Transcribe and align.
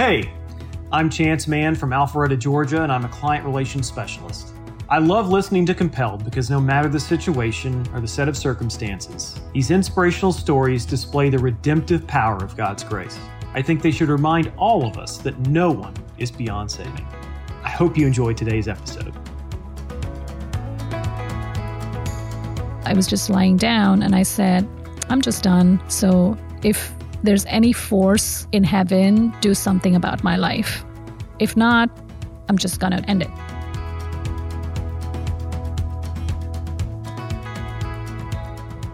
Hey, 0.00 0.32
I'm 0.92 1.10
Chance 1.10 1.46
Mann 1.46 1.74
from 1.74 1.90
Alpharetta, 1.90 2.38
Georgia, 2.38 2.82
and 2.82 2.90
I'm 2.90 3.04
a 3.04 3.08
client 3.10 3.44
relations 3.44 3.86
specialist. 3.86 4.54
I 4.88 4.96
love 4.96 5.28
listening 5.28 5.66
to 5.66 5.74
Compelled 5.74 6.24
because 6.24 6.48
no 6.48 6.58
matter 6.58 6.88
the 6.88 6.98
situation 6.98 7.86
or 7.92 8.00
the 8.00 8.08
set 8.08 8.26
of 8.26 8.34
circumstances, 8.34 9.38
these 9.52 9.70
inspirational 9.70 10.32
stories 10.32 10.86
display 10.86 11.28
the 11.28 11.38
redemptive 11.38 12.06
power 12.06 12.42
of 12.42 12.56
God's 12.56 12.82
grace. 12.82 13.18
I 13.52 13.60
think 13.60 13.82
they 13.82 13.90
should 13.90 14.08
remind 14.08 14.50
all 14.56 14.86
of 14.86 14.96
us 14.96 15.18
that 15.18 15.38
no 15.48 15.70
one 15.70 15.92
is 16.16 16.30
beyond 16.30 16.70
saving. 16.70 17.06
I 17.62 17.68
hope 17.68 17.98
you 17.98 18.06
enjoyed 18.06 18.38
today's 18.38 18.68
episode. 18.68 19.12
I 22.86 22.94
was 22.96 23.06
just 23.06 23.28
lying 23.28 23.58
down 23.58 24.02
and 24.02 24.14
I 24.14 24.22
said, 24.22 24.66
I'm 25.10 25.20
just 25.20 25.42
done. 25.42 25.78
So 25.90 26.38
if 26.62 26.90
there's 27.22 27.44
any 27.46 27.72
force 27.72 28.46
in 28.52 28.64
heaven, 28.64 29.34
do 29.40 29.54
something 29.54 29.94
about 29.94 30.24
my 30.24 30.36
life. 30.36 30.84
If 31.38 31.56
not, 31.56 31.90
I'm 32.48 32.58
just 32.58 32.80
going 32.80 32.92
to 32.92 33.10
end 33.10 33.22
it. 33.22 33.30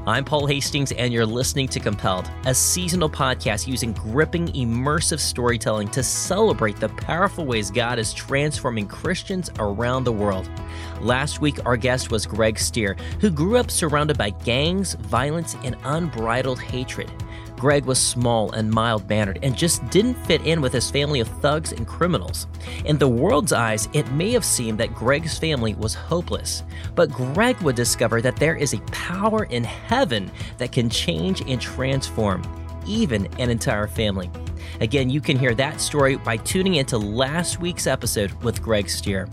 I'm 0.08 0.24
Paul 0.24 0.46
Hastings, 0.46 0.92
and 0.92 1.12
you're 1.12 1.26
listening 1.26 1.66
to 1.66 1.80
Compelled, 1.80 2.30
a 2.44 2.54
seasonal 2.54 3.10
podcast 3.10 3.66
using 3.66 3.92
gripping, 3.92 4.46
immersive 4.48 5.18
storytelling 5.18 5.88
to 5.88 6.02
celebrate 6.04 6.76
the 6.78 6.88
powerful 6.90 7.45
ways 7.45 7.72
God 7.72 7.98
is 7.98 8.14
transforming 8.14 8.86
Christians 8.86 9.50
around 9.58 10.04
the 10.04 10.12
world. 10.12 10.48
Last 11.00 11.40
week, 11.40 11.58
our 11.66 11.76
guest 11.76 12.12
was 12.12 12.24
Greg 12.24 12.56
Stier, 12.56 12.96
who 13.20 13.30
grew 13.30 13.56
up 13.56 13.68
surrounded 13.68 14.16
by 14.16 14.30
gangs, 14.30 14.95
violence, 14.95 15.56
and 15.64 15.76
unbridled 15.82 16.60
hatred. 16.60 17.10
Greg 17.66 17.84
was 17.84 17.98
small 17.98 18.52
and 18.52 18.70
mild 18.70 19.09
mannered 19.09 19.40
and 19.42 19.59
just 19.59 19.84
didn't 19.90 20.14
fit 20.24 20.40
in 20.46 20.60
with 20.60 20.72
his 20.72 20.88
family 20.88 21.18
of 21.18 21.26
thugs 21.26 21.73
and 21.73 21.84
criminals. 21.84 22.46
In 22.84 22.96
the 22.96 23.08
world's 23.08 23.52
eyes, 23.52 23.88
it 23.92 24.08
may 24.12 24.30
have 24.34 24.45
seemed 24.45 24.78
that 24.78 24.95
Greg's 24.95 25.36
family 25.36 25.74
was 25.74 25.92
hopeless, 25.92 26.62
but 26.95 27.10
Greg 27.10 27.60
would 27.62 27.74
discover 27.74 28.23
that 28.23 28.36
there 28.36 28.54
is 28.54 28.73
a 28.73 28.80
power 28.92 29.46
in 29.46 29.64
heaven 29.64 30.30
that 30.58 30.70
can 30.70 30.88
change 30.88 31.40
and 31.40 31.60
transform 31.60 32.45
even 32.86 33.26
an 33.40 33.50
entire 33.50 33.88
family. 33.88 34.30
Again, 34.80 35.10
you 35.10 35.20
can 35.20 35.38
hear 35.38 35.54
that 35.54 35.80
story 35.80 36.16
by 36.16 36.36
tuning 36.38 36.76
into 36.76 36.98
last 36.98 37.60
week's 37.60 37.86
episode 37.86 38.32
with 38.42 38.62
Greg 38.62 38.88
Stier. 38.88 39.28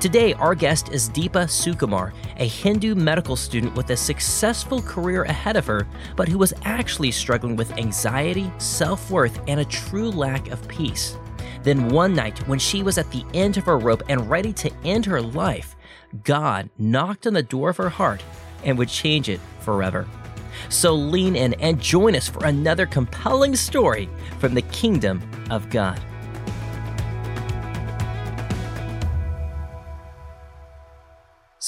Today, 0.00 0.32
our 0.34 0.54
guest 0.54 0.90
is 0.90 1.10
Deepa 1.10 1.46
Sukumar, 1.46 2.12
a 2.36 2.46
Hindu 2.46 2.94
medical 2.94 3.36
student 3.36 3.74
with 3.74 3.90
a 3.90 3.96
successful 3.96 4.80
career 4.82 5.24
ahead 5.24 5.56
of 5.56 5.66
her, 5.66 5.86
but 6.16 6.28
who 6.28 6.38
was 6.38 6.54
actually 6.64 7.10
struggling 7.10 7.56
with 7.56 7.76
anxiety, 7.78 8.50
self 8.58 9.10
worth, 9.10 9.40
and 9.48 9.60
a 9.60 9.64
true 9.64 10.10
lack 10.10 10.48
of 10.50 10.66
peace. 10.68 11.16
Then 11.62 11.88
one 11.88 12.14
night, 12.14 12.38
when 12.48 12.58
she 12.58 12.82
was 12.82 12.98
at 12.98 13.10
the 13.10 13.24
end 13.34 13.56
of 13.56 13.64
her 13.64 13.78
rope 13.78 14.02
and 14.08 14.30
ready 14.30 14.52
to 14.54 14.70
end 14.84 15.04
her 15.06 15.20
life, 15.20 15.76
God 16.24 16.70
knocked 16.78 17.26
on 17.26 17.34
the 17.34 17.42
door 17.42 17.70
of 17.70 17.76
her 17.76 17.88
heart 17.88 18.22
and 18.64 18.78
would 18.78 18.88
change 18.88 19.28
it 19.28 19.40
forever. 19.60 20.06
So 20.68 20.94
lean 20.94 21.36
in 21.36 21.54
and 21.54 21.80
join 21.80 22.16
us 22.16 22.28
for 22.28 22.44
another 22.44 22.86
compelling 22.86 23.56
story 23.56 24.08
from 24.38 24.54
the 24.54 24.62
kingdom 24.62 25.22
of 25.50 25.68
God. 25.70 26.00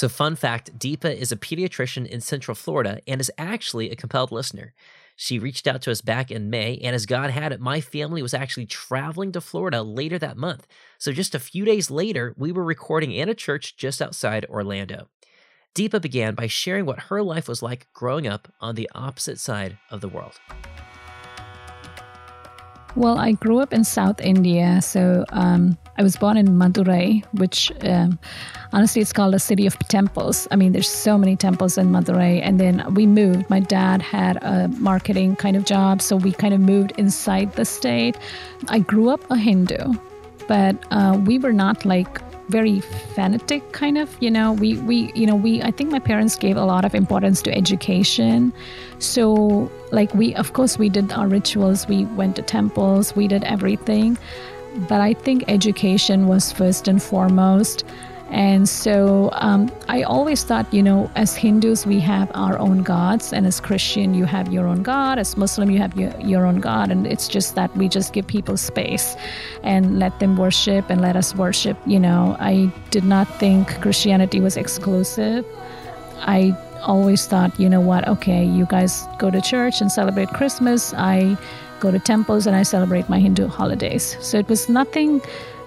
So, 0.00 0.08
fun 0.08 0.34
fact 0.34 0.78
Deepa 0.78 1.14
is 1.14 1.30
a 1.30 1.36
pediatrician 1.36 2.06
in 2.06 2.22
Central 2.22 2.54
Florida 2.54 3.00
and 3.06 3.20
is 3.20 3.30
actually 3.36 3.90
a 3.90 3.96
compelled 3.96 4.32
listener. 4.32 4.72
She 5.14 5.38
reached 5.38 5.66
out 5.66 5.82
to 5.82 5.90
us 5.90 6.00
back 6.00 6.30
in 6.30 6.48
May, 6.48 6.78
and 6.78 6.94
as 6.94 7.04
God 7.04 7.28
had 7.28 7.52
it, 7.52 7.60
my 7.60 7.82
family 7.82 8.22
was 8.22 8.32
actually 8.32 8.64
traveling 8.64 9.32
to 9.32 9.42
Florida 9.42 9.82
later 9.82 10.18
that 10.18 10.38
month. 10.38 10.66
So, 10.96 11.12
just 11.12 11.34
a 11.34 11.38
few 11.38 11.66
days 11.66 11.90
later, 11.90 12.34
we 12.38 12.50
were 12.50 12.64
recording 12.64 13.12
in 13.12 13.28
a 13.28 13.34
church 13.34 13.76
just 13.76 14.00
outside 14.00 14.46
Orlando. 14.48 15.08
Deepa 15.74 16.02
began 16.02 16.34
by 16.34 16.48
sharing 16.48 16.84
what 16.84 16.98
her 16.98 17.22
life 17.22 17.46
was 17.46 17.62
like 17.62 17.86
growing 17.92 18.26
up 18.26 18.48
on 18.60 18.74
the 18.74 18.90
opposite 18.94 19.38
side 19.38 19.78
of 19.90 20.00
the 20.00 20.08
world. 20.08 20.40
Well, 22.96 23.18
I 23.18 23.32
grew 23.32 23.60
up 23.60 23.72
in 23.72 23.84
South 23.84 24.20
India, 24.20 24.80
so 24.82 25.24
um, 25.30 25.78
I 25.96 26.02
was 26.02 26.16
born 26.16 26.36
in 26.36 26.48
Madurai, 26.48 27.24
which 27.38 27.70
um, 27.82 28.18
honestly 28.72 29.00
it's 29.00 29.12
called 29.12 29.32
a 29.32 29.38
city 29.38 29.64
of 29.64 29.78
temples. 29.78 30.48
I 30.50 30.56
mean, 30.56 30.72
there's 30.72 30.88
so 30.88 31.16
many 31.16 31.36
temples 31.36 31.78
in 31.78 31.90
Madurai. 31.90 32.40
And 32.42 32.58
then 32.58 32.82
we 32.94 33.06
moved. 33.06 33.48
My 33.48 33.60
dad 33.60 34.02
had 34.02 34.42
a 34.42 34.66
marketing 34.78 35.36
kind 35.36 35.56
of 35.56 35.64
job, 35.66 36.02
so 36.02 36.16
we 36.16 36.32
kind 36.32 36.52
of 36.52 36.58
moved 36.58 36.92
inside 36.98 37.52
the 37.52 37.64
state. 37.64 38.16
I 38.68 38.80
grew 38.80 39.08
up 39.08 39.20
a 39.30 39.36
Hindu, 39.36 39.92
but 40.48 40.74
uh, 40.90 41.16
we 41.24 41.38
were 41.38 41.52
not 41.52 41.84
like 41.84 42.20
very 42.50 42.80
fanatic 43.14 43.72
kind 43.72 43.96
of 43.96 44.16
you 44.20 44.30
know? 44.30 44.52
We 44.52 44.76
we 44.78 45.12
you 45.14 45.26
know 45.26 45.36
we 45.36 45.62
i 45.62 45.70
think 45.70 45.90
my 45.90 45.98
parents 45.98 46.36
gave 46.36 46.56
a 46.56 46.64
lot 46.64 46.84
of 46.84 46.94
importance 46.94 47.42
to 47.42 47.56
education. 47.56 48.52
So 48.98 49.70
like 49.92 50.14
we 50.14 50.34
of 50.34 50.52
course 50.52 50.78
we 50.78 50.88
did 50.88 51.12
our 51.12 51.28
rituals. 51.28 51.86
We 51.88 52.04
went 52.20 52.36
to 52.36 52.42
temples. 52.42 53.14
We 53.16 53.28
did 53.28 53.44
everything. 53.44 54.18
But 54.88 55.00
i 55.00 55.14
think 55.14 55.44
education 55.48 56.28
was 56.28 56.52
first 56.52 56.86
and 56.86 57.02
foremost 57.02 57.84
and 58.30 58.68
so 58.68 59.30
um, 59.32 59.72
I 59.88 60.02
always 60.02 60.44
thought, 60.44 60.72
you 60.72 60.82
know, 60.82 61.10
as 61.16 61.34
Hindus, 61.34 61.84
we 61.84 61.98
have 62.00 62.30
our 62.34 62.56
own 62.58 62.84
gods, 62.84 63.32
and 63.32 63.44
as 63.44 63.60
Christian, 63.60 64.14
you 64.14 64.24
have 64.24 64.52
your 64.52 64.68
own 64.68 64.84
God. 64.84 65.18
As 65.18 65.36
Muslim, 65.36 65.68
you 65.68 65.78
have 65.78 65.96
your, 65.96 66.16
your 66.20 66.46
own 66.46 66.60
God. 66.60 66.92
And 66.92 67.06
it's 67.06 67.26
just 67.26 67.56
that 67.56 67.76
we 67.76 67.88
just 67.88 68.12
give 68.12 68.26
people 68.26 68.56
space 68.56 69.16
and 69.64 69.98
let 69.98 70.20
them 70.20 70.36
worship 70.36 70.90
and 70.90 71.00
let 71.00 71.16
us 71.16 71.34
worship. 71.34 71.76
You 71.86 71.98
know, 71.98 72.36
I 72.38 72.72
did 72.90 73.04
not 73.04 73.26
think 73.40 73.80
Christianity 73.80 74.40
was 74.40 74.56
exclusive. 74.56 75.44
I 76.20 76.56
always 76.82 77.26
thought, 77.26 77.58
you 77.58 77.68
know 77.68 77.80
what, 77.80 78.06
okay, 78.06 78.44
you 78.44 78.64
guys 78.66 79.06
go 79.18 79.30
to 79.30 79.40
church 79.40 79.80
and 79.80 79.90
celebrate 79.90 80.28
Christmas. 80.28 80.94
I 80.94 81.36
go 81.80 81.90
to 81.90 81.98
temples 81.98 82.46
and 82.46 82.54
I 82.54 82.62
celebrate 82.62 83.08
my 83.08 83.18
Hindu 83.18 83.48
holidays. 83.48 84.16
So 84.20 84.38
it 84.38 84.48
was 84.48 84.68
nothing 84.68 85.20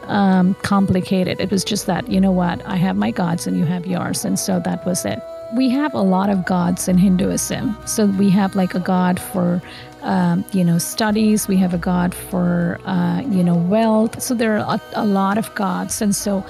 um, 0.08 0.53
complicated. 0.56 1.40
It 1.40 1.52
was 1.52 1.64
just 1.64 1.86
that, 1.88 2.09
you 2.09 2.19
know 2.19 2.31
what, 2.31 2.66
I 2.66 2.75
have 2.78 2.96
my 2.96 3.12
gods 3.12 3.47
and 3.47 3.58
you 3.58 3.66
have 3.66 3.86
yours. 3.86 4.25
And 4.25 4.38
so 4.38 4.59
that 4.62 4.86
was 4.86 5.06
it. 5.06 5.22
We 5.53 5.69
have 5.69 5.94
a 5.94 6.02
lot 6.02 6.30
of 6.30 6.46
gods 6.46 6.88
in 6.88 6.97
Hinduism. 6.97 7.78
So 7.86 8.08
we 8.08 8.30
have 8.31 8.56
like 8.56 8.74
a 8.74 8.80
god 8.80 9.19
for, 9.19 9.62
um, 10.02 10.44
you 10.52 10.63
know, 10.63 10.78
studies. 10.78 11.47
We 11.47 11.58
have 11.58 11.74
a 11.74 11.78
god 11.78 12.16
for, 12.16 12.80
uh, 12.86 13.22
you 13.22 13.44
know, 13.44 13.56
wealth. 13.56 14.22
So 14.22 14.34
there 14.34 14.58
are 14.58 14.75
a, 14.75 14.81
a, 14.94 15.06
lot 15.06 15.38
of 15.38 15.53
gods. 15.53 16.02
And 16.02 16.16
so 16.16 16.44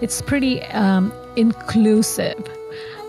it's 0.00 0.20
pretty 0.20 0.62
um, 0.64 1.12
inclusive. 1.36 2.38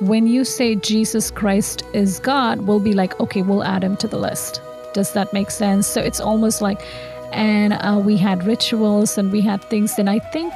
When 0.01 0.27
you 0.27 0.45
say 0.45 0.75
Jesus 0.75 1.31
Christ 1.31 1.83
is 1.93 2.19
God, 2.19 2.61
we'll 2.61 2.79
be 2.79 2.93
like, 2.93 3.19
okay, 3.19 3.41
we'll 3.41 3.63
add 3.63 3.83
him 3.83 3.97
to 3.97 4.07
the 4.07 4.19
list. 4.19 4.61
Does 4.93 5.13
that 5.13 5.33
make 5.33 5.51
sense? 5.51 5.87
So 5.87 5.99
it's 5.99 6.19
almost 6.19 6.61
like 6.61 6.81
and 7.31 7.73
uh, 7.73 8.01
we 8.03 8.17
had 8.17 8.45
rituals 8.45 9.17
and 9.17 9.31
we 9.31 9.41
had 9.41 9.63
things. 9.65 9.97
And 9.97 10.09
I 10.09 10.19
think 10.19 10.53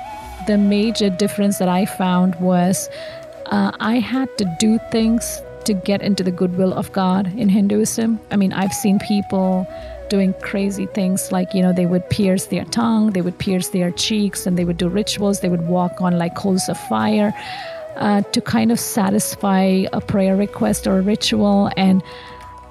the 0.47 0.57
major 0.57 1.09
difference 1.09 1.57
that 1.59 1.69
I 1.69 1.85
found 1.85 2.35
was 2.35 2.89
uh, 3.47 3.71
I 3.79 3.99
had 3.99 4.35
to 4.37 4.55
do 4.59 4.79
things 4.91 5.41
to 5.65 5.73
get 5.73 6.01
into 6.01 6.23
the 6.23 6.31
goodwill 6.31 6.73
of 6.73 6.91
God 6.91 7.27
in 7.37 7.49
Hinduism. 7.49 8.19
I 8.31 8.35
mean, 8.35 8.51
I've 8.53 8.73
seen 8.73 8.99
people 8.99 9.67
doing 10.09 10.33
crazy 10.41 10.85
things 10.87 11.31
like, 11.31 11.53
you 11.53 11.61
know, 11.61 11.73
they 11.73 11.85
would 11.85 12.07
pierce 12.09 12.47
their 12.47 12.65
tongue, 12.65 13.11
they 13.11 13.21
would 13.21 13.37
pierce 13.39 13.69
their 13.69 13.91
cheeks, 13.91 14.45
and 14.45 14.57
they 14.57 14.65
would 14.65 14.77
do 14.77 14.89
rituals, 14.89 15.39
they 15.39 15.49
would 15.49 15.67
walk 15.67 16.01
on 16.01 16.17
like 16.17 16.35
coals 16.35 16.67
of 16.67 16.77
fire 16.77 17.33
uh, 17.95 18.21
to 18.21 18.41
kind 18.41 18.71
of 18.71 18.79
satisfy 18.79 19.85
a 19.93 20.01
prayer 20.01 20.35
request 20.35 20.87
or 20.87 20.99
a 20.99 21.01
ritual. 21.01 21.71
And 21.77 22.03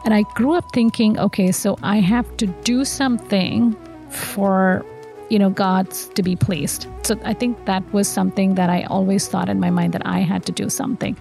and 0.04 0.12
I 0.12 0.22
grew 0.34 0.54
up 0.54 0.64
thinking, 0.72 1.18
okay, 1.18 1.52
so 1.52 1.78
I 1.82 2.00
have 2.00 2.36
to 2.38 2.46
do 2.46 2.84
something 2.84 3.76
for 4.12 4.84
you 5.30 5.38
know 5.38 5.50
god's 5.50 6.08
to 6.10 6.22
be 6.22 6.36
pleased 6.36 6.86
so 7.02 7.18
i 7.24 7.32
think 7.32 7.64
that 7.66 7.82
was 7.92 8.06
something 8.06 8.54
that 8.54 8.70
i 8.70 8.82
always 8.84 9.28
thought 9.28 9.48
in 9.48 9.58
my 9.58 9.70
mind 9.70 9.92
that 9.94 10.06
i 10.06 10.18
had 10.20 10.44
to 10.44 10.52
do 10.52 10.68
something 10.68 11.16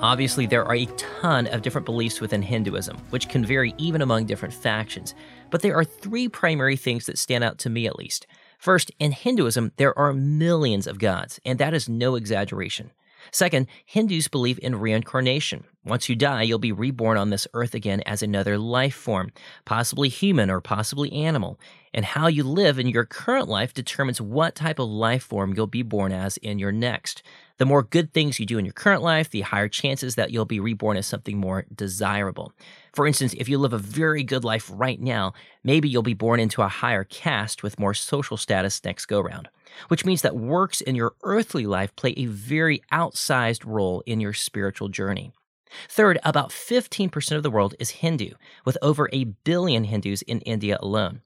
Obviously, 0.00 0.46
there 0.46 0.64
are 0.64 0.76
a 0.76 0.86
ton 0.96 1.48
of 1.48 1.62
different 1.62 1.84
beliefs 1.84 2.20
within 2.20 2.40
Hinduism, 2.40 2.96
which 3.10 3.28
can 3.28 3.44
vary 3.44 3.74
even 3.78 4.00
among 4.00 4.26
different 4.26 4.54
factions. 4.54 5.12
But 5.50 5.60
there 5.62 5.74
are 5.74 5.82
three 5.82 6.28
primary 6.28 6.76
things 6.76 7.06
that 7.06 7.18
stand 7.18 7.42
out 7.42 7.58
to 7.58 7.70
me 7.70 7.88
at 7.88 7.98
least. 7.98 8.28
First, 8.58 8.92
in 9.00 9.10
Hinduism, 9.10 9.72
there 9.76 9.98
are 9.98 10.12
millions 10.12 10.86
of 10.86 11.00
gods, 11.00 11.40
and 11.44 11.58
that 11.58 11.74
is 11.74 11.88
no 11.88 12.14
exaggeration. 12.14 12.92
Second, 13.32 13.66
Hindus 13.84 14.28
believe 14.28 14.58
in 14.62 14.76
reincarnation. 14.76 15.64
Once 15.84 16.08
you 16.08 16.14
die, 16.14 16.42
you'll 16.42 16.58
be 16.58 16.72
reborn 16.72 17.16
on 17.16 17.30
this 17.30 17.46
earth 17.54 17.74
again 17.74 18.02
as 18.04 18.22
another 18.22 18.58
life 18.58 18.94
form, 18.94 19.30
possibly 19.64 20.08
human 20.08 20.50
or 20.50 20.60
possibly 20.60 21.10
animal. 21.12 21.58
And 21.94 22.04
how 22.04 22.26
you 22.26 22.44
live 22.44 22.78
in 22.78 22.88
your 22.88 23.06
current 23.06 23.48
life 23.48 23.72
determines 23.72 24.20
what 24.20 24.54
type 24.54 24.78
of 24.78 24.88
life 24.88 25.22
form 25.22 25.54
you'll 25.54 25.66
be 25.66 25.82
born 25.82 26.12
as 26.12 26.36
in 26.36 26.58
your 26.58 26.72
next. 26.72 27.22
The 27.56 27.64
more 27.64 27.82
good 27.82 28.12
things 28.12 28.38
you 28.38 28.46
do 28.46 28.58
in 28.58 28.66
your 28.66 28.74
current 28.74 29.02
life, 29.02 29.30
the 29.30 29.40
higher 29.40 29.68
chances 29.68 30.14
that 30.14 30.30
you'll 30.30 30.44
be 30.44 30.60
reborn 30.60 30.96
as 30.96 31.06
something 31.06 31.38
more 31.38 31.64
desirable. 31.74 32.52
For 32.92 33.06
instance, 33.06 33.34
if 33.38 33.48
you 33.48 33.58
live 33.58 33.72
a 33.72 33.78
very 33.78 34.22
good 34.22 34.44
life 34.44 34.70
right 34.72 35.00
now, 35.00 35.32
maybe 35.64 35.88
you'll 35.88 36.02
be 36.02 36.14
born 36.14 36.38
into 36.38 36.62
a 36.62 36.68
higher 36.68 37.04
caste 37.04 37.62
with 37.62 37.78
more 37.78 37.94
social 37.94 38.36
status 38.36 38.84
next 38.84 39.06
go 39.06 39.20
round, 39.20 39.48
which 39.88 40.04
means 40.04 40.22
that 40.22 40.36
works 40.36 40.80
in 40.80 40.94
your 40.94 41.14
earthly 41.22 41.66
life 41.66 41.94
play 41.96 42.14
a 42.16 42.26
very 42.26 42.82
outsized 42.92 43.64
role 43.64 44.02
in 44.06 44.20
your 44.20 44.32
spiritual 44.32 44.88
journey. 44.88 45.32
Third, 45.88 46.18
about 46.24 46.50
15% 46.50 47.36
of 47.36 47.42
the 47.42 47.50
world 47.50 47.74
is 47.78 47.90
Hindu, 47.90 48.30
with 48.64 48.78
over 48.82 49.08
a 49.12 49.24
billion 49.24 49.84
Hindus 49.84 50.22
in 50.22 50.40
India 50.40 50.78
alone. 50.80 51.22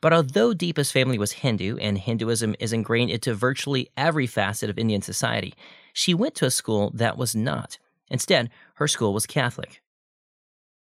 But 0.00 0.12
although 0.12 0.54
Deepa's 0.54 0.92
family 0.92 1.18
was 1.18 1.32
Hindu 1.32 1.76
and 1.78 1.98
Hinduism 1.98 2.54
is 2.58 2.72
ingrained 2.72 3.10
into 3.10 3.34
virtually 3.34 3.90
every 3.96 4.26
facet 4.26 4.70
of 4.70 4.78
Indian 4.78 5.02
society, 5.02 5.54
she 5.92 6.14
went 6.14 6.34
to 6.36 6.46
a 6.46 6.50
school 6.50 6.90
that 6.94 7.18
was 7.18 7.34
not. 7.34 7.78
Instead, 8.10 8.50
her 8.74 8.88
school 8.88 9.12
was 9.12 9.26
Catholic. 9.26 9.82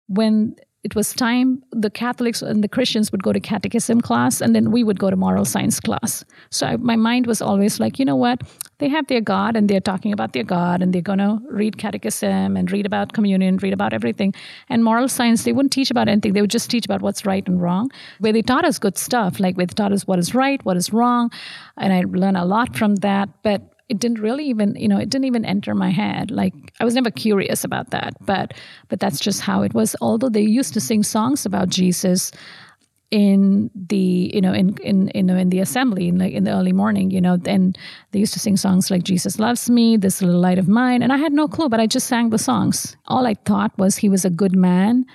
When 0.06 0.56
it 0.88 0.96
was 0.96 1.12
time 1.12 1.62
the 1.72 1.90
catholics 1.90 2.40
and 2.40 2.64
the 2.64 2.68
christians 2.68 3.12
would 3.12 3.22
go 3.22 3.32
to 3.32 3.40
catechism 3.40 4.00
class 4.00 4.40
and 4.40 4.54
then 4.54 4.70
we 4.70 4.82
would 4.82 4.98
go 4.98 5.10
to 5.10 5.16
moral 5.16 5.44
science 5.44 5.80
class. 5.80 6.24
So 6.50 6.66
I, 6.66 6.76
my 6.76 6.96
mind 6.96 7.26
was 7.26 7.42
always 7.42 7.78
like 7.78 7.98
you 7.98 8.04
know 8.04 8.16
what? 8.16 8.40
They 8.78 8.88
have 8.88 9.06
their 9.08 9.20
god 9.20 9.56
and 9.56 9.68
they're 9.68 9.80
talking 9.80 10.12
about 10.12 10.32
their 10.32 10.44
god 10.44 10.82
and 10.82 10.92
they're 10.92 11.02
going 11.02 11.18
to 11.18 11.38
read 11.50 11.78
catechism 11.78 12.56
and 12.56 12.72
read 12.72 12.86
about 12.86 13.12
communion 13.12 13.58
read 13.58 13.72
about 13.72 13.92
everything. 13.92 14.34
And 14.68 14.82
moral 14.82 15.08
science 15.08 15.44
they 15.44 15.52
wouldn't 15.52 15.72
teach 15.72 15.90
about 15.90 16.08
anything. 16.08 16.32
They 16.32 16.40
would 16.40 16.50
just 16.58 16.70
teach 16.70 16.86
about 16.86 17.02
what's 17.02 17.26
right 17.26 17.46
and 17.46 17.60
wrong. 17.60 17.90
Where 18.20 18.32
they 18.32 18.42
taught 18.42 18.64
us 18.64 18.78
good 18.78 18.96
stuff 18.96 19.40
like 19.40 19.56
where 19.56 19.66
they 19.66 19.74
taught 19.74 19.92
us 19.92 20.06
what 20.06 20.18
is 20.18 20.34
right 20.34 20.64
what 20.64 20.76
is 20.76 20.92
wrong 20.92 21.30
and 21.76 21.92
i 21.92 22.02
learned 22.06 22.36
a 22.36 22.44
lot 22.44 22.76
from 22.76 22.96
that. 22.96 23.28
But 23.42 23.62
it 23.88 23.98
didn't 23.98 24.20
really 24.20 24.44
even 24.44 24.74
you 24.76 24.88
know 24.88 24.98
it 24.98 25.08
didn't 25.08 25.24
even 25.24 25.44
enter 25.44 25.74
my 25.74 25.90
head. 25.90 26.30
Like 26.30 26.54
i 26.80 26.84
was 26.84 26.94
never 26.94 27.10
curious 27.10 27.64
about 27.64 27.90
that 27.90 28.14
but 28.24 28.54
but 28.88 29.00
that's 29.00 29.20
just 29.20 29.40
how 29.40 29.62
it 29.62 29.74
was. 29.74 29.96
Although 30.00 30.28
they 30.28 30.42
used 30.42 30.74
to 30.74 30.80
sing 30.80 31.02
songs 31.02 31.46
about 31.46 31.68
jesus 31.68 32.32
in 33.10 33.70
the 33.74 34.30
you 34.34 34.40
know 34.40 34.52
in 34.52 34.76
in 34.82 35.08
in, 35.10 35.30
in 35.30 35.48
the 35.48 35.60
assembly 35.60 36.08
in 36.08 36.18
like 36.18 36.34
in 36.34 36.44
the 36.44 36.52
early 36.52 36.74
morning 36.74 37.10
you 37.10 37.22
know 37.22 37.38
and 37.46 37.78
they 38.10 38.18
used 38.18 38.34
to 38.34 38.38
sing 38.38 38.54
songs 38.54 38.90
like 38.90 39.02
jesus 39.02 39.38
loves 39.38 39.70
me 39.70 39.96
this 39.96 40.20
little 40.20 40.38
light 40.38 40.58
of 40.58 40.68
mine 40.68 41.02
and 41.02 41.10
i 41.10 41.16
had 41.16 41.32
no 41.32 41.48
clue 41.48 41.70
but 41.70 41.80
i 41.80 41.86
just 41.86 42.06
sang 42.06 42.28
the 42.28 42.38
songs. 42.38 42.96
All 43.06 43.26
i 43.26 43.32
thought 43.32 43.72
was 43.78 43.96
he 43.96 44.10
was 44.10 44.26
a 44.26 44.30
good 44.30 44.54
man 44.54 45.06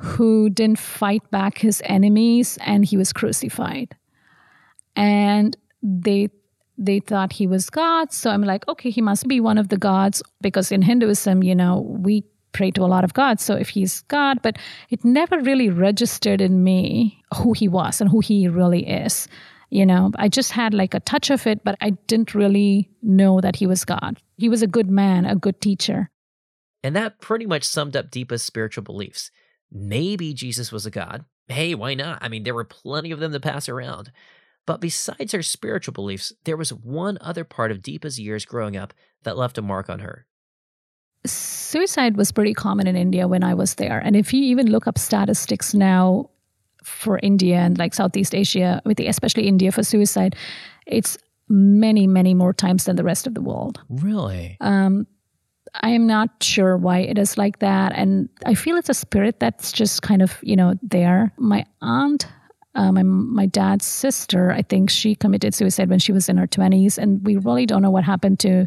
who 0.00 0.48
didn't 0.48 0.78
fight 0.78 1.30
back 1.30 1.58
his 1.58 1.82
enemies 1.84 2.58
and 2.62 2.84
he 2.86 2.96
was 2.96 3.12
crucified. 3.12 3.94
And 4.96 5.56
they 5.82 6.30
they 6.80 6.98
thought 6.98 7.34
he 7.34 7.46
was 7.46 7.68
God. 7.68 8.10
So 8.10 8.30
I'm 8.30 8.42
like, 8.42 8.66
okay, 8.66 8.90
he 8.90 9.02
must 9.02 9.28
be 9.28 9.38
one 9.38 9.58
of 9.58 9.68
the 9.68 9.76
gods 9.76 10.22
because 10.40 10.72
in 10.72 10.80
Hinduism, 10.80 11.42
you 11.42 11.54
know, 11.54 11.86
we 11.86 12.24
pray 12.52 12.70
to 12.72 12.82
a 12.82 12.88
lot 12.88 13.04
of 13.04 13.12
gods. 13.12 13.44
So 13.44 13.54
if 13.54 13.68
he's 13.68 14.00
God, 14.08 14.40
but 14.42 14.58
it 14.88 15.04
never 15.04 15.38
really 15.40 15.68
registered 15.68 16.40
in 16.40 16.64
me 16.64 17.22
who 17.36 17.52
he 17.52 17.68
was 17.68 18.00
and 18.00 18.10
who 18.10 18.20
he 18.20 18.48
really 18.48 18.88
is. 18.88 19.28
You 19.68 19.86
know, 19.86 20.10
I 20.16 20.28
just 20.28 20.50
had 20.50 20.74
like 20.74 20.94
a 20.94 21.00
touch 21.00 21.30
of 21.30 21.46
it, 21.46 21.62
but 21.62 21.76
I 21.80 21.90
didn't 22.08 22.34
really 22.34 22.90
know 23.02 23.40
that 23.40 23.56
he 23.56 23.66
was 23.66 23.84
God. 23.84 24.18
He 24.38 24.48
was 24.48 24.62
a 24.62 24.66
good 24.66 24.90
man, 24.90 25.26
a 25.26 25.36
good 25.36 25.60
teacher. 25.60 26.10
And 26.82 26.96
that 26.96 27.20
pretty 27.20 27.46
much 27.46 27.64
summed 27.64 27.94
up 27.94 28.10
Deepa's 28.10 28.42
spiritual 28.42 28.82
beliefs. 28.82 29.30
Maybe 29.70 30.32
Jesus 30.32 30.72
was 30.72 30.86
a 30.86 30.90
God. 30.90 31.26
Hey, 31.46 31.74
why 31.74 31.94
not? 31.94 32.18
I 32.22 32.28
mean, 32.28 32.42
there 32.42 32.54
were 32.54 32.64
plenty 32.64 33.10
of 33.10 33.20
them 33.20 33.32
to 33.32 33.38
pass 33.38 33.68
around. 33.68 34.10
But 34.66 34.80
besides 34.80 35.32
her 35.32 35.42
spiritual 35.42 35.92
beliefs, 35.92 36.32
there 36.44 36.56
was 36.56 36.72
one 36.72 37.18
other 37.20 37.44
part 37.44 37.70
of 37.70 37.82
Deepa's 37.82 38.20
years 38.20 38.44
growing 38.44 38.76
up 38.76 38.94
that 39.22 39.36
left 39.36 39.58
a 39.58 39.62
mark 39.62 39.90
on 39.90 40.00
her. 40.00 40.26
Suicide 41.26 42.16
was 42.16 42.32
pretty 42.32 42.54
common 42.54 42.86
in 42.86 42.96
India 42.96 43.28
when 43.28 43.42
I 43.42 43.54
was 43.54 43.74
there. 43.74 43.98
And 43.98 44.16
if 44.16 44.32
you 44.32 44.42
even 44.44 44.70
look 44.70 44.86
up 44.86 44.98
statistics 44.98 45.74
now 45.74 46.30
for 46.82 47.18
India 47.22 47.56
and 47.56 47.78
like 47.78 47.94
Southeast 47.94 48.34
Asia, 48.34 48.80
with 48.84 49.00
especially 49.00 49.46
India 49.46 49.70
for 49.70 49.82
suicide, 49.82 50.34
it's 50.86 51.18
many, 51.48 52.06
many 52.06 52.32
more 52.32 52.54
times 52.54 52.84
than 52.84 52.96
the 52.96 53.04
rest 53.04 53.26
of 53.26 53.34
the 53.34 53.42
world. 53.42 53.80
Really? 53.88 54.56
Um, 54.60 55.06
I 55.82 55.90
am 55.90 56.06
not 56.06 56.42
sure 56.42 56.76
why 56.76 56.98
it 56.98 57.18
is 57.18 57.36
like 57.36 57.58
that. 57.58 57.92
And 57.94 58.28
I 58.46 58.54
feel 58.54 58.76
it's 58.76 58.88
a 58.88 58.94
spirit 58.94 59.40
that's 59.40 59.72
just 59.72 60.02
kind 60.02 60.22
of, 60.22 60.38
you 60.42 60.56
know, 60.56 60.74
there. 60.82 61.32
My 61.36 61.66
aunt 61.82 62.26
uh, 62.74 62.92
my 62.92 63.02
my 63.02 63.46
dad's 63.46 63.84
sister, 63.84 64.52
I 64.52 64.62
think 64.62 64.90
she 64.90 65.14
committed 65.14 65.54
suicide 65.54 65.90
when 65.90 65.98
she 65.98 66.12
was 66.12 66.28
in 66.28 66.36
her 66.36 66.46
twenties, 66.46 66.98
and 66.98 67.24
we 67.24 67.36
really 67.36 67.66
don't 67.66 67.82
know 67.82 67.90
what 67.90 68.04
happened 68.04 68.38
to 68.40 68.66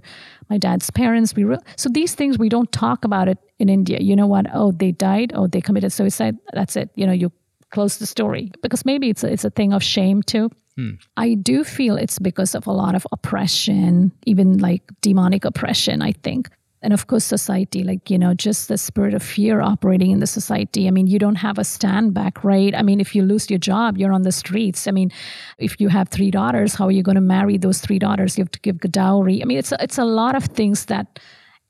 my 0.50 0.57
dad's 0.57 0.89
parents. 0.89 1.35
We 1.35 1.45
re- 1.45 1.57
so 1.77 1.89
these 1.89 2.13
things 2.13 2.38
we 2.38 2.50
don't 2.50 2.71
talk 2.71 3.05
about 3.05 3.27
it 3.27 3.38
in 3.59 3.69
India. 3.69 4.00
You 4.01 4.15
know 4.15 4.27
what? 4.27 4.47
Oh, 4.53 4.71
they 4.71 4.91
died. 4.91 5.31
Oh, 5.35 5.47
they 5.47 5.61
committed 5.61 5.94
suicide. 5.94 6.35
That's 6.53 6.75
it. 6.75 6.89
You 6.95 7.07
know, 7.07 7.13
you 7.13 7.31
close 7.69 7.97
the 7.97 8.05
story 8.05 8.51
because 8.61 8.85
maybe 8.85 9.09
it's 9.09 9.23
a, 9.23 9.31
it's 9.31 9.45
a 9.45 9.50
thing 9.50 9.73
of 9.73 9.81
shame 9.81 10.21
too. 10.21 10.50
Hmm. 10.75 10.91
I 11.17 11.35
do 11.35 11.63
feel 11.63 11.95
it's 11.95 12.19
because 12.19 12.55
of 12.55 12.67
a 12.67 12.71
lot 12.71 12.95
of 12.95 13.07
oppression, 13.11 14.11
even 14.25 14.57
like 14.57 14.81
demonic 15.01 15.45
oppression. 15.45 16.01
I 16.01 16.11
think 16.11 16.50
and 16.83 16.94
of 16.94 17.07
course 17.07 17.24
society 17.24 17.83
like 17.83 18.09
you 18.12 18.19
know 18.19 18.33
just 18.33 18.68
the 18.68 18.77
spirit 18.77 19.13
of 19.13 19.24
fear 19.24 19.62
operating 19.62 20.12
in 20.12 20.19
the 20.19 20.27
society. 20.27 20.88
I 20.88 20.91
mean 20.91 21.07
you 21.07 21.18
don't 21.18 21.35
have 21.35 21.57
a 21.57 21.63
stand 21.63 22.13
back 22.13 22.44
right? 22.44 22.75
I 22.75 22.83
mean 22.83 23.00
if 23.00 23.15
you 23.15 23.24
lose 23.24 23.50
your 23.50 23.57
job 23.57 23.97
you're 23.97 24.12
on 24.12 24.24
the 24.24 24.31
streets. 24.31 24.88
I 24.88 24.91
mean 24.91 25.12
if 25.57 25.80
you 25.80 25.88
have 25.88 26.09
three 26.09 26.30
daughters 26.30 26.75
how 26.75 26.85
are 26.85 26.91
you 26.91 27.01
going 27.01 27.15
to 27.15 27.21
marry 27.21 27.57
those 27.57 27.80
three 27.80 28.00
daughters? 28.00 28.38
You 28.38 28.44
have 28.44 28.51
to 28.51 28.59
give 28.59 28.80
dowry 28.80 29.41
i 29.41 29.45
mean 29.45 29.57
it's 29.57 29.71
a, 29.71 29.77
it's 29.81 29.97
a 29.97 30.03
lot 30.03 30.35
of 30.35 30.44
things 30.44 30.85
that 30.85 31.19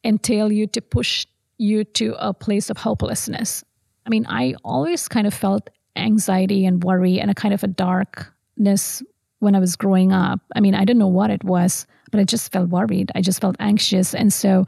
entail 0.03 0.51
you 0.51 0.65
to 0.67 0.81
push 0.81 1.25
you 1.59 1.83
to 1.83 2.15
a 2.17 2.33
place 2.33 2.69
of 2.69 2.77
hopelessness. 2.77 3.63
I 4.05 4.09
mean 4.09 4.25
i 4.27 4.55
always 4.63 5.07
kind 5.07 5.27
of 5.27 5.33
felt 5.33 5.69
anxiety 5.95 6.65
and 6.65 6.83
worry 6.83 7.19
and 7.19 7.29
a 7.29 7.35
kind 7.35 7.53
of 7.53 7.63
a 7.63 7.67
darkness 7.67 9.03
when 9.39 9.53
i 9.53 9.59
was 9.59 9.75
growing 9.75 10.11
up. 10.11 10.39
I 10.55 10.59
mean 10.59 10.73
i 10.73 10.83
didn't 10.83 10.99
know 10.99 11.15
what 11.21 11.29
it 11.29 11.43
was 11.43 11.85
but 12.13 12.19
I 12.19 12.25
just 12.25 12.51
felt 12.51 12.69
worried. 12.69 13.11
I 13.15 13.21
just 13.21 13.41
felt 13.41 13.55
anxious. 13.59 14.13
And 14.13 14.31
so, 14.31 14.65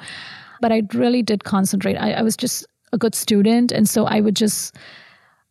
but 0.62 0.72
I 0.72 0.82
really 0.96 1.22
did 1.22 1.44
concentrate. 1.44 1.96
I, 1.96 2.14
I 2.14 2.22
was 2.24 2.36
just 2.36 2.66
a 2.92 2.98
good 2.98 3.14
student. 3.14 3.72
And 3.72 3.88
so 3.88 4.06
I 4.06 4.20
would 4.20 4.36
just, 4.36 4.76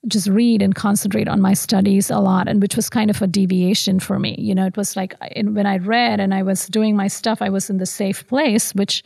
just 0.08 0.26
read 0.26 0.60
and 0.60 0.74
concentrate 0.74 1.28
on 1.28 1.40
my 1.40 1.54
studies 1.54 2.10
a 2.10 2.18
lot 2.18 2.48
and 2.48 2.60
which 2.60 2.76
was 2.76 2.90
kind 2.90 3.10
of 3.10 3.22
a 3.22 3.26
deviation 3.26 3.98
for 3.98 4.18
me 4.18 4.36
you 4.38 4.54
know 4.54 4.66
it 4.66 4.76
was 4.76 4.96
like 4.96 5.14
when 5.44 5.64
i 5.64 5.78
read 5.78 6.20
and 6.20 6.34
i 6.34 6.42
was 6.42 6.66
doing 6.66 6.94
my 6.94 7.08
stuff 7.08 7.40
i 7.40 7.48
was 7.48 7.70
in 7.70 7.78
the 7.78 7.86
safe 7.86 8.26
place 8.26 8.74
which 8.74 9.02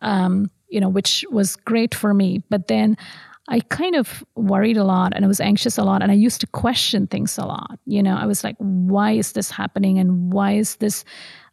um, 0.00 0.50
you 0.68 0.78
know 0.78 0.90
which 0.90 1.24
was 1.30 1.56
great 1.56 1.94
for 1.94 2.12
me 2.12 2.42
but 2.50 2.68
then 2.68 2.98
i 3.48 3.60
kind 3.60 3.94
of 3.94 4.22
worried 4.36 4.76
a 4.76 4.84
lot 4.84 5.14
and 5.16 5.24
i 5.24 5.28
was 5.28 5.40
anxious 5.40 5.78
a 5.78 5.84
lot 5.84 6.02
and 6.02 6.12
i 6.12 6.14
used 6.14 6.42
to 6.42 6.46
question 6.48 7.06
things 7.06 7.38
a 7.38 7.46
lot 7.46 7.78
you 7.86 8.02
know 8.02 8.14
i 8.14 8.26
was 8.26 8.44
like 8.44 8.56
why 8.58 9.12
is 9.12 9.32
this 9.32 9.50
happening 9.50 9.98
and 9.98 10.34
why 10.34 10.52
is 10.52 10.76
this 10.76 11.02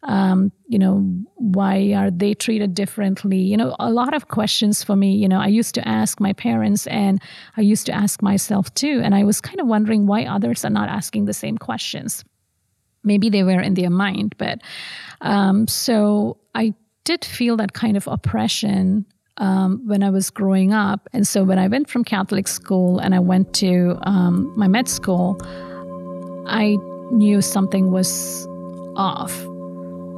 um, 0.04 0.52
you 0.68 0.80
know, 0.80 1.02
why 1.36 1.94
are 1.94 2.10
they 2.10 2.34
treated 2.34 2.74
differently? 2.74 3.38
You 3.38 3.58
know, 3.58 3.76
a 3.80 3.92
lot 3.92 4.14
of 4.14 4.30
questions 4.30 4.84
for 4.84 4.96
me. 4.96 5.16
You 5.16 5.28
know, 5.28 5.40
I 5.40 5.48
used 5.48 5.76
to 5.76 5.88
ask 5.88 6.20
my 6.20 6.34
parents 6.34 6.88
and 6.88 7.22
I 7.58 7.62
used 7.62 7.86
to 7.88 7.92
ask 7.92 8.22
myself 8.22 8.74
too. 8.76 9.02
And 9.04 9.14
I 9.14 9.24
was 9.24 9.42
kind 9.42 9.60
of 9.60 9.68
wondering 9.68 10.08
why 10.08 10.24
others 10.24 10.64
are 10.64 10.70
not 10.70 10.90
asking 10.90 11.26
the 11.26 11.34
same 11.34 11.58
questions. 11.58 12.24
Maybe 13.04 13.30
they 13.30 13.44
were 13.44 13.62
in 13.62 13.74
their 13.74 13.90
mind, 13.90 14.36
but 14.38 14.62
um, 15.22 15.68
so 15.68 16.38
I 16.56 16.74
did 17.04 17.26
feel 17.26 17.58
that 17.58 17.74
kind 17.74 17.98
of 17.98 18.08
oppression 18.08 19.06
um, 19.38 19.82
when 19.86 20.04
I 20.04 20.10
was 20.10 20.30
growing 20.30 20.74
up. 20.74 21.08
And 21.14 21.28
so 21.28 21.44
when 21.44 21.58
I 21.58 21.68
went 21.68 21.90
from 21.90 22.04
Catholic 22.04 22.48
school 22.48 23.00
and 23.00 23.16
I 23.16 23.20
went 23.20 23.54
to 23.56 23.98
um, 24.04 24.54
my 24.58 24.68
med 24.68 24.88
school, 24.88 25.38
I 26.46 26.78
knew 27.12 27.42
something 27.42 27.92
was 27.92 28.46
off. 28.96 29.49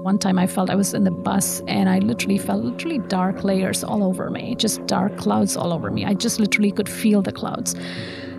One 0.02 0.18
time 0.18 0.40
I 0.40 0.48
felt 0.48 0.72
I 0.72 0.76
was 0.76 0.96
in 0.96 1.04
the 1.04 1.12
bus 1.12 1.62
and 1.68 1.88
I 1.88 2.00
literally 2.00 2.40
felt 2.40 2.64
literally 2.64 2.98
dark 3.08 3.44
layers 3.44 3.84
all 3.84 4.04
over 4.04 4.32
me, 4.32 4.56
just 4.56 4.84
dark 4.88 5.16
clouds 5.16 5.56
all 5.56 5.72
over 5.72 5.92
me. 5.92 6.06
I 6.06 6.16
just 6.16 6.40
literally 6.40 6.72
could 6.72 6.90
feel 6.90 7.22
the 7.22 7.32
clouds. 7.32 7.76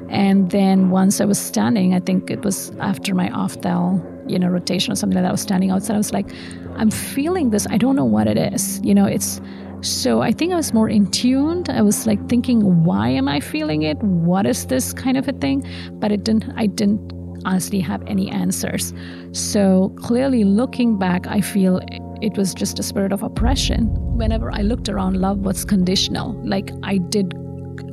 And 0.08 0.50
then 0.50 0.90
once 0.90 1.20
I 1.20 1.24
was 1.24 1.38
standing, 1.38 1.94
I 1.94 2.00
think 2.00 2.32
it 2.32 2.42
was 2.42 2.72
after 2.80 3.14
my 3.14 3.28
ophthal, 3.28 4.02
you 4.28 4.40
know, 4.40 4.48
rotation 4.48 4.92
or 4.92 4.96
something 4.96 5.14
like 5.14 5.22
that, 5.22 5.28
I 5.28 5.32
was 5.32 5.40
standing 5.40 5.70
outside. 5.70 5.94
I 5.94 5.98
was 5.98 6.12
like, 6.12 6.26
I'm 6.74 6.90
feeling 6.90 7.50
this. 7.50 7.68
I 7.70 7.78
don't 7.78 7.94
know 7.94 8.04
what 8.04 8.26
it 8.26 8.36
is. 8.36 8.80
You 8.82 8.92
know, 8.92 9.06
it's 9.06 9.40
so 9.82 10.20
I 10.20 10.32
think 10.32 10.52
I 10.52 10.56
was 10.56 10.72
more 10.74 10.88
in 10.88 11.08
tuned. 11.12 11.68
I 11.68 11.82
was 11.82 12.08
like 12.08 12.28
thinking, 12.28 12.82
why 12.82 13.08
am 13.08 13.28
I 13.28 13.38
feeling 13.38 13.82
it? 13.82 14.02
What 14.02 14.46
is 14.46 14.66
this 14.66 14.92
kind 14.92 15.16
of 15.16 15.28
a 15.28 15.32
thing? 15.32 15.64
But 15.92 16.10
it 16.10 16.24
didn't 16.24 16.52
I 16.56 16.66
didn't 16.66 17.21
honestly 17.44 17.80
have 17.80 18.02
any 18.06 18.30
answers. 18.30 18.92
So 19.32 19.94
clearly, 19.96 20.44
looking 20.44 20.98
back, 20.98 21.26
I 21.26 21.40
feel 21.40 21.80
it 22.20 22.36
was 22.36 22.54
just 22.54 22.78
a 22.78 22.82
spirit 22.82 23.12
of 23.12 23.22
oppression. 23.22 23.86
Whenever 24.16 24.52
I 24.52 24.62
looked 24.62 24.88
around, 24.88 25.16
love 25.16 25.38
was 25.38 25.64
conditional. 25.64 26.34
Like 26.44 26.70
I 26.82 26.98
did 26.98 27.34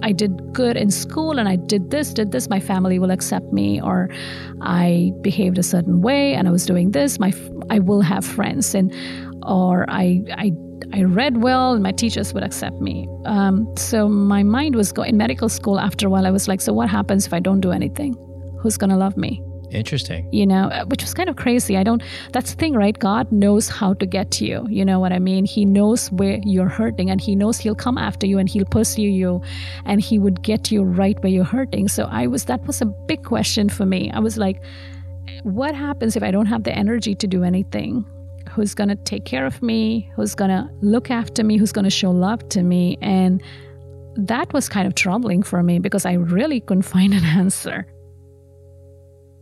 I 0.02 0.12
did 0.12 0.54
good 0.54 0.78
in 0.78 0.92
school 0.92 1.40
and 1.40 1.50
I 1.50 1.56
did 1.56 1.92
this, 1.92 2.14
did 2.14 2.32
this, 2.32 2.50
my 2.50 2.60
family 2.60 3.00
will 3.00 3.12
accept 3.12 3.52
me, 3.52 3.82
or 3.82 4.10
I 4.62 5.12
behaved 5.22 5.58
a 5.58 5.64
certain 5.64 6.02
way 6.02 6.34
and 6.36 6.48
I 6.48 6.52
was 6.52 6.66
doing 6.66 6.92
this, 6.92 7.20
my 7.20 7.34
I 7.70 7.80
will 7.80 8.02
have 8.02 8.26
friends, 8.26 8.76
and 8.76 8.94
or 9.44 9.86
I 9.90 10.22
I 10.32 10.54
I 10.94 11.04
read 11.04 11.44
well 11.44 11.74
and 11.74 11.84
my 11.84 11.92
teachers 11.92 12.34
would 12.34 12.44
accept 12.44 12.80
me. 12.82 13.08
Um, 13.26 13.68
so 13.78 14.08
my 14.08 14.44
mind 14.44 14.76
was 14.76 14.92
going 14.92 15.10
in 15.10 15.18
medical 15.18 15.50
school. 15.50 15.80
After 15.80 16.08
a 16.08 16.10
while, 16.10 16.26
I 16.26 16.32
was 16.32 16.48
like, 16.48 16.62
so 16.62 16.74
what 16.74 16.90
happens 16.90 17.26
if 17.28 17.34
I 17.34 17.40
don't 17.40 17.62
do 17.62 17.72
anything? 17.72 18.16
Who's 18.60 18.78
gonna 18.78 18.98
love 18.98 19.18
me? 19.18 19.42
Interesting. 19.72 20.28
You 20.32 20.48
know, 20.48 20.70
uh, 20.70 20.86
which 20.86 21.04
was 21.04 21.14
kind 21.14 21.30
of 21.30 21.36
crazy. 21.36 21.78
I 21.78 21.84
don't, 21.84 22.02
that's 22.32 22.52
the 22.52 22.58
thing, 22.58 22.74
right? 22.74 22.98
God 22.98 23.32
knows 23.32 23.70
how 23.70 23.94
to 23.96 24.06
get 24.06 24.32
to 24.32 24.46
you. 24.46 24.66
You 24.70 24.84
know 24.84 25.00
what 25.00 25.14
I 25.14 25.20
mean? 25.20 25.46
He 25.46 25.66
knows 25.66 26.12
where 26.12 26.40
you're 26.44 26.70
hurting 26.70 27.10
and 27.10 27.22
He 27.22 27.36
knows 27.36 27.60
He'll 27.60 27.76
come 27.76 27.98
after 27.98 28.26
you 28.26 28.40
and 28.40 28.50
He'll 28.50 28.66
pursue 28.66 29.04
you 29.04 29.42
and 29.86 30.02
He 30.02 30.18
would 30.18 30.42
get 30.42 30.72
you 30.72 30.84
right 30.84 31.22
where 31.22 31.32
you're 31.32 31.44
hurting. 31.44 31.88
So 31.88 32.06
I 32.06 32.28
was, 32.28 32.46
that 32.46 32.66
was 32.66 32.82
a 32.82 32.86
big 32.86 33.24
question 33.24 33.70
for 33.70 33.86
me. 33.86 34.12
I 34.12 34.20
was 34.20 34.38
like, 34.38 34.62
what 35.44 35.76
happens 35.76 36.16
if 36.16 36.24
I 36.24 36.32
don't 36.32 36.48
have 36.48 36.64
the 36.64 36.76
energy 36.76 37.16
to 37.16 37.28
do 37.28 37.44
anything? 37.44 38.06
Who's 38.50 38.74
going 38.74 38.90
to 38.90 38.96
take 38.96 39.26
care 39.26 39.46
of 39.46 39.62
me? 39.62 40.12
Who's 40.16 40.34
going 40.34 40.50
to 40.50 40.68
look 40.82 41.12
after 41.12 41.44
me? 41.44 41.58
Who's 41.58 41.72
going 41.72 41.84
to 41.84 41.92
show 41.92 42.10
love 42.10 42.48
to 42.50 42.64
me? 42.64 42.98
And 43.02 43.44
that 44.16 44.52
was 44.54 44.68
kind 44.68 44.88
of 44.88 44.96
troubling 44.96 45.44
for 45.44 45.62
me 45.62 45.78
because 45.78 46.06
I 46.06 46.14
really 46.14 46.60
couldn't 46.62 46.82
find 46.98 47.14
an 47.14 47.24
answer. 47.24 47.86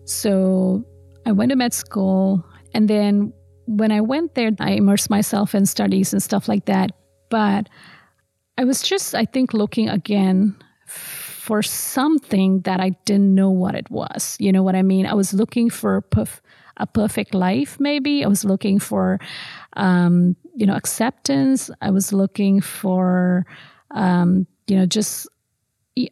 So 0.08 0.86
I 1.26 1.34
went 1.34 1.52
to 1.52 1.56
med 1.56 1.74
school. 1.74 2.44
And 2.74 2.90
then 2.90 3.34
when 3.66 3.92
I 3.92 4.02
went 4.02 4.36
there, 4.36 4.52
I 4.60 4.72
immersed 4.72 5.10
myself 5.10 5.54
in 5.54 5.66
studies 5.66 6.14
and 6.14 6.24
stuff 6.24 6.48
like 6.48 6.66
that. 6.66 6.92
But 7.30 7.68
I 8.58 8.64
was 8.64 8.82
just, 8.82 9.14
I 9.14 9.26
think, 9.26 9.54
looking 9.54 9.90
again 9.90 10.56
for 10.88 11.62
something 11.62 12.62
that 12.62 12.80
I 12.80 12.92
didn't 13.06 13.36
know 13.36 13.52
what 13.52 13.76
it 13.76 13.92
was. 13.92 14.38
You 14.40 14.52
know 14.52 14.64
what 14.64 14.76
I 14.76 14.82
mean? 14.82 15.06
I 15.06 15.14
was 15.14 15.34
looking 15.34 15.70
for 15.70 16.02
perf- 16.02 16.40
a 16.78 16.88
perfect 16.88 17.34
life, 17.34 17.78
maybe. 17.80 18.24
I 18.24 18.28
was 18.28 18.46
looking 18.46 18.80
for, 18.80 19.20
um, 19.74 20.38
you 20.56 20.66
know, 20.66 20.76
acceptance. 20.76 21.70
I 21.82 21.92
was 21.92 22.14
looking 22.14 22.62
for, 22.62 23.46
um, 23.92 24.48
you 24.68 24.78
know, 24.78 24.86
just 24.86 25.28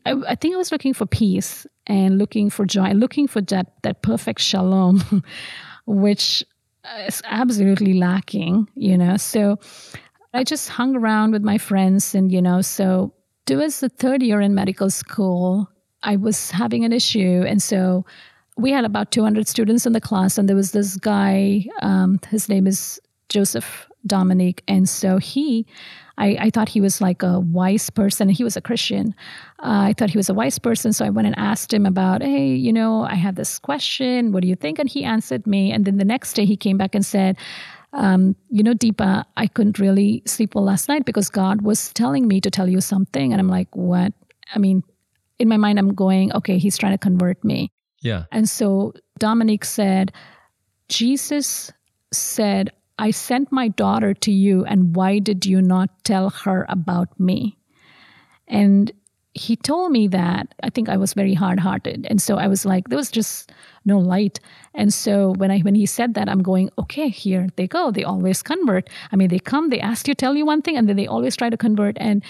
I, 0.06 0.16
I 0.28 0.36
think 0.36 0.56
I 0.56 0.58
was 0.58 0.72
looking 0.72 0.94
for 0.94 1.06
peace 1.06 1.66
and 1.88 2.18
looking 2.18 2.50
for 2.50 2.66
joy, 2.66 2.92
looking 2.92 3.28
for 3.28 3.42
that 3.42 3.74
that 3.84 4.02
perfect 4.02 4.42
shalom, 4.42 5.24
which 5.86 6.44
is 7.06 7.22
absolutely 7.26 7.94
lacking, 7.94 8.68
you 8.76 8.98
know. 8.98 9.18
So 9.18 9.60
I 10.34 10.44
just 10.44 10.70
hung 10.70 10.96
around 10.96 11.32
with 11.32 11.44
my 11.44 11.58
friends, 11.58 12.16
and 12.16 12.32
you 12.32 12.42
know, 12.42 12.62
so 12.62 13.14
towards 13.46 13.80
the 13.80 13.90
third 13.90 14.24
year 14.24 14.42
in 14.42 14.56
medical 14.56 14.90
school, 14.90 15.70
I 16.04 16.16
was 16.16 16.52
having 16.52 16.86
an 16.86 16.94
issue, 16.94 17.44
and 17.48 17.62
so 17.62 18.06
we 18.58 18.72
had 18.72 18.86
about 18.86 19.12
200 19.12 19.48
students 19.48 19.86
in 19.86 19.94
the 19.94 20.02
class, 20.02 20.38
and 20.38 20.48
there 20.48 20.56
was 20.56 20.72
this 20.72 20.98
guy. 20.98 21.66
Um, 21.82 22.20
his 22.30 22.50
name 22.50 22.68
is 22.68 23.00
Joseph 23.30 23.88
Dominique, 24.06 24.64
and 24.68 24.88
so 24.88 25.18
he 25.18 25.66
I, 26.18 26.38
I 26.40 26.50
thought 26.50 26.70
he 26.70 26.82
was 26.82 27.02
like 27.02 27.24
a 27.24 27.40
wise 27.40 27.90
person. 27.90 28.30
He 28.30 28.44
was 28.44 28.56
a 28.56 28.62
Christian. 28.62 29.14
Uh, 29.60 29.90
I 29.90 29.94
thought 29.98 30.10
he 30.10 30.18
was 30.18 30.30
a 30.30 30.34
wise 30.34 30.60
person. 30.60 30.94
So 30.94 31.06
I 31.06 31.10
went 31.10 31.28
and 31.28 31.38
asked 31.38 31.74
him 31.74 31.86
about, 31.86 32.22
hey, 32.22 32.48
you 32.56 32.72
know, 32.72 33.04
I 33.04 33.16
have 33.16 33.36
this 33.36 33.60
question. 33.60 34.32
What 34.32 34.42
do 34.42 34.48
you 34.48 34.56
think? 34.56 34.80
And 34.80 34.90
he 34.90 35.04
answered 35.04 35.46
me. 35.46 35.72
And 35.72 35.86
then 35.86 35.98
the 35.98 36.06
next 36.06 36.34
day 36.34 36.46
he 36.46 36.56
came 36.56 36.78
back 36.78 36.96
and 36.96 37.06
said, 37.06 37.38
um, 37.94 38.36
you 38.50 38.64
know, 38.64 38.74
Deepa, 38.74 39.24
I 39.38 39.48
couldn't 39.48 39.80
really 39.80 40.22
sleep 40.26 40.56
well 40.56 40.66
last 40.66 40.88
night 40.90 41.06
because 41.06 41.30
God 41.30 41.62
was 41.62 41.94
telling 41.94 42.28
me 42.28 42.42
to 42.42 42.52
tell 42.52 42.68
you 42.68 42.82
something. 42.82 43.32
And 43.32 43.40
I'm 43.40 43.48
like, 43.48 43.74
what? 43.76 44.14
I 44.54 44.60
mean, 44.60 44.84
in 45.40 45.48
my 45.48 45.58
mind, 45.58 45.80
I'm 45.80 45.94
going, 45.94 46.34
okay, 46.34 46.58
he's 46.58 46.78
trying 46.78 46.94
to 46.94 46.98
convert 46.98 47.44
me. 47.44 47.72
Yeah. 48.02 48.26
And 48.32 48.48
so 48.48 48.94
Dominique 49.18 49.66
said, 49.66 50.12
Jesus 50.90 51.72
said, 52.12 52.72
I 52.98 53.12
sent 53.12 53.52
my 53.52 53.68
daughter 53.68 54.14
to 54.14 54.32
you, 54.32 54.64
and 54.66 54.96
why 54.96 55.20
did 55.20 55.46
you 55.46 55.62
not 55.62 55.90
tell 56.04 56.30
her 56.30 56.66
about 56.70 57.20
me? 57.20 57.58
And 58.48 58.92
he 59.34 59.58
told 59.58 59.92
me 59.92 60.08
that 60.08 60.56
I 60.64 60.70
think 60.70 60.88
I 60.88 60.96
was 60.96 61.14
very 61.14 61.34
hard 61.34 61.60
hearted. 61.60 62.08
And 62.10 62.22
so 62.22 62.38
I 62.38 62.48
was 62.48 62.66
like, 62.66 62.88
there 62.88 62.98
was 62.98 63.12
just 63.12 63.52
no 63.84 64.00
light. 64.00 64.40
And 64.74 64.94
so 64.94 65.34
when 65.34 65.52
I 65.52 65.60
when 65.60 65.76
he 65.76 65.86
said 65.86 66.14
that, 66.14 66.30
I'm 66.30 66.42
going, 66.42 66.70
okay, 66.80 67.10
here 67.10 67.50
they 67.58 67.68
go. 67.68 67.92
They 67.92 68.06
always 68.06 68.42
convert. 68.42 68.90
I 69.12 69.18
mean, 69.18 69.28
they 69.28 69.40
come, 69.40 69.70
they 69.70 69.82
ask 69.82 70.08
you, 70.08 70.16
tell 70.16 70.36
you 70.36 70.46
one 70.46 70.62
thing, 70.62 70.78
and 70.78 70.88
then 70.88 70.96
they 70.96 71.08
always 71.08 71.36
try 71.36 71.50
to 71.50 71.58
convert. 71.58 71.98
And 72.00 72.24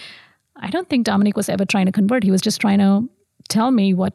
I 0.55 0.71
don't 0.71 0.89
think 0.89 1.05
Dominique 1.05 1.37
was 1.37 1.47
ever 1.47 1.65
trying 1.65 1.85
to 1.85 1.91
convert. 1.91 2.23
He 2.23 2.31
was 2.31 2.41
just 2.41 2.59
trying 2.59 2.79
to 2.79 3.07
tell 3.49 3.69
me 3.69 3.93
what 3.93 4.13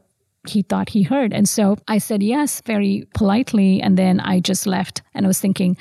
he 0.48 0.62
thought 0.62 0.88
he 0.88 1.02
heard. 1.02 1.32
And 1.32 1.48
so 1.48 1.76
I 1.86 1.98
said 1.98 2.22
yes 2.22 2.60
very 2.62 3.06
politely. 3.14 3.80
And 3.80 3.96
then 3.96 4.18
I 4.20 4.40
just 4.40 4.66
left. 4.66 5.02
And 5.14 5.26
I 5.26 5.28
was 5.28 5.40
thinking, 5.40 5.76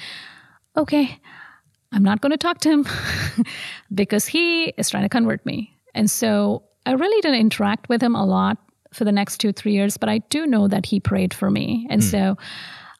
okay, 0.77 1.19
I'm 1.91 2.03
not 2.03 2.21
going 2.21 2.31
to 2.31 2.38
talk 2.38 2.59
to 2.61 2.69
him 2.69 2.85
because 3.93 4.25
he 4.27 4.65
is 4.65 4.89
trying 4.89 5.03
to 5.03 5.09
convert 5.09 5.45
me. 5.45 5.75
And 5.95 6.09
so 6.09 6.63
I 6.85 6.93
really 6.93 7.21
didn't 7.21 7.39
interact 7.39 7.89
with 7.89 8.01
him 8.01 8.15
a 8.15 8.25
lot 8.25 8.57
for 8.93 9.05
the 9.05 9.11
next 9.11 9.38
two, 9.39 9.51
three 9.51 9.73
years, 9.73 9.97
but 9.97 10.09
I 10.09 10.19
do 10.29 10.45
know 10.45 10.67
that 10.67 10.85
he 10.85 10.99
prayed 10.99 11.33
for 11.33 11.49
me. 11.49 11.88
And 11.89 12.01
mm. 12.01 12.11
so, 12.11 12.38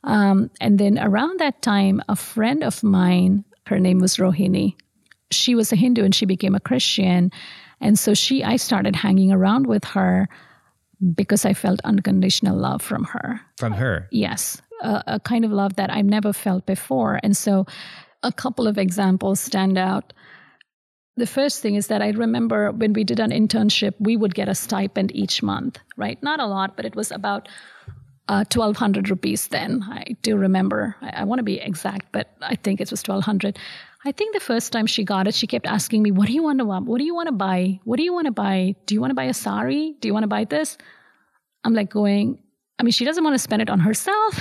um, 0.04 0.50
and 0.62 0.80
then 0.80 0.98
around 1.00 1.40
that 1.40 1.62
time, 1.62 2.02
a 2.10 2.16
friend 2.16 2.64
of 2.64 2.84
mine, 2.84 3.44
her 3.68 3.80
name 3.80 4.00
was 4.00 4.18
Rohini, 4.18 4.76
she 5.32 5.54
was 5.54 5.72
a 5.72 5.76
Hindu 5.76 6.04
and 6.04 6.14
she 6.14 6.26
became 6.26 6.56
a 6.56 6.60
Christian. 6.60 7.32
And 7.82 7.98
so 7.98 8.14
she, 8.14 8.44
I 8.44 8.56
started 8.56 8.96
hanging 8.96 9.32
around 9.32 9.68
with 9.68 9.84
her 9.86 10.28
because 11.14 11.46
I 11.46 11.54
felt 11.54 11.80
unconditional 11.84 12.58
love 12.58 12.82
from 12.82 13.04
her. 13.06 13.40
From 13.58 13.74
her? 13.74 14.08
Yes 14.12 14.60
a, 14.82 15.04
a 15.08 15.20
kind 15.20 15.46
of 15.46 15.52
love 15.52 15.76
that 15.76 15.92
I've 15.92 16.06
never 16.06 16.34
felt 16.34 16.66
before. 16.66 17.20
And 17.24 17.36
so 17.36 17.66
a 18.24 18.32
couple 18.32 18.68
of 18.68 18.78
examples 18.78 19.40
stand 19.40 19.78
out. 19.78 20.14
The 21.18 21.28
first 21.28 21.62
thing 21.62 21.76
is 21.76 21.88
that 21.88 22.02
I 22.02 22.10
remember 22.10 22.72
when 22.72 22.94
we 22.94 23.04
did 23.04 23.20
an 23.20 23.32
internship, 23.32 23.94
we 24.00 24.16
would 24.16 24.36
get 24.36 24.48
a 24.48 24.56
stipend 24.56 25.14
each 25.14 25.44
month, 25.44 25.80
right? 25.98 26.22
Not 26.24 26.40
a 26.40 26.46
lot, 26.46 26.76
but 26.76 26.86
it 26.86 26.96
was 26.96 27.12
about 27.12 27.50
uh, 28.30 28.46
1200 28.54 29.10
rupees 29.10 29.48
then. 29.48 29.84
I 29.90 30.16
do 30.22 30.38
remember. 30.38 30.96
I, 31.02 31.22
I 31.22 31.24
want 31.24 31.40
to 31.40 31.44
be 31.44 31.60
exact, 31.60 32.08
but 32.12 32.36
I 32.42 32.56
think 32.56 32.80
it 32.80 32.92
was 32.92 33.02
1200. 33.02 33.58
I 34.06 34.14
think 34.14 34.34
the 34.34 34.40
first 34.40 34.72
time 34.72 34.86
she 34.86 35.04
got 35.04 35.28
it, 35.28 35.34
she 35.34 35.48
kept 35.48 35.66
asking 35.66 36.04
me, 36.04 36.12
What 36.12 36.28
do 36.28 36.34
you 36.34 36.44
want 36.44 36.60
to 36.60 36.66
What 36.66 37.00
do 37.00 37.04
you 37.04 37.16
want 37.16 37.28
to 37.28 37.34
buy? 37.34 37.80
What 37.84 37.98
do 37.98 38.04
you 38.04 38.14
want 38.14 38.26
to 38.26 38.32
buy? 38.32 38.76
Do 38.86 38.94
you 38.94 39.02
want 39.02 39.12
to 39.12 39.16
buy 39.16 39.26
a 39.26 39.34
sari? 39.34 39.96
Do 40.00 40.08
you 40.08 40.14
want 40.14 40.24
to 40.24 40.28
buy 40.28 40.46
this? 40.46 40.78
I'm 41.66 41.74
like 41.74 41.90
going, 41.90 42.40
I 42.80 42.84
mean, 42.84 42.92
she 42.92 43.06
doesn't 43.06 43.24
want 43.24 43.34
to 43.34 43.40
spend 43.40 43.62
it 43.62 43.70
on 43.70 43.80
herself. 43.80 44.40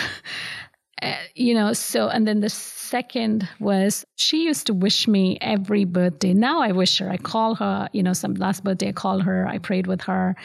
Uh, 1.03 1.13
you 1.35 1.55
know, 1.55 1.73
so, 1.73 2.09
and 2.09 2.27
then 2.27 2.41
the 2.41 2.49
second 2.49 3.49
was 3.61 4.05
she 4.17 4.45
used 4.45 4.67
to 4.69 4.75
wish 4.75 5.09
me 5.09 5.39
every 5.41 5.85
birthday. 5.85 6.33
Now 6.33 6.63
I 6.63 6.73
wish 6.73 6.99
her. 6.99 7.11
I 7.11 7.17
call 7.17 7.55
her, 7.57 7.89
you 7.93 8.03
know, 8.03 8.13
some 8.13 8.35
last 8.35 8.65
birthday, 8.65 8.89
I 8.89 8.93
call 8.93 9.21
her, 9.21 9.47
I 9.47 9.59
prayed 9.59 9.87
with 9.87 10.01
her. 10.03 10.37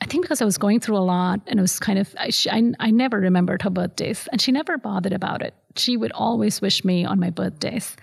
I 0.00 0.06
think 0.06 0.22
because 0.22 0.40
I 0.40 0.44
was 0.44 0.56
going 0.56 0.78
through 0.78 0.96
a 0.96 0.98
lot 0.98 1.40
and 1.48 1.58
it 1.58 1.62
was 1.62 1.80
kind 1.80 1.98
of, 1.98 2.14
I, 2.16 2.30
she, 2.30 2.48
I, 2.48 2.72
I 2.78 2.92
never 2.92 3.18
remembered 3.18 3.60
her 3.62 3.70
birthdays 3.70 4.28
and 4.30 4.40
she 4.40 4.52
never 4.52 4.78
bothered 4.78 5.12
about 5.12 5.42
it. 5.42 5.52
She 5.76 5.96
would 5.96 6.12
always 6.12 6.60
wish 6.60 6.84
me 6.84 7.04
on 7.04 7.18
my 7.18 7.30
birthdays. 7.30 7.96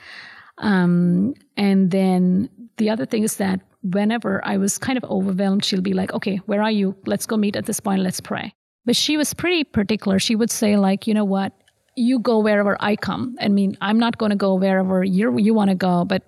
Um, 0.57 1.33
and 1.55 1.91
then 1.91 2.49
the 2.75 2.89
other 2.89 3.05
thing 3.05 3.23
is 3.23 3.37
that 3.37 3.61
whenever 3.83 4.45
I 4.45 4.57
was 4.57 4.77
kind 4.77 4.97
of 4.97 5.05
overwhelmed, 5.05 5.63
she'll 5.63 5.81
be 5.81 5.93
like, 5.93 6.13
okay, 6.13 6.37
where 6.45 6.61
are 6.61 6.71
you? 6.71 6.95
Let's 7.05 7.25
go 7.25 7.37
meet 7.37 7.55
at 7.55 7.65
this 7.65 7.79
point. 7.79 8.01
Let's 8.01 8.19
pray. 8.19 8.53
But 8.87 8.95
she 8.95 9.17
was 9.17 9.33
pretty 9.33 9.65
particular. 9.65 10.17
She 10.17 10.35
would 10.35 10.49
say, 10.49 10.77
like, 10.77 11.07
you 11.07 11.13
know 11.13 11.25
what? 11.25 11.51
You 11.95 12.19
go 12.19 12.39
wherever 12.39 12.77
I 12.79 12.95
come. 12.95 13.35
I 13.41 13.49
mean, 13.49 13.77
I'm 13.81 13.99
not 13.99 14.17
going 14.17 14.29
to 14.29 14.37
go 14.37 14.55
wherever 14.55 15.03
you 15.03 15.37
you 15.37 15.53
want 15.53 15.69
to 15.69 15.75
go, 15.75 16.05
but 16.05 16.23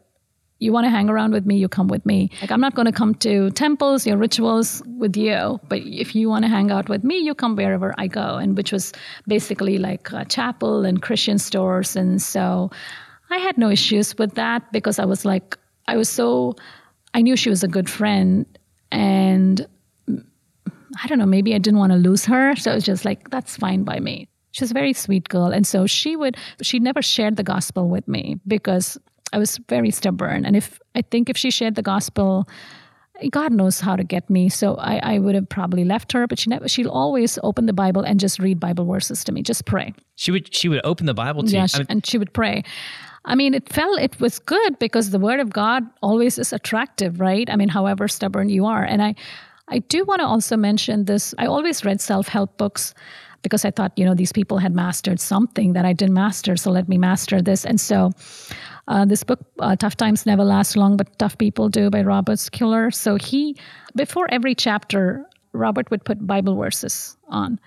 you 0.59 0.73
want 0.73 0.83
to 0.83 0.89
hang 0.89 1.09
around 1.09 1.31
with 1.31 1.45
me, 1.45 1.55
you 1.55 1.69
come 1.69 1.87
with 1.87 2.05
me. 2.05 2.29
Like, 2.41 2.51
I'm 2.51 2.59
not 2.59 2.75
going 2.75 2.85
to 2.85 2.91
come 2.91 3.15
to 3.15 3.49
temples, 3.51 4.05
your 4.05 4.17
rituals 4.17 4.83
with 4.97 5.15
you, 5.15 5.57
but 5.69 5.79
if 5.79 6.13
you 6.13 6.27
want 6.27 6.43
to 6.43 6.49
hang 6.49 6.69
out 6.69 6.89
with 6.89 7.05
me, 7.05 7.17
you 7.17 7.33
come 7.33 7.55
wherever 7.55 7.95
I 7.97 8.07
go. 8.07 8.35
And 8.35 8.57
which 8.57 8.73
was 8.73 8.91
basically 9.25 9.77
like 9.77 10.11
a 10.11 10.25
chapel 10.25 10.83
and 10.83 11.01
Christian 11.01 11.37
stores. 11.37 11.95
And 11.95 12.21
so 12.21 12.71
I 13.29 13.37
had 13.37 13.57
no 13.57 13.69
issues 13.69 14.17
with 14.17 14.35
that 14.35 14.69
because 14.73 14.99
I 14.99 15.05
was 15.05 15.23
like, 15.23 15.57
I 15.87 15.95
was 15.95 16.09
so, 16.09 16.55
I 17.13 17.21
knew 17.21 17.37
she 17.37 17.49
was 17.49 17.63
a 17.63 17.69
good 17.69 17.89
friend. 17.89 18.45
And 18.91 19.65
I 21.03 21.07
don't 21.07 21.19
know, 21.19 21.25
maybe 21.25 21.53
I 21.55 21.57
didn't 21.57 21.79
want 21.79 21.91
to 21.91 21.97
lose 21.97 22.25
her. 22.25 22.55
So 22.55 22.71
it 22.71 22.75
was 22.75 22.83
just 22.83 23.05
like, 23.05 23.29
that's 23.29 23.55
fine 23.57 23.83
by 23.83 23.99
me. 23.99 24.27
She's 24.51 24.71
a 24.71 24.73
very 24.73 24.93
sweet 24.93 25.29
girl. 25.29 25.47
And 25.47 25.65
so 25.65 25.85
she 25.85 26.15
would, 26.15 26.35
she 26.61 26.79
never 26.79 27.01
shared 27.01 27.35
the 27.35 27.43
gospel 27.43 27.87
with 27.87 28.07
me 28.07 28.39
because 28.47 28.97
I 29.31 29.37
was 29.37 29.59
very 29.69 29.91
stubborn. 29.91 30.45
And 30.45 30.55
if, 30.55 30.79
I 30.95 31.03
think 31.03 31.29
if 31.29 31.37
she 31.37 31.51
shared 31.51 31.75
the 31.75 31.83
gospel, 31.83 32.47
God 33.29 33.51
knows 33.51 33.79
how 33.79 33.95
to 33.95 34.03
get 34.03 34.29
me. 34.29 34.49
So 34.49 34.75
I, 34.75 34.99
I 35.03 35.19
would 35.19 35.35
have 35.35 35.47
probably 35.47 35.85
left 35.85 36.11
her, 36.13 36.25
but 36.25 36.39
she 36.39 36.49
never, 36.49 36.67
she'll 36.67 36.89
always 36.89 37.37
open 37.43 37.65
the 37.65 37.73
Bible 37.73 38.01
and 38.01 38.19
just 38.19 38.39
read 38.39 38.59
Bible 38.59 38.85
verses 38.85 39.23
to 39.25 39.31
me, 39.31 39.43
just 39.43 39.65
pray. 39.65 39.93
She 40.15 40.31
would, 40.31 40.53
she 40.53 40.67
would 40.67 40.81
open 40.83 41.05
the 41.05 41.13
Bible 41.13 41.43
to 41.43 41.51
yeah, 41.51 41.63
you. 41.63 41.67
She, 41.67 41.85
and 41.89 42.05
she 42.05 42.17
would 42.17 42.33
pray. 42.33 42.63
I 43.25 43.35
mean, 43.35 43.53
it 43.53 43.71
felt 43.71 43.99
it 43.99 44.19
was 44.19 44.39
good 44.39 44.79
because 44.79 45.11
the 45.11 45.19
word 45.19 45.39
of 45.39 45.51
God 45.51 45.83
always 46.01 46.39
is 46.39 46.53
attractive, 46.53 47.19
right? 47.19 47.49
I 47.49 47.55
mean, 47.57 47.69
however 47.69 48.07
stubborn 48.07 48.49
you 48.49 48.65
are. 48.65 48.83
And 48.83 49.03
I, 49.03 49.15
I 49.69 49.79
do 49.79 50.03
want 50.05 50.19
to 50.21 50.25
also 50.25 50.57
mention 50.57 51.05
this. 51.05 51.33
I 51.37 51.45
always 51.45 51.85
read 51.85 52.01
self 52.01 52.27
help 52.27 52.57
books 52.57 52.93
because 53.41 53.65
I 53.65 53.71
thought, 53.71 53.93
you 53.95 54.05
know, 54.05 54.13
these 54.13 54.31
people 54.31 54.57
had 54.57 54.75
mastered 54.75 55.19
something 55.19 55.73
that 55.73 55.85
I 55.85 55.93
didn't 55.93 56.13
master. 56.13 56.57
So 56.57 56.71
let 56.71 56.89
me 56.89 56.97
master 56.97 57.41
this. 57.41 57.65
And 57.65 57.79
so 57.79 58.11
uh, 58.87 59.05
this 59.05 59.23
book, 59.23 59.39
uh, 59.59 59.75
Tough 59.75 59.95
Times 59.95 60.25
Never 60.25 60.43
Last 60.43 60.75
Long, 60.75 60.97
but 60.97 61.17
Tough 61.19 61.37
People 61.37 61.69
Do 61.69 61.89
by 61.89 62.01
Robert 62.01 62.37
Schuller. 62.39 62.93
So 62.93 63.15
he, 63.15 63.55
before 63.95 64.27
every 64.29 64.55
chapter, 64.55 65.25
Robert 65.53 65.89
would 65.91 66.03
put 66.03 66.25
Bible 66.25 66.55
verses 66.55 67.17
on. 67.29 67.59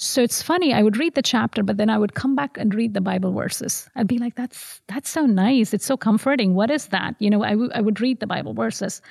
So 0.00 0.22
it's 0.22 0.40
funny. 0.42 0.72
I 0.72 0.82
would 0.82 0.96
read 0.96 1.16
the 1.16 1.22
chapter, 1.22 1.64
but 1.64 1.76
then 1.76 1.90
I 1.90 1.98
would 1.98 2.14
come 2.14 2.36
back 2.36 2.56
and 2.56 2.72
read 2.72 2.94
the 2.94 3.00
Bible 3.00 3.32
verses. 3.32 3.90
I'd 3.96 4.06
be 4.06 4.18
like, 4.18 4.36
"That's 4.36 4.80
that's 4.86 5.10
so 5.10 5.26
nice. 5.26 5.74
It's 5.74 5.84
so 5.84 5.96
comforting. 5.96 6.54
What 6.54 6.70
is 6.70 6.86
that?" 6.86 7.16
You 7.18 7.30
know, 7.30 7.42
I, 7.42 7.50
w- 7.50 7.70
I 7.74 7.80
would 7.80 8.00
read 8.00 8.20
the 8.20 8.26
Bible 8.28 8.54
verses, 8.54 9.02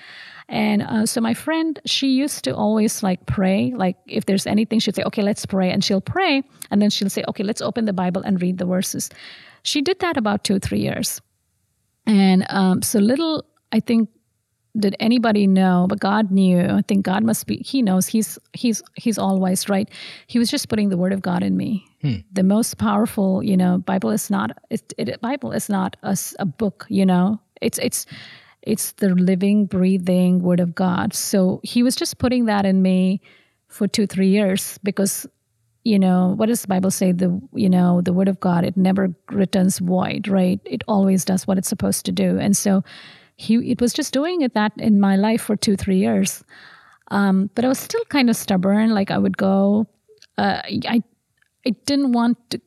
and 0.50 0.82
uh, 0.82 1.06
so 1.06 1.20
my 1.20 1.34
friend, 1.34 1.80
she 1.86 2.08
used 2.10 2.44
to 2.46 2.56
always 2.56 3.04
like 3.04 3.26
pray. 3.26 3.74
Like 3.76 3.98
if 4.08 4.26
there's 4.26 4.48
anything, 4.48 4.80
she'd 4.80 4.96
say, 4.96 5.04
"Okay, 5.04 5.22
let's 5.22 5.46
pray," 5.46 5.70
and 5.70 5.84
she'll 5.84 6.02
pray, 6.02 6.44
and 6.72 6.82
then 6.82 6.90
she'll 6.90 7.10
say, 7.10 7.24
"Okay, 7.28 7.44
let's 7.44 7.62
open 7.62 7.86
the 7.86 7.94
Bible 7.94 8.22
and 8.22 8.42
read 8.42 8.58
the 8.58 8.66
verses." 8.66 9.10
She 9.64 9.82
did 9.82 10.00
that 10.00 10.16
about 10.16 10.44
two, 10.44 10.60
three 10.60 10.80
years, 10.80 11.22
and 12.06 12.46
um, 12.50 12.82
so 12.82 13.00
little. 13.00 13.46
I 13.74 13.82
think 13.82 14.10
did 14.80 14.96
anybody 15.00 15.48
know 15.48 15.88
but 15.90 16.00
god 16.00 16.32
knew 16.32 16.60
i 16.60 16.82
think 16.88 17.04
god 17.04 17.24
must 17.24 17.48
be 17.48 17.58
he 17.58 17.82
knows 17.82 18.08
he's 18.08 18.38
he's 18.54 18.84
he's 18.96 19.18
always 19.18 19.70
right 19.70 19.90
he 20.28 20.38
was 20.38 20.50
just 20.52 20.70
putting 20.70 20.90
the 20.90 20.98
word 20.98 21.12
of 21.12 21.22
god 21.22 21.44
in 21.44 21.58
me 21.58 21.84
hmm. 22.02 22.16
the 22.32 22.44
most 22.44 22.78
powerful 22.78 23.42
you 23.44 23.58
know 23.58 23.80
bible 23.80 24.12
is 24.12 24.30
not 24.30 24.52
it, 24.70 24.94
it 24.98 25.20
bible 25.22 25.52
is 25.52 25.70
not 25.70 25.98
a, 26.04 26.16
a 26.40 26.46
book 26.46 26.86
you 26.90 27.06
know 27.06 27.40
it's 27.62 27.80
it's 27.80 28.06
it's 28.62 28.92
the 28.94 29.10
living 29.10 29.66
breathing 29.66 30.42
word 30.42 30.60
of 30.60 30.76
god. 30.76 31.14
So 31.14 31.60
he 31.64 31.84
was 31.84 31.96
just 31.96 32.18
putting 32.18 32.46
that 32.46 32.66
in 32.66 32.82
me 32.82 33.22
for 33.68 33.88
two 33.88 34.08
three 34.08 34.30
years 34.30 34.78
because 34.84 35.26
you 35.84 35.98
know 35.98 36.34
what 36.36 36.48
does 36.48 36.62
the 36.62 36.68
bible 36.68 36.92
say? 36.92 37.12
The 37.12 37.40
you 37.54 37.70
know 37.70 38.02
the 38.02 38.14
word 38.14 38.28
of 38.28 38.40
god 38.40 38.66
it 38.66 38.76
never 38.76 39.14
returns 39.32 39.80
void 39.80 40.28
right? 40.28 40.60
It 40.66 40.84
always 40.88 41.24
does 41.26 41.48
what 41.48 41.58
it's 41.58 41.70
supposed 41.70 42.06
to 42.06 42.12
do. 42.12 42.38
And 42.40 42.56
so 42.58 42.84
he 43.36 43.72
it 43.72 43.80
was 43.80 43.94
just 43.94 44.14
doing 44.14 44.42
it 44.42 44.54
that 44.54 44.74
in 44.78 45.00
my 45.00 45.16
life 45.16 45.42
for 45.42 45.56
two 45.56 45.76
three 45.76 45.98
years. 45.98 46.44
Um, 47.10 47.50
but 47.56 47.64
i 47.64 47.70
was 47.70 47.80
still 47.80 48.04
kind 48.10 48.30
of 48.30 48.36
stubborn 48.36 48.90
like 48.90 49.12
i 49.12 49.18
would 49.18 49.38
go 49.38 49.88
uh, 50.38 50.62
i 50.66 51.02
i 51.66 51.70
didn't 51.86 52.12
want 52.12 52.38
to 52.50 52.60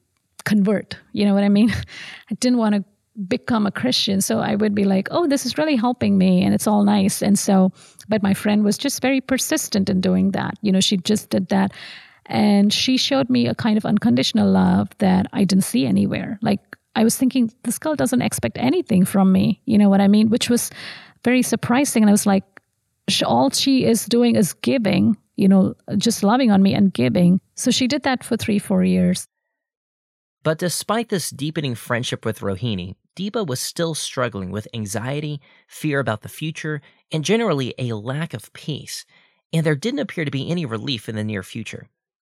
convert 0.47 0.97
you 1.12 1.26
know 1.26 1.35
what 1.35 1.44
i 1.44 1.50
mean? 1.50 1.70
I 2.30 2.35
didn't 2.37 2.56
want 2.59 2.75
to 2.75 2.85
become 3.26 3.67
a 3.67 3.71
christian 3.73 4.21
so 4.21 4.38
i 4.38 4.55
would 4.55 4.75
be 4.75 4.85
like 4.85 5.09
oh 5.11 5.26
this 5.26 5.45
is 5.45 5.59
really 5.59 5.76
helping 5.76 6.17
me 6.17 6.43
and 6.43 6.55
it's 6.55 6.67
all 6.67 6.85
nice 6.85 7.23
and 7.23 7.38
so 7.38 7.73
but 8.09 8.23
my 8.23 8.33
friend 8.33 8.64
was 8.64 8.79
just 8.79 9.02
very 9.02 9.21
persistent 9.21 9.90
in 9.90 10.00
doing 10.00 10.31
that 10.31 10.55
you 10.62 10.71
know 10.71 10.81
she 10.81 10.97
just 10.97 11.29
did 11.31 11.49
that 11.49 11.73
and 12.26 12.73
she 12.73 12.97
showed 12.97 13.29
me 13.29 13.49
a 13.49 13.55
kind 13.55 13.76
of 13.76 13.85
unconditional 13.85 14.49
love 14.49 14.88
that 14.99 15.26
i 15.33 15.45
didn't 15.45 15.64
see 15.64 15.87
anywhere 15.87 16.38
like 16.40 16.61
I 16.97 17.05
was 17.05 17.17
thinking, 17.17 17.52
this 17.62 17.79
girl 17.79 17.95
doesn't 17.95 18.23
expect 18.23 18.59
anything 18.59 19.05
from 19.05 19.33
me. 19.33 19.61
You 19.64 19.79
know 19.79 19.88
what 19.88 20.00
I 20.00 20.09
mean? 20.09 20.29
Which 20.29 20.50
was 20.50 20.71
very 21.25 21.43
surprising. 21.43 22.02
And 22.02 22.11
I 22.11 22.12
was 22.12 22.26
like, 22.26 22.45
all 23.25 23.50
she 23.50 23.85
is 23.85 24.07
doing 24.07 24.37
is 24.37 24.52
giving, 24.55 25.17
you 25.37 25.49
know, 25.49 25.75
just 25.97 26.23
loving 26.23 26.50
on 26.50 26.62
me 26.62 26.75
and 26.75 26.93
giving. 26.93 27.40
So 27.55 27.71
she 27.71 27.87
did 27.87 28.02
that 28.05 28.25
for 28.25 28.37
three, 28.37 28.59
four 28.59 28.85
years. 28.85 29.26
But 30.43 30.59
despite 30.59 31.11
this 31.11 31.31
deepening 31.31 31.75
friendship 31.75 32.25
with 32.25 32.40
Rohini, 32.40 32.97
Deepa 33.17 33.47
was 33.47 33.61
still 33.61 33.95
struggling 33.95 34.50
with 34.50 34.69
anxiety, 34.73 35.40
fear 35.67 36.00
about 36.00 36.23
the 36.23 36.29
future, 36.29 36.81
and 37.12 37.25
generally 37.25 37.75
a 37.79 37.93
lack 37.93 38.35
of 38.35 38.52
peace. 38.52 39.05
And 39.52 39.67
there 39.67 39.75
didn't 39.75 40.00
appear 40.00 40.25
to 40.25 40.31
be 40.31 40.50
any 40.50 40.64
relief 40.64 41.09
in 41.09 41.17
the 41.17 41.25
near 41.25 41.43
future. 41.43 41.88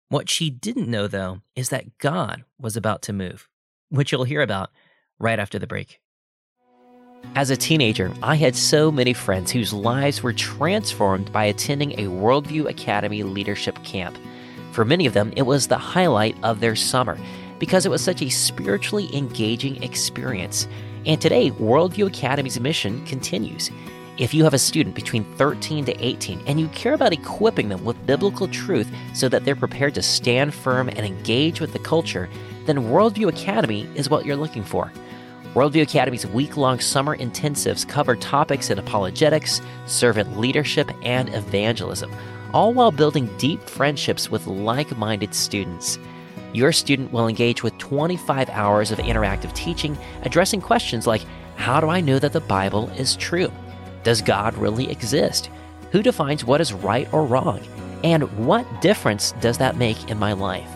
What 0.10 0.30
she 0.30 0.50
didn't 0.50 0.88
know, 0.88 1.08
though, 1.08 1.42
is 1.56 1.70
that 1.70 1.98
God 1.98 2.44
was 2.60 2.78
about 2.78 3.02
to 3.04 3.14
move 3.14 3.50
which 3.90 4.12
you'll 4.12 4.24
hear 4.24 4.42
about 4.42 4.72
right 5.20 5.40
after 5.40 5.60
the 5.60 5.68
break. 5.68 6.00
As 7.36 7.50
a 7.50 7.58
teenager, 7.58 8.14
I 8.22 8.36
had 8.36 8.56
so 8.56 8.92
many 8.92 9.14
friends 9.14 9.52
whose 9.52 9.74
lives 9.74 10.22
were 10.22 10.34
transformed 10.34 11.32
by 11.32 11.46
attending 11.46 11.94
a 11.94 12.10
Worldview 12.10 12.70
Academy 12.70 13.24
leadership 13.24 13.84
camp. 13.84 14.18
For 14.72 14.86
many 14.86 15.06
of 15.08 15.14
them, 15.14 15.34
it 15.36 15.44
was 15.44 15.68
the 15.68 15.78
highlight 15.78 16.36
of 16.44 16.60
their 16.60 16.76
summer 16.76 17.18
because 17.60 17.86
it 17.86 17.89
was 17.89 18.04
such 18.04 18.22
a 18.22 18.30
spiritually 18.30 19.10
engaging 19.15 19.82
experience. 19.84 20.67
And 21.06 21.22
today, 21.22 21.52
Worldview 21.52 22.08
Academy's 22.08 22.60
mission 22.60 23.06
continues. 23.06 23.72
If 24.17 24.34
you 24.34 24.43
have 24.46 24.56
a 24.56 24.60
student 24.60 24.96
between 24.96 25.24
13 25.36 25.86
to 25.86 26.06
18 26.06 26.41
and 26.48 26.60
you 26.60 26.67
care 26.70 26.93
about 26.93 27.13
equipping 27.13 27.70
them 27.70 27.86
with 27.86 28.06
biblical 28.08 28.48
truth 28.48 28.91
so 29.13 29.30
that 29.30 29.46
they're 29.46 29.56
prepared 29.56 29.93
to 29.93 30.02
stand 30.02 30.56
firm 30.56 30.89
and 30.89 31.00
engage 31.00 31.62
with 31.62 31.72
the 31.72 31.80
culture, 31.80 32.28
then 32.65 32.78
Worldview 32.78 33.30
Academy 33.30 33.88
is 33.96 34.10
what 34.10 34.26
you're 34.26 34.36
looking 34.36 34.63
for. 34.63 34.91
Worldview 35.54 35.84
Academy's 35.84 36.26
week 36.28 36.58
long 36.58 36.80
summer 36.80 37.15
intensives 37.15 37.88
cover 37.88 38.15
topics 38.15 38.70
in 38.70 38.80
apologetics, 38.80 39.62
servant 39.86 40.38
leadership, 40.39 40.89
and 41.04 41.34
evangelism, 41.34 42.12
all 42.54 42.74
while 42.74 42.91
building 42.91 43.30
deep 43.38 43.62
friendships 43.63 44.32
with 44.32 44.48
like 44.48 44.98
minded 44.98 45.34
students. 45.34 46.00
Your 46.54 46.72
student 46.72 47.12
will 47.12 47.28
engage 47.28 47.64
with 47.64 47.78
25 47.78 48.50
hours 48.50 48.92
of 48.92 49.00
interactive 49.00 49.54
teaching 49.54 49.98
addressing 50.24 50.62
questions 50.62 51.08
like 51.08 51.26
How 51.56 51.80
do 51.80 51.90
I 51.90 52.02
know 52.02 52.20
that 52.20 52.34
the 52.34 52.40
Bible 52.40 52.90
is 52.92 53.16
true? 53.16 53.52
Does 54.04 54.22
God 54.22 54.56
really 54.56 54.90
exist? 54.90 55.50
Who 55.92 56.02
defines 56.02 56.46
what 56.46 56.62
is 56.62 56.74
right 56.74 57.12
or 57.14 57.26
wrong? 57.26 57.62
And 58.04 58.24
what 58.46 58.82
difference 58.82 59.34
does 59.42 59.58
that 59.58 59.78
make 59.78 60.10
in 60.10 60.20
my 60.20 60.34
life? 60.34 60.70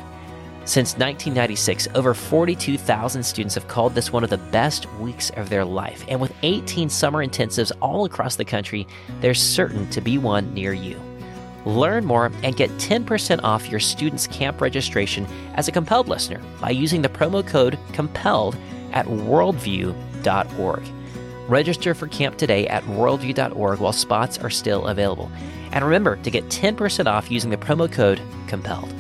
Since 0.65 0.93
1996, 0.93 1.87
over 1.95 2.13
42,000 2.13 3.23
students 3.23 3.55
have 3.55 3.67
called 3.67 3.95
this 3.95 4.13
one 4.13 4.23
of 4.23 4.29
the 4.29 4.37
best 4.37 4.91
weeks 4.95 5.31
of 5.31 5.49
their 5.49 5.65
life. 5.65 6.05
And 6.07 6.21
with 6.21 6.33
18 6.43 6.89
summer 6.89 7.25
intensives 7.25 7.71
all 7.81 8.05
across 8.05 8.35
the 8.35 8.45
country, 8.45 8.87
there's 9.21 9.41
certain 9.41 9.89
to 9.89 10.01
be 10.01 10.17
one 10.17 10.53
near 10.53 10.71
you. 10.71 10.99
Learn 11.65 12.05
more 12.05 12.31
and 12.43 12.55
get 12.55 12.69
10% 12.71 13.39
off 13.43 13.69
your 13.69 13.79
student's 13.79 14.27
camp 14.27 14.61
registration 14.61 15.27
as 15.53 15.67
a 15.67 15.71
compelled 15.71 16.07
listener 16.07 16.41
by 16.59 16.71
using 16.71 17.01
the 17.01 17.09
promo 17.09 17.45
code 17.45 17.77
COMPELLED 17.93 18.57
at 18.93 19.05
worldview.org. 19.05 20.83
Register 21.47 21.93
for 21.93 22.07
camp 22.07 22.37
today 22.37 22.67
at 22.67 22.83
worldview.org 22.83 23.79
while 23.79 23.93
spots 23.93 24.37
are 24.37 24.49
still 24.49 24.87
available. 24.87 25.31
And 25.71 25.83
remember 25.83 26.15
to 26.17 26.31
get 26.31 26.45
10% 26.45 27.05
off 27.07 27.29
using 27.29 27.49
the 27.49 27.57
promo 27.57 27.91
code 27.91 28.21
COMPELLED. 28.47 28.93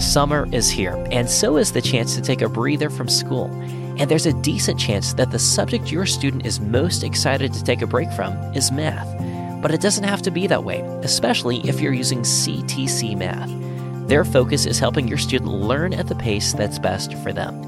Summer 0.00 0.48
is 0.52 0.68
here, 0.68 0.96
and 1.12 1.30
so 1.30 1.56
is 1.56 1.72
the 1.72 1.80
chance 1.80 2.16
to 2.16 2.20
take 2.20 2.42
a 2.42 2.48
breather 2.48 2.90
from 2.90 3.08
school. 3.08 3.48
And 4.00 4.10
there's 4.10 4.24
a 4.24 4.32
decent 4.32 4.80
chance 4.80 5.12
that 5.12 5.30
the 5.30 5.38
subject 5.38 5.92
your 5.92 6.06
student 6.06 6.46
is 6.46 6.58
most 6.58 7.04
excited 7.04 7.52
to 7.52 7.62
take 7.62 7.82
a 7.82 7.86
break 7.86 8.10
from 8.12 8.32
is 8.54 8.72
math. 8.72 9.06
But 9.60 9.74
it 9.74 9.82
doesn't 9.82 10.04
have 10.04 10.22
to 10.22 10.30
be 10.30 10.46
that 10.46 10.64
way, 10.64 10.80
especially 11.02 11.58
if 11.68 11.82
you're 11.82 11.92
using 11.92 12.20
CTC 12.20 13.14
Math. 13.14 13.50
Their 14.08 14.24
focus 14.24 14.64
is 14.64 14.78
helping 14.78 15.06
your 15.06 15.18
student 15.18 15.50
learn 15.50 15.92
at 15.92 16.08
the 16.08 16.14
pace 16.14 16.54
that's 16.54 16.78
best 16.78 17.12
for 17.18 17.30
them. 17.30 17.62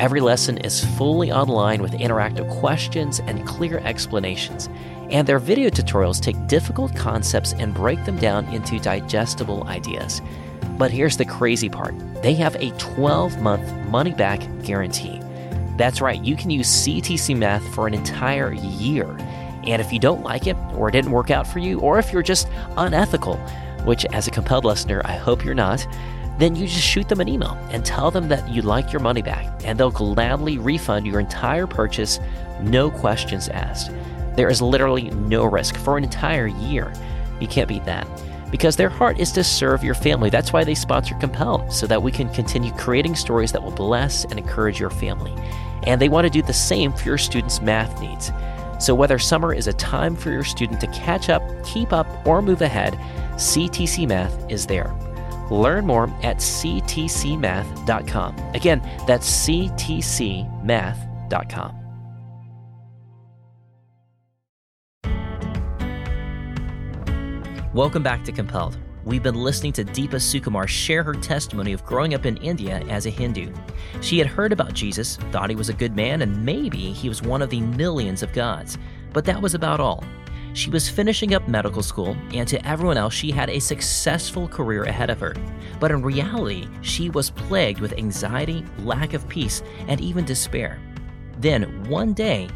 Every 0.00 0.22
lesson 0.22 0.56
is 0.56 0.82
fully 0.96 1.30
online 1.30 1.82
with 1.82 1.92
interactive 1.92 2.48
questions 2.60 3.20
and 3.20 3.46
clear 3.46 3.76
explanations. 3.80 4.70
And 5.10 5.28
their 5.28 5.38
video 5.38 5.68
tutorials 5.68 6.18
take 6.18 6.46
difficult 6.46 6.96
concepts 6.96 7.52
and 7.52 7.74
break 7.74 8.02
them 8.06 8.16
down 8.16 8.46
into 8.46 8.80
digestible 8.80 9.64
ideas. 9.64 10.22
But 10.78 10.92
here's 10.92 11.18
the 11.18 11.26
crazy 11.26 11.68
part 11.68 11.94
they 12.22 12.32
have 12.32 12.56
a 12.56 12.70
12 12.78 13.42
month 13.42 13.70
money 13.90 14.14
back 14.14 14.40
guarantee. 14.62 15.20
That's 15.76 16.00
right, 16.00 16.22
you 16.22 16.36
can 16.36 16.50
use 16.50 16.68
CTC 16.68 17.36
Math 17.36 17.66
for 17.74 17.86
an 17.86 17.94
entire 17.94 18.52
year. 18.52 19.08
And 19.66 19.80
if 19.80 19.92
you 19.92 19.98
don't 19.98 20.22
like 20.22 20.46
it, 20.46 20.56
or 20.76 20.88
it 20.88 20.92
didn't 20.92 21.10
work 21.10 21.30
out 21.30 21.46
for 21.46 21.58
you, 21.58 21.80
or 21.80 21.98
if 21.98 22.12
you're 22.12 22.22
just 22.22 22.48
unethical, 22.76 23.36
which 23.84 24.04
as 24.06 24.28
a 24.28 24.30
compelled 24.30 24.64
listener, 24.64 25.02
I 25.04 25.16
hope 25.16 25.44
you're 25.44 25.54
not, 25.54 25.86
then 26.38 26.54
you 26.54 26.66
just 26.66 26.84
shoot 26.84 27.08
them 27.08 27.20
an 27.20 27.28
email 27.28 27.56
and 27.70 27.84
tell 27.84 28.10
them 28.10 28.28
that 28.28 28.48
you'd 28.48 28.64
like 28.64 28.92
your 28.92 29.00
money 29.00 29.22
back, 29.22 29.62
and 29.64 29.78
they'll 29.78 29.90
gladly 29.90 30.58
refund 30.58 31.06
your 31.06 31.20
entire 31.20 31.66
purchase, 31.66 32.20
no 32.60 32.90
questions 32.90 33.48
asked. 33.48 33.90
There 34.36 34.50
is 34.50 34.60
literally 34.60 35.10
no 35.10 35.44
risk 35.44 35.76
for 35.76 35.96
an 35.96 36.04
entire 36.04 36.46
year. 36.46 36.92
You 37.40 37.46
can't 37.46 37.68
beat 37.68 37.84
that 37.84 38.06
because 38.54 38.76
their 38.76 38.88
heart 38.88 39.18
is 39.18 39.32
to 39.32 39.42
serve 39.42 39.82
your 39.82 39.96
family. 39.96 40.30
That's 40.30 40.52
why 40.52 40.62
they 40.62 40.76
sponsor 40.76 41.16
Compelled, 41.16 41.72
so 41.72 41.88
that 41.88 42.00
we 42.00 42.12
can 42.12 42.28
continue 42.28 42.70
creating 42.74 43.16
stories 43.16 43.50
that 43.50 43.60
will 43.60 43.72
bless 43.72 44.24
and 44.26 44.38
encourage 44.38 44.78
your 44.78 44.90
family. 44.90 45.34
And 45.88 46.00
they 46.00 46.08
want 46.08 46.24
to 46.24 46.30
do 46.30 46.40
the 46.40 46.52
same 46.52 46.92
for 46.92 47.02
your 47.02 47.18
students' 47.18 47.60
math 47.60 48.00
needs. 48.00 48.30
So, 48.78 48.94
whether 48.94 49.18
summer 49.18 49.52
is 49.52 49.66
a 49.66 49.72
time 49.72 50.14
for 50.14 50.30
your 50.30 50.44
student 50.44 50.80
to 50.82 50.86
catch 50.92 51.30
up, 51.30 51.42
keep 51.64 51.92
up, 51.92 52.06
or 52.24 52.42
move 52.42 52.62
ahead, 52.62 52.94
CTC 53.32 54.06
Math 54.06 54.48
is 54.48 54.66
there. 54.66 54.94
Learn 55.50 55.84
more 55.84 56.04
at 56.22 56.36
ctcmath.com. 56.36 58.36
Again, 58.54 58.80
that's 59.08 59.48
ctcmath.com. 59.48 60.44
Welcome 67.74 68.04
back 68.04 68.22
to 68.22 68.30
Compelled. 68.30 68.78
We've 69.04 69.24
been 69.24 69.34
listening 69.34 69.72
to 69.72 69.84
Deepa 69.84 70.20
Sukumar 70.20 70.68
share 70.68 71.02
her 71.02 71.12
testimony 71.12 71.72
of 71.72 71.84
growing 71.84 72.14
up 72.14 72.24
in 72.24 72.36
India 72.36 72.78
as 72.88 73.06
a 73.06 73.10
Hindu. 73.10 73.52
She 74.00 74.16
had 74.16 74.28
heard 74.28 74.52
about 74.52 74.74
Jesus, 74.74 75.16
thought 75.32 75.50
he 75.50 75.56
was 75.56 75.70
a 75.70 75.74
good 75.74 75.96
man, 75.96 76.22
and 76.22 76.44
maybe 76.44 76.92
he 76.92 77.08
was 77.08 77.20
one 77.20 77.42
of 77.42 77.50
the 77.50 77.60
millions 77.60 78.22
of 78.22 78.32
gods. 78.32 78.78
But 79.12 79.24
that 79.24 79.42
was 79.42 79.54
about 79.54 79.80
all. 79.80 80.04
She 80.52 80.70
was 80.70 80.88
finishing 80.88 81.34
up 81.34 81.48
medical 81.48 81.82
school, 81.82 82.16
and 82.32 82.46
to 82.46 82.64
everyone 82.64 82.96
else, 82.96 83.12
she 83.12 83.32
had 83.32 83.50
a 83.50 83.58
successful 83.58 84.46
career 84.46 84.84
ahead 84.84 85.10
of 85.10 85.18
her. 85.18 85.34
But 85.80 85.90
in 85.90 86.00
reality, 86.00 86.68
she 86.80 87.10
was 87.10 87.30
plagued 87.30 87.80
with 87.80 87.98
anxiety, 87.98 88.64
lack 88.84 89.14
of 89.14 89.28
peace, 89.28 89.64
and 89.88 90.00
even 90.00 90.24
despair. 90.24 90.78
Then, 91.40 91.88
one 91.88 92.12
day, 92.12 92.48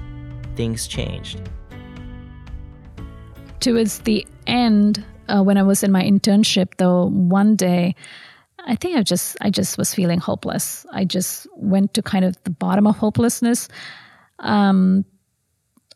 things 0.54 0.86
changed. 0.86 1.40
Towards 3.58 3.98
the 3.98 4.24
end, 4.48 5.04
uh, 5.28 5.42
when 5.42 5.56
I 5.56 5.62
was 5.62 5.82
in 5.82 5.92
my 5.92 6.02
internship, 6.02 6.74
though, 6.78 7.06
one 7.06 7.56
day, 7.56 7.94
I 8.64 8.74
think 8.76 8.96
I 8.96 9.02
just 9.02 9.36
I 9.40 9.50
just 9.50 9.78
was 9.78 9.94
feeling 9.94 10.18
hopeless. 10.18 10.84
I 10.92 11.04
just 11.04 11.46
went 11.56 11.94
to 11.94 12.02
kind 12.02 12.24
of 12.24 12.36
the 12.44 12.50
bottom 12.50 12.86
of 12.86 12.96
hopelessness. 12.96 13.68
Um, 14.40 15.04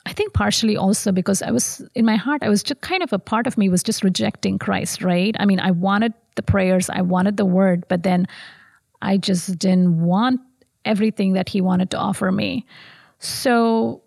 I 0.07 0.13
think 0.13 0.33
partially 0.33 0.77
also 0.77 1.13
because 1.13 1.43
I 1.43 1.51
was 1.51 1.87
in 1.95 2.05
my 2.05 2.17
heart, 2.17 2.43
I 2.43 2.49
was 2.49 2.63
just 2.63 2.81
kind 2.81 3.03
of 3.03 3.13
a 3.13 3.19
part 3.19 3.47
of 3.47 3.57
me 3.57 3.69
was 3.69 3.83
just 3.83 4.03
rejecting 4.03 4.59
Christ, 4.59 5.03
right? 5.03 5.37
I 5.39 5.45
mean, 5.45 5.61
I 5.61 5.71
wanted 5.71 6.13
the 6.35 6.43
prayers, 6.43 6.91
I 6.91 7.03
wanted 7.03 7.37
the 7.37 7.45
word, 7.45 7.85
but 7.89 8.03
then 8.03 8.27
I 9.01 9.17
just 9.17 9.59
didn't 9.59 10.01
want 10.01 10.41
everything 10.85 11.35
that 11.35 11.49
he 11.49 11.61
wanted 11.61 11.91
to 11.91 11.99
offer 11.99 12.33
me. 12.33 12.67
So, 13.19 14.03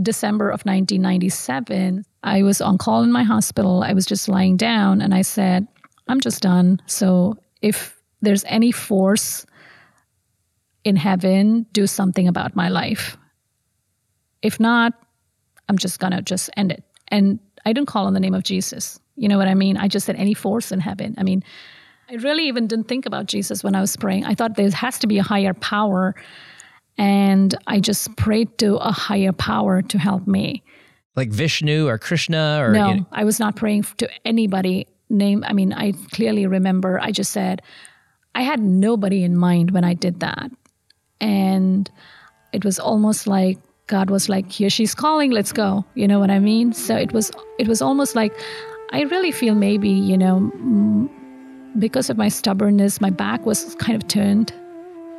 December 0.00 0.50
of 0.50 0.60
1997, 0.60 2.04
I 2.22 2.42
was 2.42 2.60
on 2.60 2.78
call 2.78 3.02
in 3.02 3.12
my 3.12 3.22
hospital. 3.22 3.82
I 3.82 3.92
was 3.92 4.06
just 4.06 4.28
lying 4.28 4.56
down 4.56 5.00
and 5.00 5.14
I 5.14 5.22
said, 5.22 5.66
I'm 6.08 6.20
just 6.20 6.42
done. 6.42 6.80
So, 6.86 7.36
if 7.62 7.96
there's 8.22 8.44
any 8.46 8.72
force 8.72 9.46
in 10.84 10.96
heaven, 10.96 11.66
do 11.72 11.86
something 11.86 12.28
about 12.28 12.56
my 12.56 12.68
life. 12.68 13.16
If 14.42 14.58
not, 14.58 14.94
I'm 15.68 15.78
just 15.78 16.00
going 16.00 16.12
to 16.12 16.22
just 16.22 16.50
end 16.56 16.72
it. 16.72 16.82
And 17.08 17.38
I 17.64 17.72
didn't 17.72 17.88
call 17.88 18.06
on 18.06 18.14
the 18.14 18.20
name 18.20 18.34
of 18.34 18.42
Jesus. 18.42 18.98
You 19.16 19.28
know 19.28 19.38
what 19.38 19.48
I 19.48 19.54
mean? 19.54 19.76
I 19.76 19.88
just 19.88 20.06
said 20.06 20.16
any 20.16 20.34
force 20.34 20.72
in 20.72 20.80
heaven. 20.80 21.14
I 21.18 21.22
mean, 21.22 21.44
I 22.10 22.14
really 22.14 22.48
even 22.48 22.66
didn't 22.66 22.88
think 22.88 23.06
about 23.06 23.26
Jesus 23.26 23.62
when 23.62 23.74
I 23.74 23.80
was 23.80 23.96
praying. 23.96 24.24
I 24.24 24.34
thought 24.34 24.56
there 24.56 24.70
has 24.70 24.98
to 25.00 25.06
be 25.06 25.18
a 25.18 25.22
higher 25.22 25.54
power. 25.54 26.14
And 26.98 27.54
I 27.66 27.80
just 27.80 28.16
prayed 28.16 28.58
to 28.58 28.76
a 28.76 28.90
higher 28.90 29.32
power 29.32 29.82
to 29.82 29.98
help 29.98 30.26
me. 30.26 30.62
Like 31.20 31.30
Vishnu 31.30 31.86
or 31.86 31.98
Krishna 31.98 32.58
or 32.62 32.72
No, 32.72 32.88
you 32.88 32.96
know? 32.96 33.06
I 33.12 33.24
was 33.24 33.38
not 33.38 33.54
praying 33.54 33.84
to 33.98 34.08
anybody 34.24 34.86
name. 35.10 35.44
I 35.46 35.52
mean, 35.52 35.72
I 35.72 35.92
clearly 36.12 36.46
remember 36.46 36.98
I 37.00 37.10
just 37.12 37.32
said 37.32 37.60
I 38.34 38.42
had 38.42 38.60
nobody 38.60 39.22
in 39.22 39.36
mind 39.36 39.72
when 39.72 39.84
I 39.84 39.94
did 39.94 40.20
that. 40.20 40.50
And 41.20 41.90
it 42.52 42.64
was 42.64 42.78
almost 42.78 43.26
like 43.26 43.58
God 43.86 44.08
was 44.08 44.28
like, 44.28 44.50
"Here 44.50 44.70
she's 44.70 44.94
calling, 44.94 45.30
let's 45.30 45.52
go." 45.52 45.84
You 45.94 46.08
know 46.08 46.18
what 46.18 46.30
I 46.30 46.38
mean? 46.38 46.72
So 46.72 46.96
it 46.96 47.12
was 47.12 47.30
it 47.58 47.68
was 47.68 47.82
almost 47.82 48.14
like 48.16 48.32
I 48.92 49.02
really 49.02 49.32
feel 49.32 49.54
maybe, 49.54 49.90
you 49.90 50.16
know, 50.16 50.36
because 51.78 52.08
of 52.10 52.16
my 52.16 52.28
stubbornness, 52.28 53.00
my 53.00 53.10
back 53.10 53.44
was 53.44 53.74
kind 53.76 54.00
of 54.00 54.08
turned, 54.08 54.52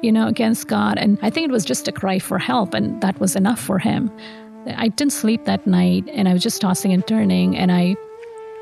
you 0.02 0.12
know, 0.12 0.28
against 0.28 0.68
God, 0.68 0.98
and 0.98 1.20
I 1.22 1.30
think 1.30 1.48
it 1.50 1.52
was 1.52 1.66
just 1.66 1.88
a 1.88 1.92
cry 1.92 2.18
for 2.20 2.40
help 2.40 2.74
and 2.74 3.00
that 3.02 3.20
was 3.20 3.36
enough 3.36 3.60
for 3.60 3.78
him. 3.78 4.10
I 4.68 4.90
didn't 4.90 5.14
sleep 5.14 5.46
that 5.46 5.66
night 5.66 6.08
and 6.14 6.28
I 6.28 6.34
was 6.34 6.44
just 6.44 6.62
tossing 6.62 6.94
and 6.94 7.06
turning 7.06 7.58
and 7.58 7.72
I 7.72 7.96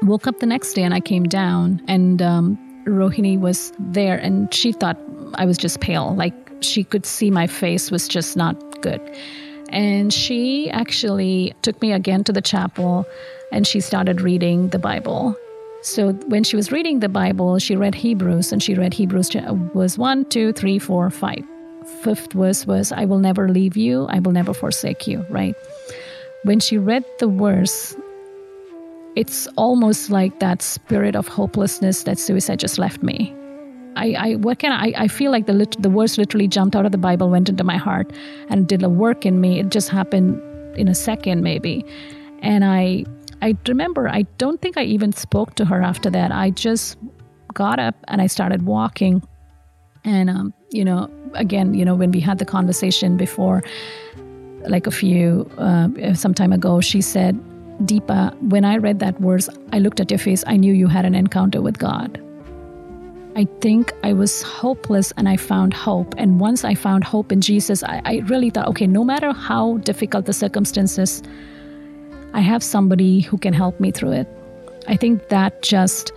woke 0.02 0.28
up 0.28 0.40
the 0.40 0.46
next 0.46 0.74
day 0.74 0.84
and 0.84 0.94
I 0.94 1.00
came 1.00 1.24
down 1.24 1.82
and 1.88 2.22
um, 2.22 2.58
Rohini 2.86 3.40
was 3.40 3.74
there 3.80 4.18
and 4.18 4.54
she 4.54 4.72
thought 4.72 4.98
I 5.36 5.46
was 5.46 5.58
just 5.58 5.82
pale. 5.82 6.16
Like 6.16 6.34
she 6.62 6.84
could 6.84 7.06
see 7.06 7.30
my 7.32 7.48
face 7.48 7.92
was 7.92 8.08
just 8.08 8.38
not 8.38 8.82
good. 8.82 9.02
And 9.70 10.14
she 10.14 10.70
actually 10.72 11.54
took 11.62 11.82
me 11.82 11.92
again 11.92 12.24
to 12.24 12.34
the 12.34 12.42
chapel 12.42 13.06
and 13.52 13.68
she 13.68 13.80
started 13.80 14.22
reading 14.22 14.70
the 14.70 14.80
Bible. 14.80 15.36
So 15.82 16.14
when 16.28 16.44
she 16.44 16.56
was 16.56 16.72
reading 16.72 17.00
the 17.00 17.10
Bible, 17.10 17.60
she 17.60 17.76
read 17.76 17.96
Hebrews 17.96 18.52
and 18.52 18.62
she 18.62 18.74
read 18.74 18.94
Hebrews 18.94 19.36
was 19.74 19.98
one, 19.98 20.26
two, 20.26 20.54
three, 20.54 20.80
four, 20.80 21.10
five. 21.10 21.44
Fifth 22.04 22.34
verse 22.34 22.68
was, 22.68 22.92
I 22.92 23.06
will 23.06 23.20
never 23.20 23.50
leave 23.50 23.76
you, 23.78 24.06
I 24.10 24.20
will 24.20 24.32
never 24.32 24.54
forsake 24.54 25.08
you, 25.08 25.26
right? 25.30 25.56
When 26.44 26.60
she 26.60 26.78
read 26.78 27.04
the 27.20 27.28
verse, 27.28 27.96
it's 29.16 29.48
almost 29.58 30.10
like 30.10 30.40
that 30.40 30.62
spirit 30.62 31.16
of 31.16 31.28
hopelessness 31.28 32.04
that 32.04 32.18
suicide 32.18 32.60
just 32.60 32.78
left 32.80 33.04
me. 33.04 33.36
I, 33.96 34.14
I 34.18 34.36
what 34.36 34.60
can 34.60 34.72
I, 34.72 34.94
I 34.96 35.08
feel 35.08 35.32
like 35.32 35.46
the 35.46 35.54
lit, 35.54 35.76
the 35.82 35.90
words 35.90 36.18
literally 36.18 36.48
jumped 36.48 36.76
out 36.76 36.86
of 36.86 36.92
the 36.92 36.98
Bible, 36.98 37.30
went 37.30 37.50
into 37.50 37.64
my 37.64 37.76
heart, 37.76 38.12
and 38.50 38.68
did 38.68 38.84
a 38.84 38.90
work 38.90 39.26
in 39.26 39.42
me. 39.42 39.60
It 39.60 39.70
just 39.70 39.90
happened 39.90 40.42
in 40.78 40.88
a 40.88 40.96
second, 40.96 41.44
maybe. 41.44 41.84
And 42.42 42.64
I 42.64 43.04
I 43.42 43.58
remember 43.68 44.08
I 44.08 44.24
don't 44.38 44.62
think 44.62 44.78
I 44.78 44.84
even 44.84 45.12
spoke 45.12 45.56
to 45.56 45.66
her 45.66 45.82
after 45.82 46.10
that. 46.12 46.32
I 46.32 46.52
just 46.52 46.98
got 47.54 47.80
up 47.80 47.96
and 48.08 48.22
I 48.22 48.28
started 48.28 48.64
walking. 48.64 49.22
And 50.06 50.30
um, 50.30 50.54
you 50.72 50.86
know, 50.86 51.10
again, 51.34 51.74
you 51.74 51.84
know, 51.84 51.96
when 51.96 52.12
we 52.12 52.22
had 52.22 52.40
the 52.40 52.46
conversation 52.46 53.18
before, 53.18 53.64
like 54.68 54.88
a 54.88 54.92
few 54.92 55.50
uh, 55.58 56.14
some 56.14 56.34
time 56.34 56.54
ago, 56.54 56.82
she 56.82 57.02
said, 57.02 57.40
"Deepa, 57.84 58.36
when 58.42 58.66
I 58.66 58.78
read 58.78 59.00
that 59.00 59.18
verse, 59.20 59.50
I 59.74 59.80
looked 59.80 60.00
at 60.00 60.12
your 60.12 60.20
face. 60.20 60.44
I 60.48 60.58
knew 60.58 60.74
you 60.74 60.88
had 60.88 61.06
an 61.06 61.16
encounter 61.16 61.62
with 61.62 61.78
God." 61.78 62.22
I 63.36 63.46
think 63.62 63.94
I 64.04 64.12
was 64.12 64.42
hopeless 64.42 65.14
and 65.16 65.30
I 65.30 65.38
found 65.38 65.74
hope. 65.74 66.14
And 66.18 66.40
once 66.40 66.66
I 66.66 66.76
found 66.76 67.04
hope 67.04 67.32
in 67.32 67.42
Jesus, 67.42 67.84
I, 67.84 68.02
I, 68.04 68.18
really 68.26 68.50
thought, 68.50 68.68
okay, 68.68 68.88
no 68.88 69.04
matter 69.04 69.32
how 69.32 69.78
difficult 69.78 70.26
the 70.26 70.34
circumstances, 70.34 71.22
I 72.34 72.42
have 72.42 72.64
somebody 72.64 73.22
who 73.22 73.38
can 73.38 73.54
help 73.54 73.80
me 73.80 73.92
through 73.92 74.14
it. 74.14 74.28
I 74.88 74.98
think 74.98 75.30
that 75.30 75.62
just, 75.62 76.12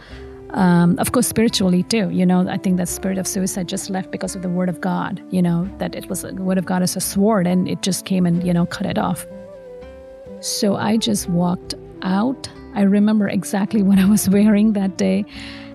um, 0.53 0.99
of 0.99 1.12
course, 1.12 1.27
spiritually 1.27 1.83
too, 1.83 2.11
you 2.11 2.27
know, 2.27 2.49
I 2.49 2.59
think 2.59 2.77
that 2.77 2.88
spirit 2.88 3.19
of 3.19 3.27
suicide 3.27 3.69
just 3.69 3.91
left 3.91 4.11
because 4.11 4.35
of 4.35 4.43
the 4.43 4.49
word 4.49 4.69
of 4.69 4.81
God, 4.81 5.23
you 5.31 5.41
know, 5.41 5.69
that 5.79 5.95
it 5.95 6.09
was 6.09 6.23
the 6.23 6.35
word 6.35 6.59
of 6.59 6.67
God 6.67 6.83
as 6.83 6.95
a 6.97 7.01
sword 7.01 7.47
and 7.47 7.69
it 7.69 7.83
just 7.83 8.05
came 8.05 8.27
and, 8.27 8.47
you 8.47 8.53
know, 8.53 8.67
cut 8.67 8.87
it 8.87 8.99
off. 8.99 9.27
So 10.41 10.77
I 10.77 10.97
just 10.97 11.29
walked 11.29 11.75
out. 12.03 12.49
I 12.75 12.83
remember 12.83 13.29
exactly 13.29 13.83
what 13.88 13.99
I 13.99 14.05
was 14.05 14.29
wearing 14.29 14.75
that 14.75 14.99
day 14.99 15.25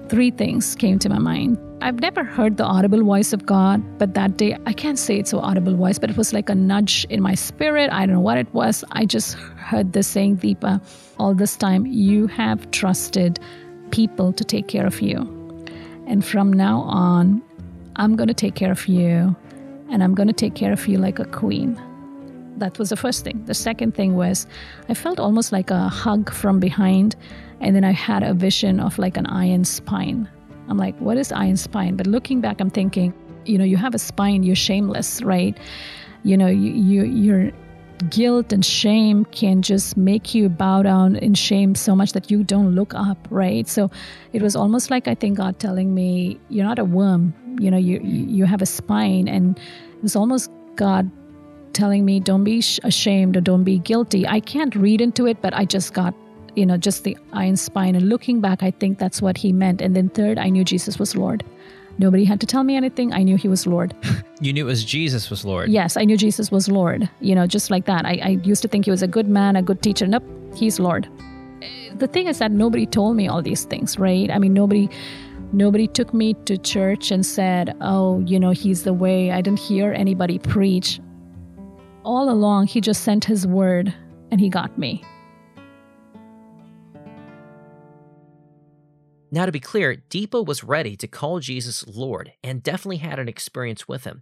three 0.09 0.31
things 0.31 0.75
came 0.75 0.99
to 0.99 1.09
my 1.09 1.19
mind. 1.19 1.57
I've 1.81 1.99
never 1.99 2.23
heard 2.23 2.57
the 2.57 2.63
audible 2.63 3.03
voice 3.03 3.33
of 3.33 3.45
God, 3.45 3.83
but 3.99 4.13
that 4.13 4.37
day, 4.37 4.57
I 4.65 4.73
can't 4.73 4.97
say 4.97 5.19
it's 5.19 5.31
so 5.31 5.39
audible 5.39 5.75
voice, 5.75 5.99
but 5.99 6.09
it 6.09 6.17
was 6.17 6.33
like 6.33 6.49
a 6.49 6.55
nudge 6.55 7.05
in 7.09 7.21
my 7.21 7.35
spirit. 7.35 7.91
I 7.91 8.05
don't 8.05 8.15
know 8.15 8.21
what 8.21 8.37
it 8.37 8.51
was. 8.53 8.83
I 8.93 9.05
just 9.05 9.33
heard 9.35 9.93
this 9.93 10.07
saying, 10.07 10.37
Deepa, 10.37 10.81
all 11.19 11.35
this 11.35 11.55
time, 11.55 11.85
you 11.85 12.27
have 12.27 12.71
trusted 12.71 13.39
people 13.91 14.33
to 14.33 14.43
take 14.43 14.67
care 14.67 14.85
of 14.85 15.01
you. 15.01 15.17
And 16.07 16.23
from 16.23 16.51
now 16.51 16.81
on, 16.81 17.41
I'm 17.97 18.15
going 18.15 18.27
to 18.27 18.33
take 18.33 18.55
care 18.55 18.71
of 18.71 18.87
you, 18.87 19.35
and 19.89 20.03
I'm 20.03 20.13
going 20.15 20.27
to 20.27 20.33
take 20.33 20.55
care 20.55 20.71
of 20.71 20.87
you 20.87 20.97
like 20.97 21.19
a 21.19 21.25
queen. 21.25 21.81
That 22.57 22.79
was 22.79 22.89
the 22.89 22.95
first 22.95 23.23
thing. 23.23 23.43
The 23.45 23.53
second 23.53 23.95
thing 23.95 24.15
was, 24.15 24.47
I 24.89 24.93
felt 24.93 25.19
almost 25.19 25.51
like 25.51 25.69
a 25.69 25.89
hug 25.89 26.31
from 26.31 26.59
behind 26.59 27.15
and 27.59 27.75
then 27.75 27.83
I 27.83 27.91
had 27.91 28.23
a 28.23 28.33
vision 28.33 28.79
of 28.79 28.97
like 28.99 29.17
an 29.17 29.25
iron 29.25 29.63
spine. 29.63 30.29
I'm 30.69 30.77
like, 30.77 30.97
what 30.99 31.17
is 31.17 31.31
iron 31.31 31.57
spine? 31.57 31.95
But 31.95 32.07
looking 32.07 32.41
back, 32.41 32.59
I'm 32.59 32.69
thinking, 32.69 33.13
you 33.45 33.57
know, 33.57 33.63
you 33.63 33.77
have 33.77 33.95
a 33.95 33.99
spine, 33.99 34.43
you're 34.43 34.55
shameless, 34.55 35.21
right? 35.23 35.57
You 36.23 36.37
know, 36.37 36.47
you, 36.47 36.71
you 36.71 37.03
your 37.03 37.51
guilt 38.09 38.53
and 38.53 38.65
shame 38.65 39.25
can 39.25 39.61
just 39.61 39.97
make 39.97 40.33
you 40.33 40.49
bow 40.49 40.83
down 40.83 41.15
in 41.15 41.33
shame 41.33 41.75
so 41.75 41.95
much 41.95 42.13
that 42.13 42.29
you 42.31 42.43
don't 42.43 42.75
look 42.75 42.93
up, 42.93 43.17
right? 43.29 43.67
So 43.67 43.89
it 44.33 44.41
was 44.41 44.55
almost 44.55 44.89
like 44.89 45.07
I 45.07 45.15
think 45.15 45.37
God 45.37 45.59
telling 45.59 45.93
me, 45.93 46.39
you're 46.49 46.65
not 46.65 46.79
a 46.79 46.85
worm, 46.85 47.33
you 47.59 47.71
know, 47.71 47.77
you 47.77 47.99
you 48.01 48.45
have 48.45 48.61
a 48.61 48.65
spine, 48.65 49.27
and 49.27 49.57
it 49.57 50.03
was 50.03 50.15
almost 50.15 50.51
God 50.75 51.09
telling 51.73 52.05
me, 52.05 52.19
don't 52.19 52.43
be 52.43 52.63
ashamed 52.83 53.37
or 53.37 53.41
don't 53.41 53.63
be 53.63 53.79
guilty. 53.79 54.27
I 54.27 54.39
can't 54.39 54.75
read 54.75 55.01
into 55.01 55.27
it, 55.27 55.41
but 55.41 55.53
I 55.53 55.65
just 55.65 55.93
got 55.93 56.13
you 56.57 56.65
know, 56.65 56.75
just 56.75 57.03
the 57.03 57.15
iron 57.33 57.55
spine. 57.55 57.93
And 57.93 58.09
looking 58.09 58.41
back, 58.41 58.63
I 58.63 58.71
think 58.71 58.97
that's 58.97 59.21
what 59.21 59.37
he 59.37 59.53
meant. 59.53 59.79
And 59.79 59.95
then 59.95 60.09
third, 60.09 60.39
I 60.39 60.49
knew 60.49 60.63
Jesus 60.63 60.97
was 60.97 61.15
Lord. 61.15 61.43
Nobody 61.99 62.25
had 62.25 62.39
to 62.41 62.45
tell 62.45 62.63
me 62.63 62.75
anything. 62.75 63.13
I 63.13 63.23
knew 63.23 63.37
he 63.37 63.47
was 63.47 63.67
Lord. 63.67 63.93
You 64.39 64.53
knew 64.53 64.67
it 64.67 64.69
was 64.69 64.85
Jesus 64.85 65.31
was 65.31 65.43
Lord. 65.43 65.71
Yes, 65.71 65.97
I 65.97 66.03
knew 66.05 66.15
Jesus 66.15 66.51
was 66.51 66.67
Lord. 66.67 67.09
You 67.21 67.33
know, 67.33 67.47
just 67.47 67.71
like 67.71 67.85
that. 67.85 68.05
I, 68.05 68.19
I 68.21 68.27
used 68.43 68.61
to 68.61 68.67
think 68.67 68.85
he 68.85 68.91
was 68.91 69.01
a 69.01 69.07
good 69.07 69.27
man, 69.27 69.55
a 69.55 69.63
good 69.63 69.81
teacher. 69.81 70.05
Nope, 70.05 70.23
he's 70.53 70.79
Lord. 70.79 71.09
The 71.95 72.05
thing 72.05 72.27
is 72.27 72.37
that 72.37 72.51
nobody 72.51 72.85
told 72.85 73.15
me 73.15 73.27
all 73.27 73.41
these 73.41 73.65
things, 73.65 73.97
right? 73.97 74.29
I 74.29 74.37
mean, 74.37 74.53
nobody 74.53 74.89
Nobody 75.53 75.87
took 75.87 76.13
me 76.13 76.33
to 76.45 76.57
church 76.57 77.09
and 77.09 77.25
said, 77.25 77.75
Oh, 77.79 78.19
you 78.25 78.39
know, 78.39 78.51
he's 78.51 78.83
the 78.83 78.93
way. 78.93 79.31
I 79.31 79.41
didn't 79.41 79.59
hear 79.59 79.93
anybody 79.93 80.39
preach. 80.39 80.99
All 82.03 82.29
along, 82.29 82.67
he 82.67 82.81
just 82.81 83.03
sent 83.03 83.23
his 83.23 83.47
word 83.47 83.93
and 84.29 84.41
he 84.41 84.49
got 84.49 84.77
me. 84.77 85.03
Now, 89.29 89.45
to 89.45 89.51
be 89.51 89.59
clear, 89.59 89.95
Deepa 90.09 90.45
was 90.45 90.63
ready 90.63 90.95
to 90.95 91.07
call 91.07 91.39
Jesus 91.39 91.85
Lord 91.87 92.33
and 92.43 92.63
definitely 92.63 92.97
had 92.97 93.19
an 93.19 93.27
experience 93.27 93.87
with 93.87 94.05
him, 94.05 94.21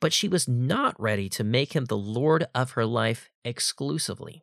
but 0.00 0.12
she 0.12 0.28
was 0.28 0.46
not 0.46 1.00
ready 1.00 1.28
to 1.30 1.42
make 1.42 1.72
him 1.72 1.86
the 1.86 1.96
Lord 1.96 2.46
of 2.54 2.72
her 2.72 2.86
life 2.86 3.30
exclusively. 3.44 4.42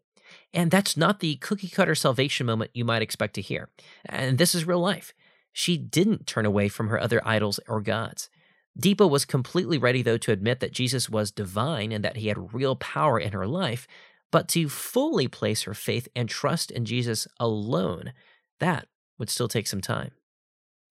And 0.54 0.69
that's 0.69 0.97
not 0.97 1.19
the 1.19 1.36
cookie 1.38 1.69
cutter 1.69 1.95
salvation 1.95 2.45
moment 2.45 2.71
you 2.74 2.84
might 2.84 3.02
expect 3.02 3.36
to 3.36 3.41
hear. 3.41 3.69
And 4.06 4.38
this 4.38 4.54
is 4.54 4.65
real 4.65 4.80
life. 4.80 5.13
She 5.54 5.78
didn't 5.78 6.28
turn 6.28 6.45
away 6.45 6.67
from 6.67 6.88
her 6.89 7.00
other 7.00 7.26
idols 7.26 7.60
or 7.67 7.82
gods. 7.82 8.30
Deepa 8.80 9.10
was 9.10 9.26
completely 9.26 9.78
ready, 9.78 10.02
though, 10.02 10.17
to 10.17 10.32
admit 10.32 10.62
that 10.62 10.71
Jesus 10.71 11.10
was 11.10 11.32
divine 11.32 11.91
and 11.91 12.04
that 12.04 12.17
he 12.17 12.28
had 12.28 12.54
real 12.54 12.76
power 12.76 13.19
in 13.19 13.34
her 13.34 13.47
life, 13.47 13.88
but 14.32 14.47
to 14.50 14.69
fully 14.69 15.28
place 15.28 15.63
her 15.63 15.74
faith 15.74 16.08
and 16.15 16.30
trust 16.30 16.71
in 16.71 16.86
Jesus 16.86 17.28
alone, 17.39 18.13
that 18.60 18.88
would 19.21 19.29
still 19.29 19.47
take 19.47 19.67
some 19.67 19.81
time. 19.81 20.12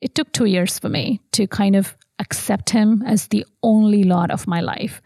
It 0.00 0.14
took 0.14 0.32
two 0.32 0.46
years 0.46 0.78
for 0.78 0.88
me 0.88 1.20
to 1.32 1.46
kind 1.46 1.76
of 1.76 1.96
accept 2.20 2.70
him 2.70 3.02
as 3.04 3.26
the 3.28 3.44
only 3.62 4.04
Lord 4.04 4.30
of 4.30 4.46
my 4.46 4.60
life 4.60 5.02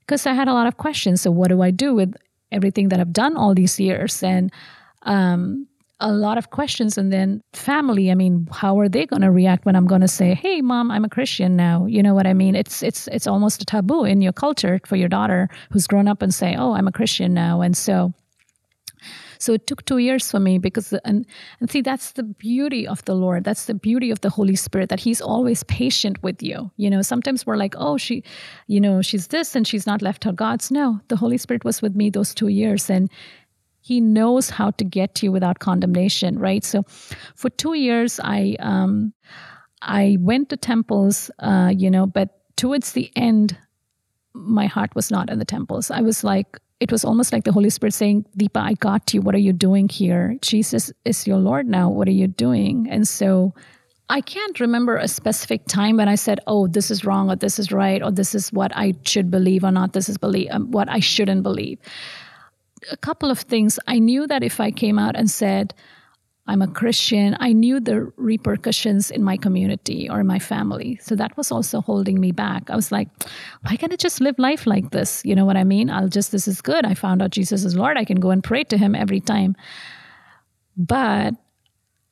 because 0.00 0.26
I 0.26 0.34
had 0.34 0.48
a 0.48 0.52
lot 0.52 0.68
of 0.68 0.76
questions. 0.76 1.22
So, 1.22 1.30
what 1.30 1.48
do 1.48 1.62
I 1.62 1.72
do 1.72 1.94
with 1.94 2.14
everything 2.52 2.90
that 2.90 3.00
I've 3.00 3.12
done 3.12 3.36
all 3.36 3.54
these 3.54 3.80
years? 3.80 4.22
And 4.22 4.52
um, 5.02 5.66
a 6.00 6.12
lot 6.12 6.38
of 6.38 6.50
questions 6.50 6.96
and 6.96 7.12
then 7.12 7.42
family 7.52 8.08
i 8.08 8.14
mean 8.14 8.46
how 8.52 8.78
are 8.78 8.88
they 8.88 9.04
going 9.04 9.22
to 9.22 9.32
react 9.32 9.64
when 9.64 9.74
i'm 9.74 9.86
going 9.86 10.00
to 10.00 10.06
say 10.06 10.32
hey 10.32 10.60
mom 10.60 10.92
i'm 10.92 11.04
a 11.04 11.08
christian 11.08 11.56
now 11.56 11.86
you 11.86 12.00
know 12.00 12.14
what 12.14 12.24
i 12.24 12.32
mean 12.32 12.54
it's 12.54 12.84
it's 12.84 13.08
it's 13.08 13.26
almost 13.26 13.62
a 13.62 13.64
taboo 13.64 14.04
in 14.04 14.20
your 14.20 14.32
culture 14.32 14.80
for 14.86 14.94
your 14.94 15.08
daughter 15.08 15.48
who's 15.72 15.88
grown 15.88 16.06
up 16.06 16.22
and 16.22 16.32
say 16.32 16.54
oh 16.56 16.72
i'm 16.74 16.86
a 16.86 16.92
christian 16.92 17.34
now 17.34 17.60
and 17.60 17.76
so 17.76 18.14
so 19.38 19.52
it 19.52 19.66
took 19.66 19.84
two 19.84 19.98
years 19.98 20.30
for 20.30 20.40
me 20.40 20.58
because, 20.58 20.92
and, 21.04 21.26
and 21.60 21.70
see, 21.70 21.80
that's 21.80 22.12
the 22.12 22.22
beauty 22.22 22.86
of 22.86 23.04
the 23.04 23.14
Lord. 23.14 23.44
That's 23.44 23.66
the 23.66 23.74
beauty 23.74 24.10
of 24.10 24.20
the 24.20 24.30
Holy 24.30 24.56
Spirit, 24.56 24.88
that 24.90 25.00
He's 25.00 25.20
always 25.20 25.62
patient 25.64 26.22
with 26.22 26.42
you. 26.42 26.70
You 26.76 26.90
know, 26.90 27.02
sometimes 27.02 27.46
we're 27.46 27.56
like, 27.56 27.74
oh, 27.78 27.96
she, 27.96 28.22
you 28.66 28.80
know, 28.80 29.02
she's 29.02 29.28
this 29.28 29.54
and 29.54 29.66
she's 29.66 29.86
not 29.86 30.02
left 30.02 30.24
her 30.24 30.32
gods. 30.32 30.70
No, 30.70 31.00
the 31.08 31.16
Holy 31.16 31.38
Spirit 31.38 31.64
was 31.64 31.80
with 31.82 31.94
me 31.94 32.10
those 32.10 32.34
two 32.34 32.48
years. 32.48 32.90
And 32.90 33.10
he 33.80 34.00
knows 34.00 34.50
how 34.50 34.70
to 34.72 34.84
get 34.84 35.14
to 35.16 35.26
you 35.26 35.32
without 35.32 35.60
condemnation, 35.60 36.38
right? 36.38 36.64
So 36.64 36.82
for 37.34 37.48
two 37.48 37.74
years, 37.74 38.20
I, 38.22 38.56
um, 38.60 39.12
I 39.82 40.18
went 40.20 40.50
to 40.50 40.56
temples, 40.56 41.30
uh, 41.38 41.72
you 41.74 41.90
know, 41.90 42.06
but 42.06 42.40
towards 42.56 42.92
the 42.92 43.10
end, 43.16 43.56
my 44.34 44.66
heart 44.66 44.94
was 44.94 45.10
not 45.10 45.30
in 45.30 45.38
the 45.38 45.44
temples. 45.44 45.90
I 45.90 46.00
was 46.00 46.22
like, 46.22 46.58
it 46.80 46.92
was 46.92 47.04
almost 47.04 47.32
like 47.32 47.44
the 47.44 47.52
Holy 47.52 47.70
Spirit 47.70 47.94
saying, 47.94 48.24
Deepa, 48.38 48.60
I 48.60 48.74
got 48.74 49.12
you. 49.12 49.20
What 49.20 49.34
are 49.34 49.38
you 49.38 49.52
doing 49.52 49.88
here? 49.88 50.36
Jesus 50.42 50.92
is 51.04 51.26
your 51.26 51.38
Lord 51.38 51.66
now. 51.66 51.88
What 51.90 52.06
are 52.06 52.12
you 52.12 52.28
doing? 52.28 52.86
And 52.88 53.06
so 53.06 53.52
I 54.08 54.20
can't 54.20 54.58
remember 54.60 54.96
a 54.96 55.08
specific 55.08 55.66
time 55.66 55.96
when 55.96 56.08
I 56.08 56.14
said, 56.14 56.40
oh, 56.46 56.68
this 56.68 56.90
is 56.90 57.04
wrong 57.04 57.30
or 57.30 57.36
this 57.36 57.58
is 57.58 57.72
right 57.72 58.02
or 58.02 58.10
this 58.10 58.34
is 58.34 58.52
what 58.52 58.70
I 58.76 58.94
should 59.04 59.30
believe 59.30 59.64
or 59.64 59.72
not. 59.72 59.92
This 59.92 60.08
is 60.08 60.18
believe, 60.18 60.48
um, 60.50 60.70
what 60.70 60.88
I 60.88 61.00
shouldn't 61.00 61.42
believe. 61.42 61.78
A 62.92 62.96
couple 62.96 63.30
of 63.30 63.40
things. 63.40 63.78
I 63.88 63.98
knew 63.98 64.26
that 64.28 64.44
if 64.44 64.60
I 64.60 64.70
came 64.70 64.98
out 64.98 65.16
and 65.16 65.28
said, 65.28 65.74
I'm 66.48 66.62
a 66.62 66.66
Christian, 66.66 67.36
I 67.40 67.52
knew 67.52 67.78
the 67.78 68.10
repercussions 68.16 69.10
in 69.10 69.22
my 69.22 69.36
community 69.36 70.08
or 70.08 70.24
my 70.24 70.38
family. 70.38 70.98
So 71.02 71.14
that 71.14 71.36
was 71.36 71.52
also 71.52 71.82
holding 71.82 72.18
me 72.18 72.32
back. 72.32 72.70
I 72.70 72.76
was 72.76 72.90
like, 72.90 73.08
why 73.62 73.76
can't 73.76 73.92
I 73.92 73.96
just 73.96 74.20
live 74.22 74.38
life 74.38 74.66
like 74.66 74.90
this? 74.90 75.22
You 75.26 75.34
know 75.34 75.44
what 75.44 75.58
I 75.58 75.64
mean? 75.64 75.90
I'll 75.90 76.08
just, 76.08 76.32
this 76.32 76.48
is 76.48 76.62
good. 76.62 76.86
I 76.86 76.94
found 76.94 77.20
out 77.20 77.30
Jesus 77.30 77.64
is 77.64 77.76
Lord. 77.76 77.98
I 77.98 78.04
can 78.04 78.18
go 78.18 78.30
and 78.30 78.42
pray 78.42 78.64
to 78.64 78.78
him 78.78 78.94
every 78.94 79.20
time. 79.20 79.56
But 80.76 81.34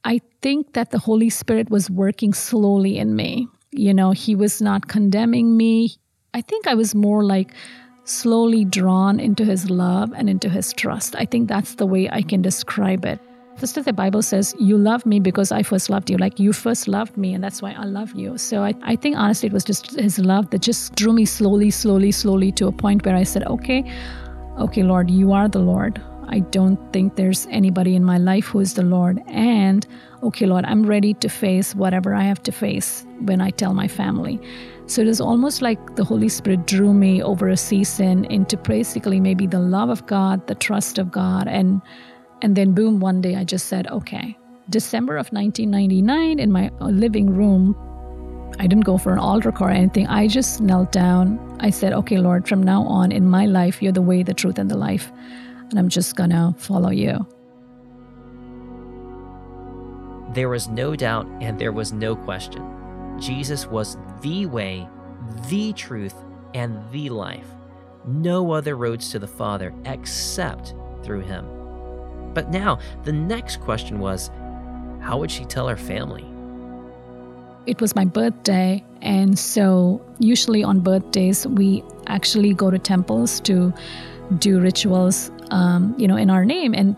I 0.05 0.21
think 0.43 0.75
that 0.75 0.91
the 0.91 0.99
Holy 0.99 1.31
Spirit 1.31 1.71
was 1.71 1.89
working 1.91 2.35
slowly 2.35 2.99
in 2.99 3.17
me. 3.17 3.49
You 3.73 3.95
know, 3.95 4.11
he 4.11 4.35
was 4.35 4.61
not 4.61 4.87
condemning 4.87 5.57
me. 5.57 5.97
I 6.35 6.43
think 6.43 6.67
I 6.67 6.75
was 6.75 6.95
more 6.95 7.25
like, 7.25 7.55
slowly 8.09 8.65
drawn 8.65 9.19
into 9.19 9.45
his 9.45 9.69
love 9.69 10.13
and 10.15 10.31
into 10.31 10.49
his 10.49 10.73
trust. 10.73 11.17
I 11.17 11.25
think 11.25 11.49
that's 11.49 11.75
the 11.75 11.87
way 11.87 12.09
I 12.09 12.23
can 12.23 12.41
describe 12.41 13.05
it. 13.05 13.19
Just 13.59 13.79
as 13.79 13.87
the 13.87 13.93
Bible 13.93 14.21
says, 14.21 14.55
you 14.59 14.77
love 14.77 15.07
me 15.07 15.19
because 15.19 15.51
I 15.51 15.63
first 15.63 15.89
loved 15.89 16.11
you. 16.11 16.19
Like 16.19 16.39
you 16.39 16.53
first 16.53 16.89
loved 16.89 17.17
me, 17.17 17.33
and 17.33 17.43
that's 17.43 17.63
why 17.63 17.73
I 17.73 17.85
love 17.85 18.13
you. 18.15 18.37
So 18.37 18.63
I, 18.63 18.75
I 18.83 18.97
think 18.97 19.17
honestly, 19.17 19.47
it 19.47 19.53
was 19.53 19.65
just 19.65 19.93
his 19.93 20.19
love 20.19 20.51
that 20.51 20.61
just 20.61 20.95
drew 20.95 21.13
me 21.13 21.25
slowly, 21.25 21.71
slowly, 21.71 22.13
slowly 22.13 22.53
to 22.53 22.67
a 22.67 22.73
point 22.73 23.07
where 23.07 23.17
I 23.17 23.23
said, 23.23 23.45
okay, 23.45 23.91
okay, 24.59 24.83
Lord, 24.83 25.11
you 25.11 25.33
are 25.33 25.49
the 25.49 25.59
Lord. 25.59 26.03
I 26.29 26.41
don't 26.41 26.77
think 26.93 27.17
there's 27.17 27.47
anybody 27.47 27.95
in 27.95 28.05
my 28.05 28.19
life 28.19 28.47
who 28.47 28.61
is 28.61 28.75
the 28.75 28.83
Lord. 28.83 29.23
And 29.27 29.87
okay, 30.23 30.45
Lord, 30.45 30.65
I'm 30.67 30.85
ready 30.85 31.15
to 31.15 31.29
face 31.29 31.75
whatever 31.75 32.15
I 32.15 32.23
have 32.23 32.43
to 32.43 32.53
face 32.53 33.07
when 33.21 33.41
I 33.41 33.51
tell 33.51 33.73
my 33.73 33.89
family. 33.89 34.39
So 34.87 35.01
it 35.01 35.09
is 35.09 35.21
almost 35.21 35.63
like 35.63 35.97
the 35.97 36.05
Holy 36.05 36.29
Spirit 36.29 36.67
drew 36.67 36.93
me 36.93 37.23
over 37.23 37.49
a 37.49 37.57
season 37.57 38.25
into 38.27 38.57
basically 38.57 39.19
maybe 39.19 39.47
the 39.47 39.61
love 39.61 39.89
of 39.89 40.07
God, 40.07 40.47
the 40.47 40.55
trust 40.55 40.99
of 40.99 41.11
God, 41.11 41.49
and 41.49 41.81
and 42.43 42.57
then, 42.57 42.73
boom, 42.73 43.01
one 43.01 43.21
day 43.21 43.37
I 43.37 43.45
just 43.45 43.67
said, 43.67 43.87
okay. 43.89 44.37
December 44.69 45.17
of 45.17 45.29
1999 45.33 46.39
in 46.39 46.51
my 46.51 46.71
living 46.81 47.35
room, 47.35 47.77
I 48.59 48.67
didn't 48.67 48.85
go 48.85 48.99
for 48.99 49.13
an 49.13 49.19
altar 49.19 49.53
call 49.53 49.69
or 49.69 49.71
anything. 49.71 50.07
I 50.07 50.29
just 50.29 50.61
knelt 50.61 50.93
down. 50.93 51.39
I 51.61 51.71
said, 51.71 51.93
okay, 51.93 52.19
Lord, 52.19 52.49
from 52.49 52.63
now 52.63 52.83
on 52.83 53.13
in 53.13 53.29
my 53.29 53.47
life, 53.47 53.83
you're 53.83 53.93
the 53.93 54.03
way, 54.03 54.23
the 54.23 54.35
truth, 54.35 54.59
and 54.59 54.71
the 54.71 54.77
life. 54.77 55.13
And 55.71 55.79
I'm 55.79 55.89
just 55.89 56.17
going 56.17 56.31
to 56.31 56.55
follow 56.59 56.91
you. 56.91 57.27
There 60.33 60.49
was 60.49 60.69
no 60.69 60.97
doubt 60.97 61.27
and 61.41 61.59
there 61.59 61.73
was 61.73 61.93
no 61.93 62.15
question. 62.15 62.63
Jesus 63.21 63.67
was 63.67 63.97
the 64.21 64.47
way, 64.47 64.87
the 65.49 65.73
truth, 65.73 66.15
and 66.55 66.79
the 66.93 67.09
life. 67.09 67.47
No 68.07 68.53
other 68.53 68.77
roads 68.77 69.11
to 69.11 69.19
the 69.19 69.27
Father 69.27 69.75
except 69.85 70.75
through 71.03 71.21
him. 71.21 71.56
But 72.37 72.51
now, 72.51 72.79
the 73.05 73.15
next 73.15 73.63
question 73.63 73.99
was 73.99 74.31
how 75.01 75.17
would 75.19 75.31
she 75.31 75.47
tell 75.47 75.69
her 75.69 75.77
family? 75.77 76.27
It 77.65 77.81
was 77.81 77.97
my 77.97 78.05
birthday, 78.05 78.85
and 79.01 79.39
so 79.39 80.03
usually 80.19 80.63
on 80.63 80.81
birthdays, 80.81 81.47
we 81.47 81.83
actually 82.09 82.53
go 82.53 82.71
to 82.71 82.79
temples 82.79 83.41
to 83.41 83.73
do 84.39 84.61
rituals, 84.61 85.31
um, 85.51 85.95
you 85.97 86.07
know, 86.07 86.17
in 86.17 86.29
our 86.29 86.45
name. 86.45 86.75
And 86.75 86.95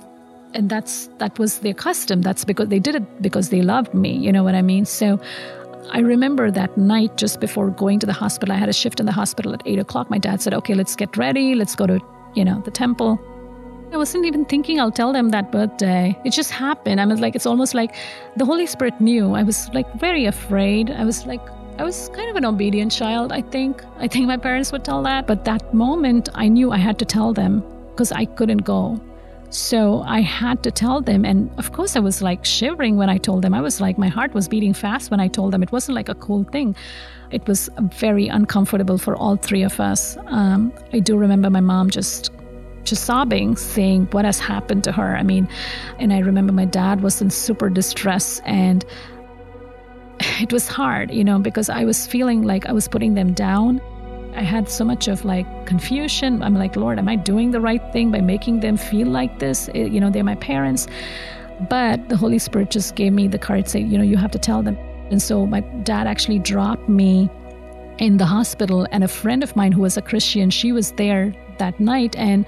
and 0.55 0.68
that's 0.68 1.09
that 1.18 1.38
was 1.38 1.61
their 1.61 1.74
custom. 1.74 2.20
That's 2.20 2.44
because 2.44 2.66
they 2.66 2.81
did 2.81 2.96
it 2.96 3.22
because 3.22 3.51
they 3.51 3.62
loved 3.62 3.94
me. 3.94 4.16
You 4.16 4.33
know 4.33 4.42
what 4.42 4.57
I 4.57 4.62
mean? 4.62 4.87
So 4.87 5.20
I 5.92 6.01
remember 6.01 6.51
that 6.51 6.77
night 6.77 7.16
just 7.16 7.38
before 7.38 7.70
going 7.70 8.01
to 8.01 8.07
the 8.07 8.18
hospital, 8.24 8.53
I 8.57 8.59
had 8.59 8.68
a 8.68 8.79
shift 8.83 8.98
in 8.98 9.07
the 9.07 9.12
hospital 9.12 9.55
at 9.55 9.62
eight 9.66 9.79
o'clock. 9.79 10.11
My 10.11 10.18
dad 10.18 10.42
said, 10.42 10.53
"Okay, 10.53 10.74
let's 10.74 10.96
get 10.96 11.16
ready. 11.16 11.55
Let's 11.55 11.77
go 11.77 11.87
to 11.87 12.01
you 12.35 12.44
know 12.44 12.61
the 12.64 12.72
temple." 12.72 13.20
I 13.90 13.96
wasn't 13.96 14.27
even 14.27 14.44
thinking 14.44 14.81
I'll 14.81 14.92
tell 14.92 15.12
them 15.12 15.31
that 15.31 15.51
birthday. 15.51 16.16
It 16.24 16.31
just 16.31 16.51
happened. 16.51 17.01
I 17.01 17.07
was 17.07 17.20
like, 17.20 17.35
it's 17.35 17.46
almost 17.46 17.74
like 17.74 17.96
the 18.37 18.44
Holy 18.44 18.66
Spirit 18.66 19.01
knew. 19.01 19.35
I 19.35 19.42
was 19.42 19.70
like 19.72 19.90
very 19.94 20.27
afraid. 20.27 20.90
I 20.90 21.05
was 21.05 21.24
like, 21.24 21.40
I 21.79 21.85
was 21.85 22.11
kind 22.11 22.29
of 22.29 22.37
an 22.37 22.44
obedient 22.44 22.92
child, 22.92 23.33
I 23.33 23.40
think. 23.40 23.83
I 23.98 24.07
think 24.07 24.27
my 24.27 24.37
parents 24.37 24.72
would 24.72 24.85
tell 24.85 25.03
that. 25.05 25.27
But 25.27 25.46
that 25.46 25.72
moment, 25.72 26.29
I 26.35 26.48
knew 26.48 26.70
I 26.70 26.77
had 26.77 26.98
to 26.98 27.07
tell 27.07 27.33
them 27.33 27.64
because 27.90 28.12
I 28.12 28.27
couldn't 28.27 28.59
go. 28.59 29.01
So 29.51 30.03
I 30.03 30.20
had 30.20 30.62
to 30.64 30.70
tell 30.70 31.01
them. 31.01 31.24
And 31.24 31.51
of 31.59 31.72
course, 31.72 31.96
I 31.96 32.01
was 32.01 32.20
like 32.20 32.44
shivering 32.44 32.98
when 32.98 33.09
I 33.09 33.16
told 33.16 33.40
them. 33.40 33.55
I 33.55 33.62
was 33.62 33.81
like, 33.81 33.96
my 33.96 34.09
heart 34.09 34.35
was 34.35 34.48
beating 34.48 34.74
fast 34.74 35.11
when 35.11 35.20
I 35.20 35.29
told 35.29 35.55
them. 35.55 35.62
It 35.62 35.72
wasn't 35.72 35.94
like 35.94 36.11
a 36.11 36.14
cool 36.14 36.44
thing. 36.44 36.77
It 37.31 37.46
was 37.46 37.70
very 37.79 38.29
uncomfortable 38.29 38.98
for 38.98 39.16
all 39.16 39.37
three 39.37 39.62
of 39.62 39.81
us. 39.81 40.18
Um, 40.27 40.72
I 40.92 40.98
do 40.98 41.16
remember 41.16 41.48
my 41.48 41.61
mom 41.61 41.88
just 41.88 42.31
just 42.88 43.05
sobbing, 43.05 43.57
saying 43.57 44.07
what 44.12 44.24
has 44.24 44.38
happened 44.38 44.85
to 44.85 44.92
her. 44.92 45.16
I 45.16 45.22
mean, 45.22 45.48
and 45.98 46.12
I 46.12 46.18
remember 46.20 46.53
my 46.53 46.64
dad 46.64 47.03
was 47.03 47.20
in 47.20 47.31
super 47.31 47.70
distress 47.70 48.40
and 48.44 48.85
it 50.40 50.53
was 50.53 50.68
hard, 50.68 51.11
you 51.11 51.24
know, 51.24 51.38
because 51.38 51.68
I 51.68 51.85
was 51.85 52.07
feeling 52.07 52.42
like 52.42 52.66
I 52.66 52.72
was 52.72 52.88
putting 52.88 53.14
them 53.14 53.33
down. 53.33 53.81
I 54.35 54.42
had 54.42 54.68
so 54.68 54.85
much 54.85 55.09
of 55.09 55.24
like 55.24 55.46
confusion. 55.66 56.42
I'm 56.42 56.55
like, 56.55 56.77
Lord, 56.77 56.98
am 56.98 57.09
I 57.09 57.16
doing 57.16 57.51
the 57.51 57.61
right 57.61 57.83
thing 57.92 58.11
by 58.11 58.20
making 58.20 58.61
them 58.61 58.77
feel 58.77 59.09
like 59.09 59.38
this? 59.38 59.68
Eh, 59.74 59.87
you 59.87 60.01
know, 60.01 60.11
they're 60.11 60.24
my 60.24 60.37
parents. 60.37 60.87
But 61.68 62.09
the 62.09 62.16
Holy 62.16 62.38
Spirit 62.38 62.70
just 62.70 62.94
gave 62.94 63.12
me 63.12 63.27
the 63.27 63.38
courage, 63.38 63.66
say, 63.66 63.81
you 63.81 63.98
know, 63.98 64.05
you 64.05 64.16
have 64.16 64.31
to 64.31 64.38
tell 64.38 64.62
them. 64.62 64.77
And 65.11 65.20
so 65.20 65.46
my 65.46 65.61
dad 65.83 66.07
actually 66.07 66.38
dropped 66.38 66.88
me 66.88 67.29
in 67.98 68.18
the 68.18 68.27
hospital, 68.27 68.87
and 68.92 69.03
a 69.03 69.09
friend 69.09 69.42
of 69.42 69.57
mine 69.57 69.72
who 69.72 69.81
was 69.81 69.96
a 69.96 70.03
Christian, 70.03 70.51
she 70.51 70.70
was 70.70 70.92
there 70.92 71.35
that 71.59 71.81
night. 71.81 72.14
And 72.16 72.46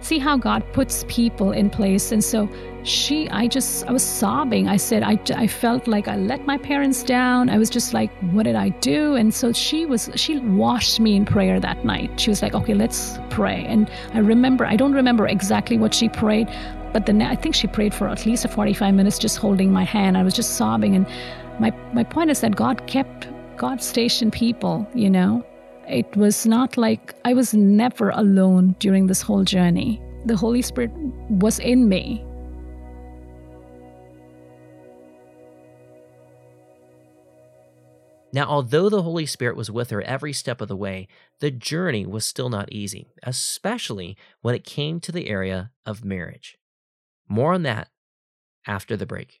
see 0.00 0.18
how 0.18 0.36
God 0.36 0.64
puts 0.72 1.04
people 1.08 1.52
in 1.52 1.70
place. 1.70 2.12
And 2.12 2.22
so 2.22 2.48
she, 2.82 3.28
I 3.28 3.46
just, 3.46 3.86
I 3.86 3.92
was 3.92 4.02
sobbing. 4.02 4.68
I 4.68 4.76
said, 4.76 5.02
I, 5.02 5.18
I 5.36 5.46
felt 5.46 5.86
like 5.86 6.08
I 6.08 6.16
let 6.16 6.46
my 6.46 6.56
parents 6.56 7.02
down. 7.02 7.50
I 7.50 7.58
was 7.58 7.68
just 7.68 7.92
like, 7.92 8.10
what 8.32 8.44
did 8.44 8.54
I 8.54 8.70
do? 8.70 9.14
And 9.14 9.34
so 9.34 9.52
she 9.52 9.86
was, 9.86 10.10
she 10.14 10.38
washed 10.38 11.00
me 11.00 11.16
in 11.16 11.24
prayer 11.24 11.60
that 11.60 11.84
night. 11.84 12.18
She 12.18 12.30
was 12.30 12.42
like, 12.42 12.54
okay, 12.54 12.74
let's 12.74 13.18
pray. 13.28 13.64
And 13.66 13.90
I 14.14 14.18
remember, 14.18 14.64
I 14.64 14.76
don't 14.76 14.94
remember 14.94 15.26
exactly 15.26 15.76
what 15.76 15.94
she 15.94 16.08
prayed, 16.08 16.48
but 16.92 17.06
then 17.06 17.20
I 17.22 17.36
think 17.36 17.54
she 17.54 17.66
prayed 17.66 17.94
for 17.94 18.08
at 18.08 18.24
least 18.26 18.48
45 18.48 18.94
minutes 18.94 19.18
just 19.18 19.36
holding 19.36 19.70
my 19.70 19.84
hand. 19.84 20.16
I 20.16 20.22
was 20.22 20.34
just 20.34 20.56
sobbing. 20.56 20.96
And 20.96 21.06
my, 21.60 21.72
my 21.92 22.04
point 22.04 22.30
is 22.30 22.40
that 22.40 22.56
God 22.56 22.86
kept, 22.86 23.28
God 23.56 23.82
stationed 23.82 24.32
people, 24.32 24.88
you 24.94 25.10
know? 25.10 25.44
It 25.90 26.16
was 26.16 26.46
not 26.46 26.76
like 26.76 27.16
I 27.24 27.34
was 27.34 27.52
never 27.52 28.10
alone 28.10 28.76
during 28.78 29.08
this 29.08 29.22
whole 29.22 29.42
journey. 29.42 30.00
The 30.24 30.36
Holy 30.36 30.62
Spirit 30.62 30.92
was 31.28 31.58
in 31.58 31.88
me. 31.88 32.24
Now, 38.32 38.44
although 38.44 38.88
the 38.88 39.02
Holy 39.02 39.26
Spirit 39.26 39.56
was 39.56 39.68
with 39.68 39.90
her 39.90 40.00
every 40.02 40.32
step 40.32 40.60
of 40.60 40.68
the 40.68 40.76
way, 40.76 41.08
the 41.40 41.50
journey 41.50 42.06
was 42.06 42.24
still 42.24 42.48
not 42.48 42.70
easy, 42.70 43.08
especially 43.24 44.16
when 44.42 44.54
it 44.54 44.62
came 44.62 45.00
to 45.00 45.10
the 45.10 45.28
area 45.28 45.72
of 45.84 46.04
marriage. 46.04 46.56
More 47.28 47.52
on 47.52 47.64
that 47.64 47.88
after 48.64 48.96
the 48.96 49.06
break. 49.06 49.40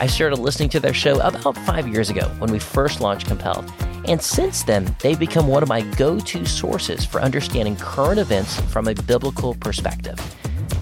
I 0.00 0.06
started 0.06 0.38
listening 0.38 0.68
to 0.70 0.80
their 0.80 0.94
show 0.94 1.20
about 1.20 1.56
five 1.58 1.88
years 1.88 2.10
ago 2.10 2.28
when 2.38 2.50
we 2.50 2.58
first 2.58 3.00
launched 3.00 3.26
Compelled 3.26 3.70
and 4.08 4.22
since 4.22 4.62
then, 4.62 4.96
they've 5.00 5.18
become 5.18 5.46
one 5.46 5.62
of 5.62 5.68
my 5.68 5.82
go 5.82 6.18
to 6.18 6.46
sources 6.46 7.04
for 7.04 7.20
understanding 7.20 7.76
current 7.76 8.18
events 8.18 8.58
from 8.72 8.88
a 8.88 8.94
biblical 8.94 9.54
perspective. 9.56 10.18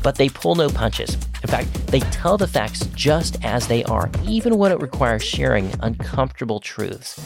But 0.01 0.15
they 0.15 0.29
pull 0.29 0.55
no 0.55 0.69
punches. 0.69 1.15
In 1.43 1.49
fact, 1.49 1.89
they 1.89 1.99
tell 1.99 2.39
the 2.39 2.47
facts 2.47 2.87
just 2.95 3.45
as 3.45 3.67
they 3.67 3.83
are, 3.85 4.09
even 4.23 4.59
when 4.59 4.71
it 4.71 4.81
requires 4.81 5.25
sharing 5.25 5.73
uncomfortable 5.81 6.61
truths. 6.61 7.21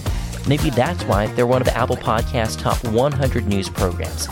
Maybe 0.48 0.70
that's 0.70 1.04
why 1.04 1.26
they're 1.26 1.46
one 1.46 1.60
of 1.60 1.66
the 1.66 1.76
Apple 1.76 1.98
Podcast's 1.98 2.56
top 2.56 2.82
100 2.82 3.46
news 3.46 3.68
programs. 3.68 4.26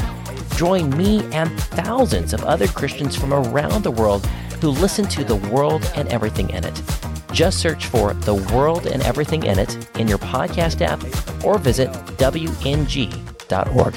Join 0.56 0.88
me 0.96 1.22
and 1.34 1.50
thousands 1.60 2.32
of 2.32 2.42
other 2.44 2.66
Christians 2.66 3.14
from 3.14 3.34
around 3.34 3.82
the 3.82 3.90
world 3.90 4.24
who 4.62 4.70
listen 4.70 5.06
to 5.08 5.22
the 5.22 5.36
world 5.36 5.84
and 5.94 6.08
everything 6.08 6.48
in 6.48 6.64
it. 6.64 7.07
Just 7.38 7.60
search 7.60 7.86
for 7.86 8.14
The 8.14 8.34
World 8.34 8.88
and 8.88 9.00
Everything 9.04 9.44
in 9.44 9.60
It 9.60 9.96
in 9.96 10.08
your 10.08 10.18
podcast 10.18 10.80
app 10.80 11.00
or 11.44 11.56
visit 11.56 11.88
WNG.org. 12.18 13.94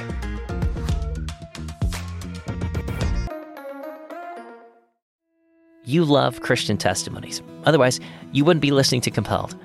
You 5.84 6.06
love 6.06 6.42
Christian 6.42 6.78
testimonies. 6.78 7.42
Otherwise, 7.66 8.00
you 8.32 8.46
wouldn't 8.46 8.62
be 8.62 8.70
listening 8.70 9.02
to 9.02 9.10
Compelled. 9.10 9.58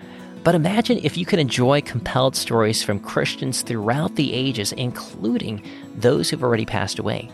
But 0.42 0.54
imagine 0.54 0.98
if 1.02 1.18
you 1.18 1.26
could 1.26 1.38
enjoy 1.38 1.82
compelled 1.82 2.34
stories 2.34 2.82
from 2.82 2.98
Christians 2.98 3.60
throughout 3.60 4.16
the 4.16 4.32
ages, 4.32 4.72
including 4.72 5.62
those 5.94 6.30
who've 6.30 6.42
already 6.42 6.64
passed 6.64 6.98
away. 6.98 7.30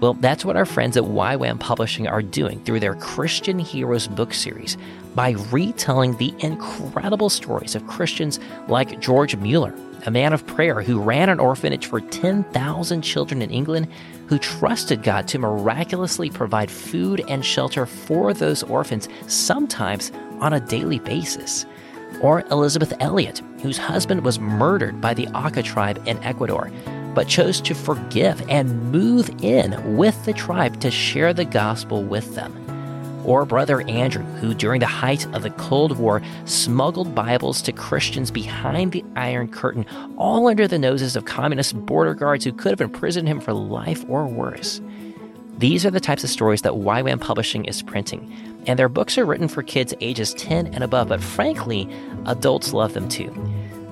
Well, 0.00 0.14
that's 0.14 0.44
what 0.44 0.54
our 0.54 0.64
friends 0.64 0.96
at 0.96 1.02
YWAM 1.02 1.58
Publishing 1.58 2.06
are 2.06 2.22
doing 2.22 2.62
through 2.62 2.78
their 2.78 2.94
Christian 2.94 3.58
Heroes 3.58 4.06
book 4.06 4.32
series 4.32 4.76
by 5.16 5.30
retelling 5.50 6.16
the 6.16 6.32
incredible 6.38 7.28
stories 7.28 7.74
of 7.74 7.84
Christians 7.88 8.38
like 8.68 9.00
George 9.00 9.34
Mueller, 9.34 9.74
a 10.06 10.10
man 10.12 10.32
of 10.32 10.46
prayer 10.46 10.82
who 10.82 11.00
ran 11.00 11.28
an 11.28 11.40
orphanage 11.40 11.86
for 11.86 12.00
10,000 12.00 13.02
children 13.02 13.42
in 13.42 13.50
England, 13.50 13.88
who 14.28 14.38
trusted 14.38 15.02
God 15.02 15.26
to 15.28 15.38
miraculously 15.40 16.30
provide 16.30 16.70
food 16.70 17.24
and 17.28 17.44
shelter 17.44 17.84
for 17.84 18.32
those 18.32 18.62
orphans, 18.62 19.08
sometimes 19.26 20.12
on 20.38 20.52
a 20.52 20.60
daily 20.60 21.00
basis. 21.00 21.66
Or 22.22 22.42
Elisabeth 22.52 22.94
Elliot, 23.00 23.42
whose 23.62 23.78
husband 23.78 24.24
was 24.24 24.38
murdered 24.38 25.00
by 25.00 25.14
the 25.14 25.26
Auca 25.28 25.64
tribe 25.64 26.00
in 26.06 26.22
Ecuador 26.22 26.70
but 27.18 27.26
chose 27.26 27.60
to 27.60 27.74
forgive 27.74 28.48
and 28.48 28.92
move 28.92 29.28
in 29.42 29.96
with 29.96 30.24
the 30.24 30.32
tribe 30.32 30.78
to 30.78 30.88
share 30.88 31.34
the 31.34 31.44
gospel 31.44 32.04
with 32.04 32.36
them. 32.36 32.54
Or 33.26 33.44
Brother 33.44 33.80
Andrew, 33.88 34.22
who 34.22 34.54
during 34.54 34.78
the 34.78 34.86
height 34.86 35.26
of 35.34 35.42
the 35.42 35.50
Cold 35.50 35.98
War 35.98 36.22
smuggled 36.44 37.16
Bibles 37.16 37.60
to 37.62 37.72
Christians 37.72 38.30
behind 38.30 38.92
the 38.92 39.04
Iron 39.16 39.48
Curtain, 39.48 39.84
all 40.16 40.46
under 40.46 40.68
the 40.68 40.78
noses 40.78 41.16
of 41.16 41.24
communist 41.24 41.74
border 41.86 42.14
guards 42.14 42.44
who 42.44 42.52
could 42.52 42.70
have 42.70 42.80
imprisoned 42.80 43.26
him 43.26 43.40
for 43.40 43.52
life 43.52 44.04
or 44.08 44.24
worse. 44.24 44.80
These 45.56 45.84
are 45.84 45.90
the 45.90 45.98
types 45.98 46.22
of 46.22 46.30
stories 46.30 46.62
that 46.62 46.74
YWAM 46.74 47.20
Publishing 47.20 47.64
is 47.64 47.82
printing, 47.82 48.32
and 48.68 48.78
their 48.78 48.88
books 48.88 49.18
are 49.18 49.26
written 49.26 49.48
for 49.48 49.64
kids 49.64 49.92
ages 50.00 50.34
10 50.34 50.68
and 50.68 50.84
above, 50.84 51.08
but 51.08 51.20
frankly, 51.20 51.90
adults 52.26 52.72
love 52.72 52.94
them 52.94 53.08
too. 53.08 53.34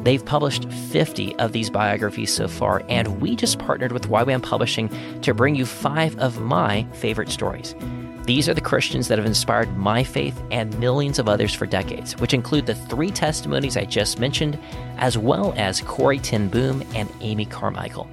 They've 0.06 0.24
published 0.24 0.70
50 0.70 1.34
of 1.40 1.50
these 1.50 1.68
biographies 1.68 2.32
so 2.32 2.46
far, 2.46 2.84
and 2.88 3.20
we 3.20 3.34
just 3.34 3.58
partnered 3.58 3.90
with 3.90 4.08
YWAM 4.08 4.40
Publishing 4.40 4.88
to 5.22 5.34
bring 5.34 5.56
you 5.56 5.66
five 5.66 6.16
of 6.20 6.40
my 6.40 6.86
favorite 6.92 7.28
stories. 7.28 7.74
These 8.22 8.48
are 8.48 8.54
the 8.54 8.60
Christians 8.60 9.08
that 9.08 9.18
have 9.18 9.26
inspired 9.26 9.76
my 9.76 10.04
faith 10.04 10.40
and 10.52 10.78
millions 10.78 11.18
of 11.18 11.28
others 11.28 11.52
for 11.52 11.66
decades, 11.66 12.16
which 12.18 12.34
include 12.34 12.66
the 12.66 12.76
three 12.76 13.10
testimonies 13.10 13.76
I 13.76 13.84
just 13.84 14.20
mentioned, 14.20 14.60
as 14.98 15.18
well 15.18 15.52
as 15.56 15.80
Corrie 15.80 16.20
ten 16.20 16.46
Boom 16.46 16.84
and 16.94 17.12
Amy 17.20 17.44
Carmichael. 17.44 18.08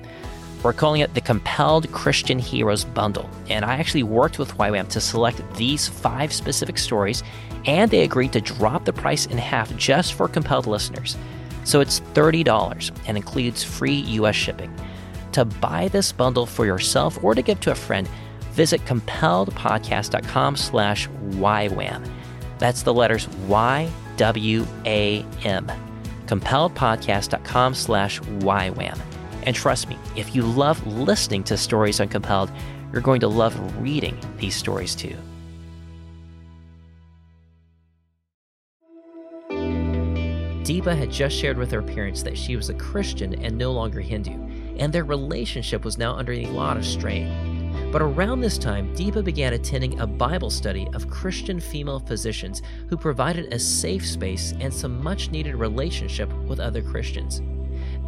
We're 0.63 0.73
calling 0.73 1.01
it 1.01 1.13
the 1.13 1.21
Compelled 1.21 1.91
Christian 1.91 2.39
Heroes 2.39 2.85
Bundle, 2.85 3.29
and 3.49 3.63
I 3.63 3.75
actually 3.75 4.01
worked 4.01 4.39
with 4.39 4.57
YWAM 4.57 4.87
to 4.89 4.99
select 4.99 5.43
these 5.53 5.89
five 5.89 6.33
specific 6.33 6.79
stories, 6.79 7.21
and 7.67 7.91
they 7.91 8.01
agreed 8.01 8.33
to 8.33 8.41
drop 8.41 8.83
the 8.83 8.93
price 8.93 9.27
in 9.27 9.37
half 9.37 9.75
just 9.77 10.15
for 10.15 10.27
compelled 10.27 10.65
listeners. 10.65 11.17
So 11.63 11.79
it's 11.81 11.99
$30 12.13 12.91
and 13.07 13.17
includes 13.17 13.63
free 13.63 13.95
US 13.95 14.35
shipping. 14.35 14.73
To 15.33 15.45
buy 15.45 15.87
this 15.87 16.11
bundle 16.11 16.45
for 16.45 16.65
yourself 16.65 17.23
or 17.23 17.33
to 17.35 17.41
give 17.41 17.59
to 17.61 17.71
a 17.71 17.75
friend, 17.75 18.07
visit 18.51 18.85
compelledpodcast.com 18.85 20.55
slash 20.55 21.09
YWAM. 21.09 22.09
That's 22.59 22.83
the 22.83 22.93
letters 22.93 23.27
Y-W-A-M. 23.47 23.91
compelledpodcast.com 26.27 27.73
slash 27.73 28.19
YWAM. 28.21 28.99
And 29.43 29.55
trust 29.55 29.89
me, 29.89 29.97
if 30.15 30.35
you 30.35 30.43
love 30.43 30.85
listening 30.87 31.43
to 31.45 31.57
stories 31.57 31.99
on 31.99 32.07
Compelled, 32.07 32.51
you're 32.91 33.01
going 33.01 33.19
to 33.21 33.27
love 33.27 33.81
reading 33.81 34.17
these 34.37 34.55
stories 34.55 34.95
too. 34.95 35.17
Deepa 40.63 40.97
had 40.97 41.11
just 41.11 41.35
shared 41.35 41.57
with 41.57 41.69
her 41.71 41.81
parents 41.81 42.23
that 42.23 42.37
she 42.37 42.55
was 42.55 42.69
a 42.69 42.73
Christian 42.73 43.35
and 43.43 43.57
no 43.57 43.73
longer 43.73 43.99
Hindu, 43.99 44.31
and 44.77 44.93
their 44.93 45.03
relationship 45.03 45.83
was 45.83 45.97
now 45.97 46.15
under 46.15 46.31
a 46.31 46.45
lot 46.45 46.77
of 46.77 46.85
strain. 46.85 47.89
But 47.91 48.01
around 48.01 48.39
this 48.39 48.57
time, 48.57 48.95
Deepa 48.95 49.25
began 49.25 49.51
attending 49.51 49.99
a 49.99 50.07
Bible 50.07 50.49
study 50.49 50.87
of 50.93 51.09
Christian 51.09 51.59
female 51.59 51.99
physicians 51.99 52.61
who 52.87 52.95
provided 52.95 53.53
a 53.53 53.59
safe 53.59 54.07
space 54.07 54.53
and 54.61 54.73
some 54.73 55.03
much 55.03 55.31
needed 55.31 55.55
relationship 55.55 56.31
with 56.47 56.61
other 56.61 56.81
Christians. 56.81 57.41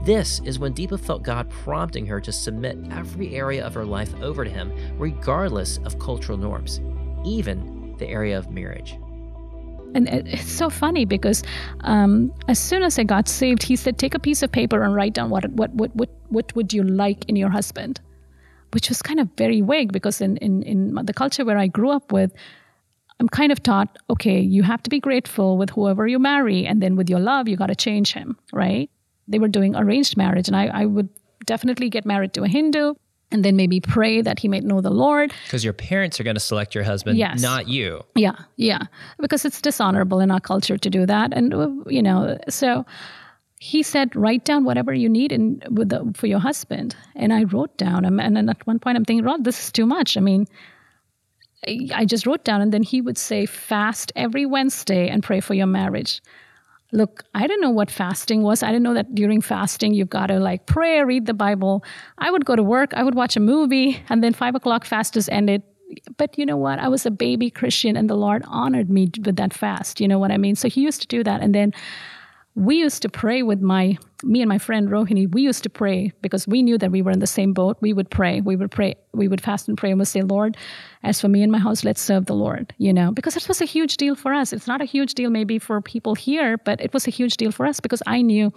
This 0.05 0.39
is 0.45 0.57
when 0.57 0.73
Deepa 0.73 0.99
felt 1.01 1.23
God 1.23 1.49
prompting 1.49 2.05
her 2.05 2.21
to 2.21 2.31
submit 2.31 2.77
every 2.89 3.35
area 3.35 3.65
of 3.65 3.73
her 3.73 3.85
life 3.85 4.15
over 4.21 4.45
to 4.45 4.49
Him, 4.49 4.71
regardless 4.97 5.79
of 5.79 5.99
cultural 5.99 6.37
norms, 6.37 6.79
even 7.25 7.95
the 7.97 8.07
area 8.07 8.37
of 8.37 8.49
marriage. 8.49 8.97
And 9.95 10.09
it's 10.09 10.51
so 10.51 10.69
funny 10.69 11.05
because 11.05 11.41
um, 11.81 12.33
as 12.49 12.59
soon 12.59 12.83
as 12.83 12.99
I 12.99 13.03
got 13.03 13.29
saved, 13.29 13.63
he 13.63 13.75
said, 13.77 13.97
"Take 13.97 14.13
a 14.13 14.19
piece 14.19 14.43
of 14.43 14.51
paper 14.51 14.83
and 14.83 14.93
write 14.93 15.13
down 15.13 15.29
what 15.29 15.49
what 15.51 15.73
what 15.73 15.95
what 15.95 16.09
what 16.29 16.55
would 16.55 16.73
you 16.73 16.83
like 16.83 17.23
in 17.29 17.37
your 17.37 17.49
husband," 17.49 18.01
which 18.73 18.89
was 18.89 19.01
kind 19.01 19.21
of 19.21 19.29
very 19.37 19.61
vague 19.61 19.93
because 19.93 20.19
in 20.19 20.35
in 20.37 20.63
in 20.63 20.93
the 21.05 21.13
culture 21.13 21.45
where 21.45 21.57
I 21.57 21.67
grew 21.67 21.91
up 21.91 22.11
with, 22.11 22.33
I'm 23.19 23.29
kind 23.29 23.51
of 23.51 23.63
taught, 23.63 23.97
okay, 24.09 24.39
you 24.39 24.63
have 24.63 24.83
to 24.83 24.89
be 24.89 24.99
grateful 24.99 25.57
with 25.57 25.69
whoever 25.69 26.05
you 26.05 26.19
marry, 26.19 26.65
and 26.65 26.81
then 26.81 26.97
with 26.97 27.09
your 27.09 27.19
love, 27.19 27.47
you 27.47 27.55
got 27.55 27.67
to 27.67 27.75
change 27.75 28.11
him, 28.13 28.37
right? 28.51 28.89
They 29.27 29.39
were 29.39 29.47
doing 29.47 29.75
arranged 29.75 30.17
marriage, 30.17 30.49
and 30.49 30.57
I, 30.57 30.65
I 30.67 30.85
would 30.85 31.09
definitely 31.45 31.89
get 31.89 32.05
married 32.05 32.33
to 32.33 32.43
a 32.43 32.47
Hindu. 32.47 32.95
And 33.31 33.43
then 33.43 33.55
maybe 33.55 33.79
pray 33.79 34.21
that 34.21 34.39
he 34.39 34.47
might 34.47 34.63
know 34.63 34.81
the 34.81 34.91
Lord. 34.91 35.33
Because 35.45 35.63
your 35.63 35.73
parents 35.73 36.19
are 36.19 36.23
going 36.23 36.35
to 36.35 36.39
select 36.39 36.75
your 36.75 36.83
husband, 36.83 37.17
Yes. 37.17 37.41
not 37.41 37.67
you. 37.67 38.03
Yeah, 38.15 38.35
yeah, 38.57 38.83
because 39.19 39.45
it's 39.45 39.61
dishonorable 39.61 40.19
in 40.19 40.31
our 40.31 40.39
culture 40.39 40.77
to 40.77 40.89
do 40.89 41.05
that, 41.05 41.33
and 41.33 41.53
uh, 41.53 41.69
you 41.87 42.01
know, 42.01 42.37
so 42.49 42.85
he 43.59 43.81
said, 43.83 44.15
write 44.15 44.45
down 44.45 44.63
whatever 44.63 44.93
you 44.93 45.09
need 45.09 45.31
in 45.31 45.61
with 45.71 45.89
the, 45.89 46.11
for 46.15 46.27
your 46.27 46.39
husband, 46.39 46.95
and 47.15 47.33
I 47.33 47.43
wrote 47.43 47.75
down, 47.77 48.05
um, 48.05 48.19
and 48.19 48.35
then 48.37 48.49
at 48.49 48.65
one 48.67 48.79
point 48.79 48.97
I'm 48.97 49.05
thinking, 49.05 49.25
Rod, 49.25 49.43
this 49.43 49.65
is 49.65 49.71
too 49.71 49.85
much. 49.85 50.17
I 50.17 50.21
mean. 50.21 50.47
I 51.95 52.05
just 52.05 52.27
wrote 52.27 52.43
down, 52.43 52.61
and 52.61 52.71
then 52.71 52.83
he 52.83 53.01
would 53.01 53.17
say, 53.17 53.47
fast 53.47 54.11
every 54.15 54.45
Wednesday 54.45 55.09
and 55.09 55.23
pray 55.23 55.39
for 55.39 55.55
your 55.55 55.65
marriage. 55.65 56.21
Look, 56.95 57.25
I 57.35 57.41
didn't 57.41 57.61
know 57.61 57.71
what 57.71 57.91
fasting 57.91 58.41
was. 58.41 58.63
I 58.63 58.67
didn't 58.67 58.83
know 58.83 58.93
that 58.93 59.13
during 59.13 59.41
fasting 59.41 59.93
you've 59.93 60.09
got 60.09 60.27
to 60.27 60.39
like 60.39 60.65
pray, 60.65 61.03
read 61.03 61.25
the 61.25 61.33
Bible. 61.33 61.83
I 62.17 62.31
would 62.31 62.45
go 62.45 62.55
to 62.55 62.63
work, 62.63 62.93
I 62.93 63.03
would 63.03 63.15
watch 63.15 63.35
a 63.35 63.41
movie, 63.41 64.01
and 64.07 64.23
then 64.23 64.33
five 64.33 64.55
o'clock 64.55 64.85
fast 64.85 65.17
is 65.17 65.27
ended. 65.27 65.61
But 66.17 66.37
you 66.37 66.45
know 66.45 66.57
what? 66.57 66.79
I 66.79 66.87
was 66.87 67.05
a 67.05 67.11
baby 67.11 67.49
Christian, 67.49 67.97
and 67.97 68.09
the 68.09 68.15
Lord 68.15 68.43
honored 68.47 68.89
me 68.89 69.09
with 69.25 69.35
that 69.35 69.53
fast. 69.53 69.99
You 69.99 70.07
know 70.07 70.17
what 70.17 70.31
I 70.31 70.37
mean? 70.37 70.55
So 70.55 70.69
He 70.69 70.81
used 70.81 71.01
to 71.01 71.07
do 71.07 71.21
that, 71.23 71.41
and 71.41 71.53
then 71.53 71.73
we 72.55 72.77
used 72.77 73.01
to 73.01 73.09
pray 73.09 73.43
with 73.43 73.61
my 73.61 73.97
me 74.23 74.41
and 74.41 74.47
my 74.47 74.57
friend 74.57 74.87
Rohini. 74.87 75.31
We 75.31 75.41
used 75.41 75.61
to 75.63 75.69
pray 75.69 76.13
because 76.21 76.47
we 76.47 76.63
knew 76.63 76.77
that 76.77 76.89
we 76.89 77.01
were 77.01 77.11
in 77.11 77.19
the 77.19 77.27
same 77.27 77.51
boat. 77.53 77.77
We 77.81 77.91
would 77.91 78.09
pray. 78.09 78.39
We 78.39 78.55
would 78.55 78.71
pray. 78.71 78.95
We 79.13 79.27
would 79.27 79.41
fast 79.41 79.67
and 79.67 79.77
pray 79.77 79.91
and 79.91 79.99
we'd 79.99 80.07
say, 80.07 80.21
Lord, 80.21 80.55
as 81.03 81.19
for 81.19 81.27
me 81.27 81.43
and 81.43 81.51
my 81.51 81.59
house, 81.59 81.83
let's 81.83 82.01
serve 82.01 82.25
the 82.25 82.33
Lord. 82.33 82.73
You 82.77 82.93
know, 82.93 83.11
because 83.11 83.35
it 83.35 83.47
was 83.47 83.61
a 83.61 83.65
huge 83.65 83.97
deal 83.97 84.15
for 84.15 84.33
us. 84.33 84.53
It's 84.53 84.67
not 84.67 84.81
a 84.81 84.85
huge 84.85 85.15
deal 85.15 85.29
maybe 85.29 85.59
for 85.59 85.81
people 85.81 86.15
here, 86.15 86.57
but 86.57 86.79
it 86.79 86.93
was 86.93 87.07
a 87.07 87.11
huge 87.11 87.35
deal 87.35 87.51
for 87.51 87.65
us 87.65 87.81
because 87.81 88.01
I 88.07 88.21
knew 88.21 88.53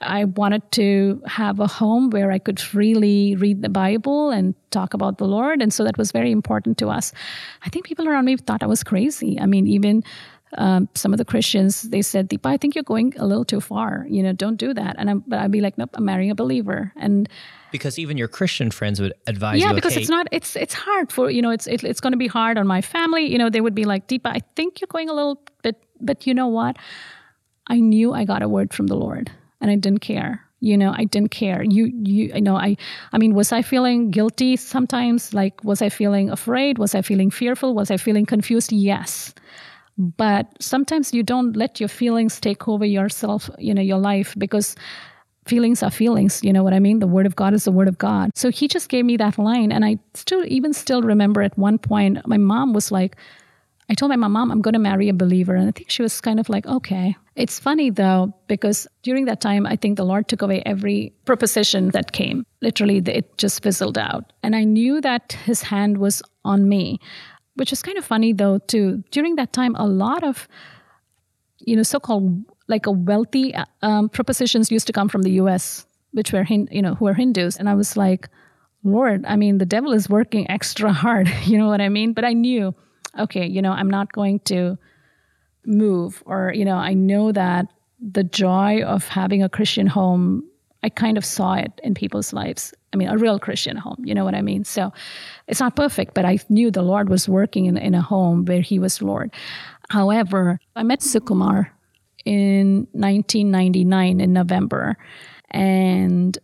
I 0.00 0.24
wanted 0.24 0.70
to 0.72 1.20
have 1.26 1.58
a 1.58 1.66
home 1.66 2.10
where 2.10 2.30
I 2.30 2.38
could 2.38 2.60
freely 2.60 3.34
read 3.34 3.62
the 3.62 3.68
Bible 3.68 4.30
and 4.30 4.54
talk 4.70 4.94
about 4.94 5.18
the 5.18 5.26
Lord. 5.26 5.60
And 5.60 5.72
so 5.72 5.82
that 5.84 5.98
was 5.98 6.12
very 6.12 6.30
important 6.30 6.78
to 6.78 6.88
us. 6.88 7.12
I 7.64 7.68
think 7.68 7.84
people 7.84 8.08
around 8.08 8.26
me 8.26 8.36
thought 8.36 8.62
I 8.62 8.66
was 8.66 8.84
crazy. 8.84 9.38
I 9.40 9.46
mean, 9.46 9.66
even 9.66 10.04
um, 10.56 10.88
some 10.94 11.12
of 11.12 11.18
the 11.18 11.24
Christians, 11.24 11.82
they 11.82 12.00
said, 12.00 12.30
Deepa, 12.30 12.46
I 12.46 12.56
think 12.56 12.74
you're 12.74 12.84
going 12.84 13.12
a 13.18 13.26
little 13.26 13.44
too 13.44 13.60
far. 13.60 14.06
You 14.08 14.22
know, 14.22 14.32
don't 14.32 14.56
do 14.56 14.72
that. 14.72 14.96
And 14.98 15.10
I'm, 15.10 15.24
but 15.26 15.38
I'd 15.40 15.50
be 15.50 15.60
like, 15.60 15.76
nope, 15.76 15.90
I'm 15.94 16.04
marrying 16.04 16.30
a 16.30 16.34
believer. 16.34 16.92
And 16.96 17.28
Because 17.70 17.98
even 17.98 18.16
your 18.16 18.28
Christian 18.28 18.70
friends 18.70 19.00
would 19.00 19.12
advise 19.26 19.60
yeah, 19.60 19.68
you. 19.68 19.74
because 19.74 19.92
okay, 19.92 20.00
it's 20.00 20.10
not, 20.10 20.26
it's, 20.32 20.56
it's 20.56 20.74
hard 20.74 21.12
for, 21.12 21.30
you 21.30 21.42
know, 21.42 21.50
it's, 21.50 21.66
it, 21.66 21.84
it's 21.84 22.00
going 22.00 22.12
to 22.12 22.18
be 22.18 22.28
hard 22.28 22.56
on 22.56 22.66
my 22.66 22.80
family. 22.80 23.30
You 23.30 23.38
know, 23.38 23.50
they 23.50 23.60
would 23.60 23.74
be 23.74 23.84
like, 23.84 24.08
Deepa, 24.08 24.26
I 24.26 24.40
think 24.56 24.80
you're 24.80 24.88
going 24.88 25.10
a 25.10 25.12
little 25.12 25.42
bit, 25.62 25.76
but 26.00 26.26
you 26.26 26.32
know 26.32 26.48
what? 26.48 26.76
I 27.66 27.80
knew 27.80 28.14
I 28.14 28.24
got 28.24 28.42
a 28.42 28.48
word 28.48 28.72
from 28.72 28.86
the 28.86 28.96
Lord 28.96 29.30
and 29.60 29.70
I 29.70 29.76
didn't 29.76 30.00
care. 30.00 30.44
You 30.60 30.76
know, 30.76 30.92
I 30.96 31.04
didn't 31.04 31.30
care. 31.30 31.62
You, 31.62 31.84
you, 31.84 32.32
I 32.34 32.40
know, 32.40 32.56
I, 32.56 32.76
I 33.12 33.18
mean, 33.18 33.34
was 33.34 33.52
I 33.52 33.62
feeling 33.62 34.10
guilty 34.10 34.56
sometimes? 34.56 35.32
Like, 35.32 35.62
was 35.62 35.82
I 35.82 35.88
feeling 35.88 36.30
afraid? 36.30 36.78
Was 36.78 36.96
I 36.96 37.02
feeling 37.02 37.30
fearful? 37.30 37.74
Was 37.74 37.92
I 37.92 37.96
feeling 37.96 38.26
confused? 38.26 38.72
Yes. 38.72 39.34
But 39.98 40.46
sometimes 40.60 41.12
you 41.12 41.22
don't 41.22 41.56
let 41.56 41.80
your 41.80 41.88
feelings 41.88 42.40
take 42.40 42.68
over 42.68 42.84
yourself, 42.84 43.50
you 43.58 43.74
know, 43.74 43.82
your 43.82 43.98
life 43.98 44.34
because 44.38 44.76
feelings 45.46 45.82
are 45.82 45.90
feelings. 45.90 46.40
You 46.44 46.52
know 46.52 46.62
what 46.62 46.72
I 46.72 46.78
mean? 46.78 47.00
The 47.00 47.08
word 47.08 47.26
of 47.26 47.34
God 47.34 47.52
is 47.52 47.64
the 47.64 47.72
word 47.72 47.88
of 47.88 47.98
God. 47.98 48.30
So 48.36 48.50
he 48.50 48.68
just 48.68 48.88
gave 48.88 49.04
me 49.04 49.16
that 49.16 49.38
line. 49.38 49.72
And 49.72 49.84
I 49.84 49.98
still, 50.14 50.44
even 50.46 50.72
still 50.72 51.02
remember 51.02 51.42
at 51.42 51.58
one 51.58 51.78
point, 51.78 52.24
my 52.26 52.36
mom 52.36 52.72
was 52.72 52.92
like, 52.92 53.16
I 53.90 53.94
told 53.94 54.10
my 54.10 54.16
mom, 54.16 54.52
I'm 54.52 54.60
going 54.60 54.74
to 54.74 54.78
marry 54.78 55.08
a 55.08 55.14
believer. 55.14 55.54
And 55.54 55.66
I 55.68 55.72
think 55.72 55.90
she 55.90 56.02
was 56.02 56.20
kind 56.20 56.38
of 56.38 56.48
like, 56.50 56.66
okay. 56.66 57.16
It's 57.36 57.58
funny 57.58 57.88
though, 57.90 58.34
because 58.46 58.86
during 59.02 59.24
that 59.24 59.40
time, 59.40 59.66
I 59.66 59.76
think 59.76 59.96
the 59.96 60.04
Lord 60.04 60.28
took 60.28 60.42
away 60.42 60.62
every 60.66 61.14
proposition 61.24 61.88
that 61.90 62.12
came. 62.12 62.44
Literally, 62.60 62.98
it 62.98 63.38
just 63.38 63.62
fizzled 63.62 63.96
out. 63.96 64.32
And 64.42 64.54
I 64.54 64.64
knew 64.64 65.00
that 65.00 65.32
his 65.44 65.62
hand 65.62 65.98
was 65.98 66.22
on 66.44 66.68
me, 66.68 67.00
which 67.58 67.72
is 67.72 67.82
kind 67.82 67.98
of 67.98 68.04
funny 68.04 68.32
though, 68.32 68.58
too. 68.58 69.02
During 69.10 69.36
that 69.36 69.52
time, 69.52 69.74
a 69.76 69.86
lot 69.86 70.22
of, 70.22 70.48
you 71.58 71.76
know, 71.76 71.82
so 71.82 71.98
called 71.98 72.44
like 72.68 72.86
a 72.86 72.90
wealthy 72.90 73.54
um, 73.82 74.08
propositions 74.08 74.70
used 74.70 74.86
to 74.86 74.92
come 74.92 75.08
from 75.08 75.22
the 75.22 75.32
US, 75.42 75.86
which 76.12 76.32
were, 76.32 76.44
Hin- 76.44 76.68
you 76.70 76.82
know, 76.82 76.94
who 76.94 77.06
were 77.06 77.14
Hindus. 77.14 77.56
And 77.56 77.68
I 77.68 77.74
was 77.74 77.96
like, 77.96 78.28
Lord, 78.84 79.24
I 79.26 79.36
mean, 79.36 79.58
the 79.58 79.66
devil 79.66 79.92
is 79.92 80.08
working 80.08 80.48
extra 80.50 80.92
hard. 80.92 81.28
You 81.44 81.58
know 81.58 81.68
what 81.68 81.80
I 81.80 81.88
mean? 81.88 82.12
But 82.12 82.24
I 82.24 82.32
knew, 82.32 82.74
okay, 83.18 83.46
you 83.46 83.60
know, 83.62 83.72
I'm 83.72 83.90
not 83.90 84.12
going 84.12 84.40
to 84.40 84.78
move, 85.66 86.22
or, 86.26 86.52
you 86.54 86.64
know, 86.64 86.76
I 86.76 86.94
know 86.94 87.32
that 87.32 87.66
the 88.00 88.24
joy 88.24 88.82
of 88.82 89.08
having 89.08 89.42
a 89.42 89.48
Christian 89.48 89.86
home, 89.86 90.44
I 90.82 90.88
kind 90.88 91.18
of 91.18 91.24
saw 91.24 91.54
it 91.54 91.72
in 91.82 91.94
people's 91.94 92.32
lives. 92.32 92.72
I 92.92 92.96
mean, 92.96 93.08
a 93.08 93.16
real 93.18 93.38
Christian 93.38 93.76
home, 93.76 94.02
you 94.02 94.14
know 94.14 94.24
what 94.24 94.34
I 94.34 94.42
mean? 94.42 94.64
So 94.64 94.92
it's 95.46 95.60
not 95.60 95.76
perfect, 95.76 96.14
but 96.14 96.24
I 96.24 96.38
knew 96.48 96.70
the 96.70 96.82
Lord 96.82 97.08
was 97.08 97.28
working 97.28 97.66
in, 97.66 97.76
in 97.76 97.94
a 97.94 98.00
home 98.00 98.44
where 98.44 98.62
He 98.62 98.78
was 98.78 99.02
Lord. 99.02 99.30
However, 99.90 100.58
I 100.76 100.82
met 100.82 101.00
Sukumar 101.00 101.70
in 102.24 102.86
1999 102.92 104.20
in 104.20 104.32
November, 104.32 104.96
and 105.50 106.38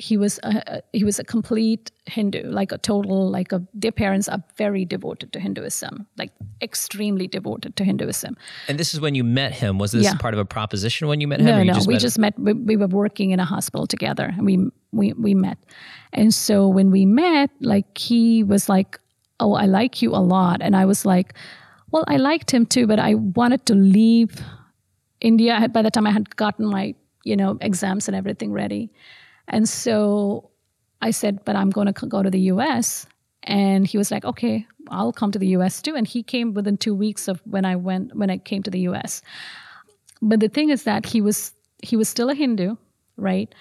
he 0.00 0.16
was 0.16 0.40
a, 0.42 0.80
he 0.92 1.04
was 1.04 1.18
a 1.18 1.24
complete 1.24 1.90
Hindu, 2.06 2.42
like 2.60 2.72
a 2.72 2.78
total 2.78 3.30
like 3.30 3.52
a. 3.52 3.60
Their 3.82 3.92
parents 3.92 4.28
are 4.28 4.42
very 4.56 4.84
devoted 4.84 5.32
to 5.34 5.38
Hinduism, 5.40 6.06
like 6.16 6.32
extremely 6.62 7.26
devoted 7.28 7.76
to 7.76 7.84
Hinduism. 7.84 8.36
and 8.68 8.78
this 8.80 8.94
is 8.94 9.00
when 9.00 9.14
you 9.14 9.24
met 9.24 9.52
him. 9.52 9.78
Was 9.78 9.92
this 9.92 10.04
Yeah. 10.04 10.14
part 10.24 10.34
of 10.34 10.40
a 10.40 10.44
proposition 10.44 11.08
when 11.08 11.20
you 11.20 11.28
met 11.28 11.40
him? 11.40 11.46
No, 11.46 11.62
no, 11.72 11.78
we 11.86 11.94
met 11.94 12.00
just 12.02 12.18
met. 12.18 12.34
We, 12.38 12.52
we 12.54 12.76
were 12.76 12.88
working 13.04 13.30
in 13.34 13.40
a 13.40 13.44
hospital 13.44 13.86
together, 13.86 14.26
and 14.36 14.44
we 14.46 14.54
we 14.92 15.12
we 15.26 15.34
met. 15.34 15.58
And 16.12 16.32
so 16.34 16.66
when 16.76 16.90
we 16.90 17.04
met, 17.06 17.50
like 17.60 17.98
he 17.98 18.42
was 18.42 18.68
like, 18.68 18.98
"Oh, 19.38 19.52
I 19.64 19.66
like 19.66 20.02
you 20.02 20.10
a 20.16 20.22
lot," 20.36 20.58
and 20.62 20.74
I 20.82 20.84
was 20.86 21.04
like, 21.04 21.34
"Well, 21.92 22.04
I 22.14 22.16
liked 22.16 22.50
him 22.50 22.64
too, 22.66 22.86
but 22.86 22.98
I 22.98 23.14
wanted 23.14 23.66
to 23.66 23.74
leave 23.74 24.32
India." 25.20 25.68
By 25.68 25.82
the 25.82 25.90
time 25.90 26.06
I 26.06 26.10
had 26.12 26.34
gotten 26.36 26.66
my 26.66 26.94
you 27.24 27.36
know 27.36 27.58
exams 27.60 28.08
and 28.08 28.16
everything 28.16 28.50
ready, 28.52 28.88
and 29.50 29.68
so 29.68 30.50
I 31.02 31.10
said, 31.10 31.44
"But 31.44 31.56
I'm 31.56 31.70
going 31.70 31.92
to 31.92 32.06
go 32.06 32.22
to 32.22 32.30
the 32.30 32.40
U.S." 32.54 33.06
And 33.42 33.86
he 33.86 33.98
was 33.98 34.10
like, 34.10 34.24
"Okay, 34.24 34.66
I'll 34.88 35.12
come 35.12 35.30
to 35.32 35.38
the 35.38 35.48
U.S. 35.48 35.82
too." 35.82 35.94
And 35.94 36.06
he 36.06 36.22
came 36.22 36.54
within 36.54 36.76
two 36.76 36.94
weeks 36.94 37.28
of 37.28 37.40
when 37.44 37.64
I 37.64 37.76
went 37.76 38.16
when 38.16 38.30
I 38.30 38.38
came 38.38 38.62
to 38.62 38.70
the 38.70 38.80
U.S 38.80 39.22
but 40.22 40.40
the 40.40 40.48
thing 40.48 40.70
is 40.70 40.84
that 40.84 41.06
he 41.06 41.20
was 41.20 41.52
he 41.82 41.96
was 41.96 42.08
still 42.08 42.28
a 42.28 42.34
hindu 42.34 42.76
right 43.16 43.54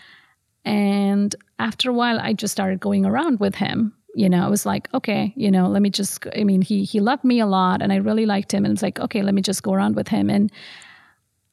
and 0.65 1.35
after 1.57 1.89
a 1.89 1.93
while 1.93 2.19
i 2.19 2.33
just 2.33 2.51
started 2.51 2.79
going 2.79 3.05
around 3.05 3.39
with 3.39 3.55
him 3.55 3.93
you 4.15 4.29
know 4.29 4.43
i 4.43 4.49
was 4.49 4.65
like 4.65 4.89
okay 4.93 5.33
you 5.35 5.49
know 5.49 5.67
let 5.67 5.81
me 5.81 5.89
just 5.89 6.25
i 6.35 6.43
mean 6.43 6.61
he 6.61 6.83
he 6.83 6.99
loved 6.99 7.23
me 7.23 7.39
a 7.39 7.45
lot 7.45 7.81
and 7.81 7.93
i 7.93 7.95
really 7.95 8.25
liked 8.25 8.53
him 8.53 8.65
and 8.65 8.73
it's 8.73 8.83
like 8.83 8.99
okay 8.99 9.21
let 9.21 9.33
me 9.33 9.41
just 9.41 9.63
go 9.63 9.73
around 9.73 9.95
with 9.95 10.07
him 10.07 10.29
and 10.29 10.51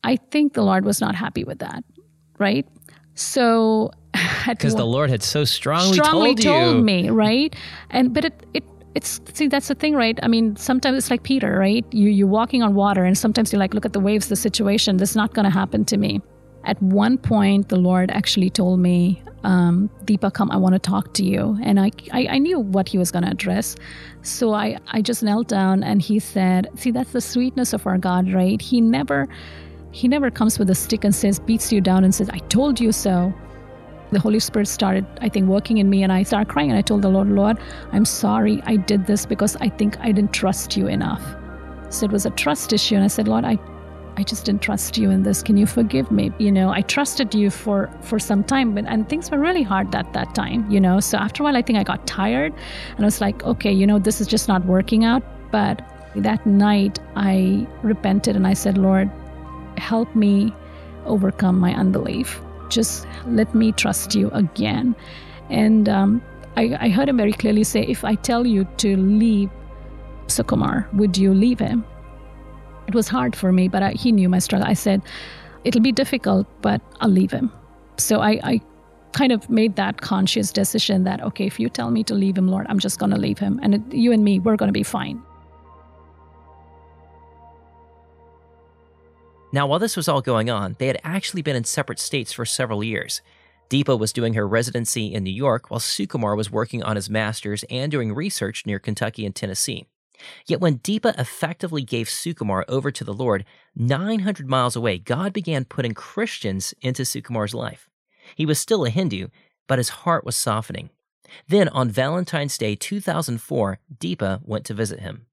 i 0.04 0.16
think 0.16 0.54
the 0.54 0.62
lord 0.62 0.84
was 0.84 1.00
not 1.00 1.14
happy 1.14 1.44
with 1.44 1.58
that 1.58 1.84
right 2.38 2.66
so 3.14 3.90
because 4.48 4.74
the 4.74 4.86
Lord 4.86 5.10
had 5.10 5.22
so 5.22 5.44
strongly, 5.44 5.94
strongly 5.94 6.34
told 6.34 6.76
you. 6.76 6.82
me, 6.82 7.10
right? 7.10 7.54
And 7.90 8.12
but 8.12 8.24
it 8.24 8.46
it 8.54 8.64
it's 8.96 9.20
see 9.34 9.46
that's 9.46 9.68
the 9.68 9.74
thing, 9.74 9.94
right? 9.94 10.18
I 10.22 10.28
mean, 10.28 10.56
sometimes 10.56 10.96
it's 10.96 11.10
like 11.10 11.22
Peter, 11.22 11.58
right? 11.58 11.84
You 11.92 12.08
you're 12.08 12.26
walking 12.26 12.62
on 12.62 12.74
water, 12.74 13.04
and 13.04 13.16
sometimes 13.16 13.52
you're 13.52 13.60
like, 13.60 13.74
look 13.74 13.84
at 13.84 13.92
the 13.92 14.00
waves, 14.00 14.28
the 14.28 14.36
situation. 14.36 14.96
This 14.96 15.10
is 15.10 15.16
not 15.16 15.34
going 15.34 15.44
to 15.44 15.50
happen 15.50 15.84
to 15.84 15.98
me. 15.98 16.22
At 16.64 16.82
one 16.82 17.18
point, 17.18 17.68
the 17.68 17.76
Lord 17.76 18.10
actually 18.10 18.48
told 18.48 18.80
me, 18.80 19.22
um, 19.44 19.90
"Deepa, 20.06 20.32
come. 20.32 20.50
I 20.50 20.56
want 20.56 20.74
to 20.74 20.78
talk 20.78 21.12
to 21.14 21.24
you." 21.24 21.58
And 21.62 21.78
I 21.78 21.90
I, 22.10 22.26
I 22.30 22.38
knew 22.38 22.58
what 22.58 22.88
He 22.88 22.96
was 22.96 23.10
going 23.10 23.24
to 23.24 23.30
address, 23.30 23.76
so 24.22 24.54
I 24.54 24.78
I 24.88 25.02
just 25.02 25.22
knelt 25.22 25.48
down, 25.48 25.84
and 25.84 26.00
He 26.00 26.18
said, 26.18 26.70
"See, 26.76 26.90
that's 26.90 27.12
the 27.12 27.20
sweetness 27.20 27.74
of 27.74 27.86
our 27.86 27.98
God, 27.98 28.32
right? 28.32 28.60
He 28.60 28.80
never." 28.80 29.28
He 29.92 30.08
never 30.08 30.30
comes 30.30 30.58
with 30.58 30.68
a 30.68 30.74
stick 30.74 31.04
and 31.04 31.14
says, 31.14 31.40
beats 31.40 31.72
you 31.72 31.80
down 31.80 32.04
and 32.04 32.14
says, 32.14 32.28
I 32.28 32.36
told 32.50 32.78
you 32.78 32.92
so 32.92 33.32
the 34.12 34.20
Holy 34.20 34.38
Spirit 34.38 34.68
started, 34.68 35.04
I 35.20 35.28
think, 35.28 35.48
working 35.48 35.78
in 35.78 35.90
me, 35.90 36.02
and 36.02 36.12
I 36.12 36.22
started 36.22 36.48
crying. 36.48 36.70
And 36.70 36.78
I 36.78 36.82
told 36.82 37.02
the 37.02 37.08
Lord, 37.08 37.28
Lord, 37.28 37.58
I'm 37.92 38.04
sorry 38.04 38.62
I 38.64 38.76
did 38.76 39.06
this 39.06 39.26
because 39.26 39.56
I 39.56 39.68
think 39.68 39.98
I 40.00 40.12
didn't 40.12 40.32
trust 40.32 40.76
you 40.76 40.86
enough. 40.86 41.22
So 41.90 42.06
it 42.06 42.12
was 42.12 42.26
a 42.26 42.30
trust 42.30 42.72
issue. 42.72 42.94
And 42.94 43.04
I 43.04 43.08
said, 43.08 43.28
Lord, 43.28 43.44
I, 43.44 43.58
I 44.16 44.22
just 44.22 44.44
didn't 44.46 44.62
trust 44.62 44.96
you 44.96 45.10
in 45.10 45.22
this. 45.22 45.42
Can 45.42 45.56
you 45.56 45.66
forgive 45.66 46.10
me? 46.10 46.32
You 46.38 46.52
know, 46.52 46.70
I 46.70 46.82
trusted 46.82 47.34
you 47.34 47.50
for 47.50 47.90
for 48.00 48.18
some 48.18 48.44
time, 48.44 48.74
but 48.74 48.84
and 48.86 49.08
things 49.08 49.30
were 49.30 49.38
really 49.38 49.62
hard 49.62 49.94
at 49.94 50.12
that 50.12 50.34
time. 50.34 50.70
You 50.70 50.80
know, 50.80 51.00
so 51.00 51.18
after 51.18 51.42
a 51.42 51.44
while, 51.44 51.56
I 51.56 51.62
think 51.62 51.78
I 51.78 51.82
got 51.82 52.06
tired, 52.06 52.52
and 52.96 53.00
I 53.00 53.04
was 53.04 53.20
like, 53.20 53.44
okay, 53.44 53.72
you 53.72 53.86
know, 53.86 53.98
this 53.98 54.20
is 54.20 54.26
just 54.26 54.48
not 54.48 54.64
working 54.64 55.04
out. 55.04 55.22
But 55.50 55.82
that 56.16 56.46
night, 56.46 56.98
I 57.14 57.66
repented 57.82 58.36
and 58.36 58.46
I 58.46 58.54
said, 58.54 58.78
Lord, 58.78 59.10
help 59.76 60.14
me 60.14 60.52
overcome 61.04 61.58
my 61.58 61.74
unbelief. 61.74 62.40
Just 62.68 63.06
let 63.26 63.54
me 63.54 63.72
trust 63.72 64.14
you 64.14 64.30
again. 64.30 64.94
And 65.50 65.88
um, 65.88 66.22
I, 66.56 66.76
I 66.80 66.88
heard 66.88 67.08
him 67.08 67.16
very 67.16 67.32
clearly 67.32 67.64
say, 67.64 67.82
If 67.82 68.04
I 68.04 68.14
tell 68.14 68.46
you 68.46 68.64
to 68.78 68.96
leave 68.96 69.50
Sukumar, 70.26 70.92
would 70.94 71.16
you 71.16 71.32
leave 71.34 71.58
him? 71.58 71.84
It 72.86 72.94
was 72.94 73.08
hard 73.08 73.34
for 73.34 73.52
me, 73.52 73.68
but 73.68 73.82
I, 73.82 73.92
he 73.92 74.12
knew 74.12 74.28
my 74.28 74.38
struggle. 74.38 74.66
I 74.66 74.74
said, 74.74 75.02
It'll 75.64 75.82
be 75.82 75.92
difficult, 75.92 76.46
but 76.62 76.80
I'll 77.00 77.10
leave 77.10 77.30
him. 77.30 77.52
So 77.98 78.20
I, 78.20 78.40
I, 78.42 78.60
kind 79.12 79.32
of 79.32 79.48
made 79.48 79.76
that 79.76 80.02
conscious 80.02 80.52
decision 80.52 81.04
that, 81.04 81.22
okay, 81.22 81.46
if 81.46 81.58
you 81.58 81.70
tell 81.70 81.90
me 81.90 82.04
to 82.04 82.14
leave 82.14 82.36
him, 82.36 82.48
Lord, 82.48 82.66
I'm 82.68 82.78
just 82.78 82.98
going 82.98 83.12
to 83.12 83.16
leave 83.16 83.38
him. 83.38 83.58
And 83.62 83.76
it, 83.76 83.82
you 83.90 84.12
and 84.12 84.22
me, 84.22 84.38
we're 84.38 84.56
going 84.56 84.68
to 84.68 84.74
be 84.74 84.82
fine. 84.82 85.22
Now, 89.56 89.66
while 89.66 89.78
this 89.78 89.96
was 89.96 90.06
all 90.06 90.20
going 90.20 90.50
on, 90.50 90.76
they 90.78 90.86
had 90.86 91.00
actually 91.02 91.40
been 91.40 91.56
in 91.56 91.64
separate 91.64 91.98
states 91.98 92.30
for 92.30 92.44
several 92.44 92.84
years. 92.84 93.22
Deepa 93.70 93.98
was 93.98 94.12
doing 94.12 94.34
her 94.34 94.46
residency 94.46 95.14
in 95.14 95.24
New 95.24 95.30
York, 95.30 95.70
while 95.70 95.80
Sukumar 95.80 96.36
was 96.36 96.52
working 96.52 96.82
on 96.82 96.94
his 96.94 97.08
master's 97.08 97.64
and 97.70 97.90
doing 97.90 98.12
research 98.12 98.66
near 98.66 98.78
Kentucky 98.78 99.24
and 99.24 99.34
Tennessee. 99.34 99.86
Yet 100.46 100.60
when 100.60 100.80
Deepa 100.80 101.18
effectively 101.18 101.82
gave 101.82 102.06
Sukumar 102.08 102.64
over 102.68 102.90
to 102.90 103.02
the 103.02 103.14
Lord, 103.14 103.46
900 103.74 104.46
miles 104.46 104.76
away, 104.76 104.98
God 104.98 105.32
began 105.32 105.64
putting 105.64 105.94
Christians 105.94 106.74
into 106.82 107.04
Sukumar's 107.04 107.54
life. 107.54 107.88
He 108.34 108.44
was 108.44 108.58
still 108.58 108.84
a 108.84 108.90
Hindu, 108.90 109.28
but 109.66 109.78
his 109.78 109.88
heart 110.04 110.26
was 110.26 110.36
softening. 110.36 110.90
Then 111.48 111.70
on 111.70 111.88
Valentine's 111.88 112.58
Day 112.58 112.74
2004, 112.74 113.78
Deepa 113.98 114.40
went 114.44 114.66
to 114.66 114.74
visit 114.74 115.00
him. 115.00 115.24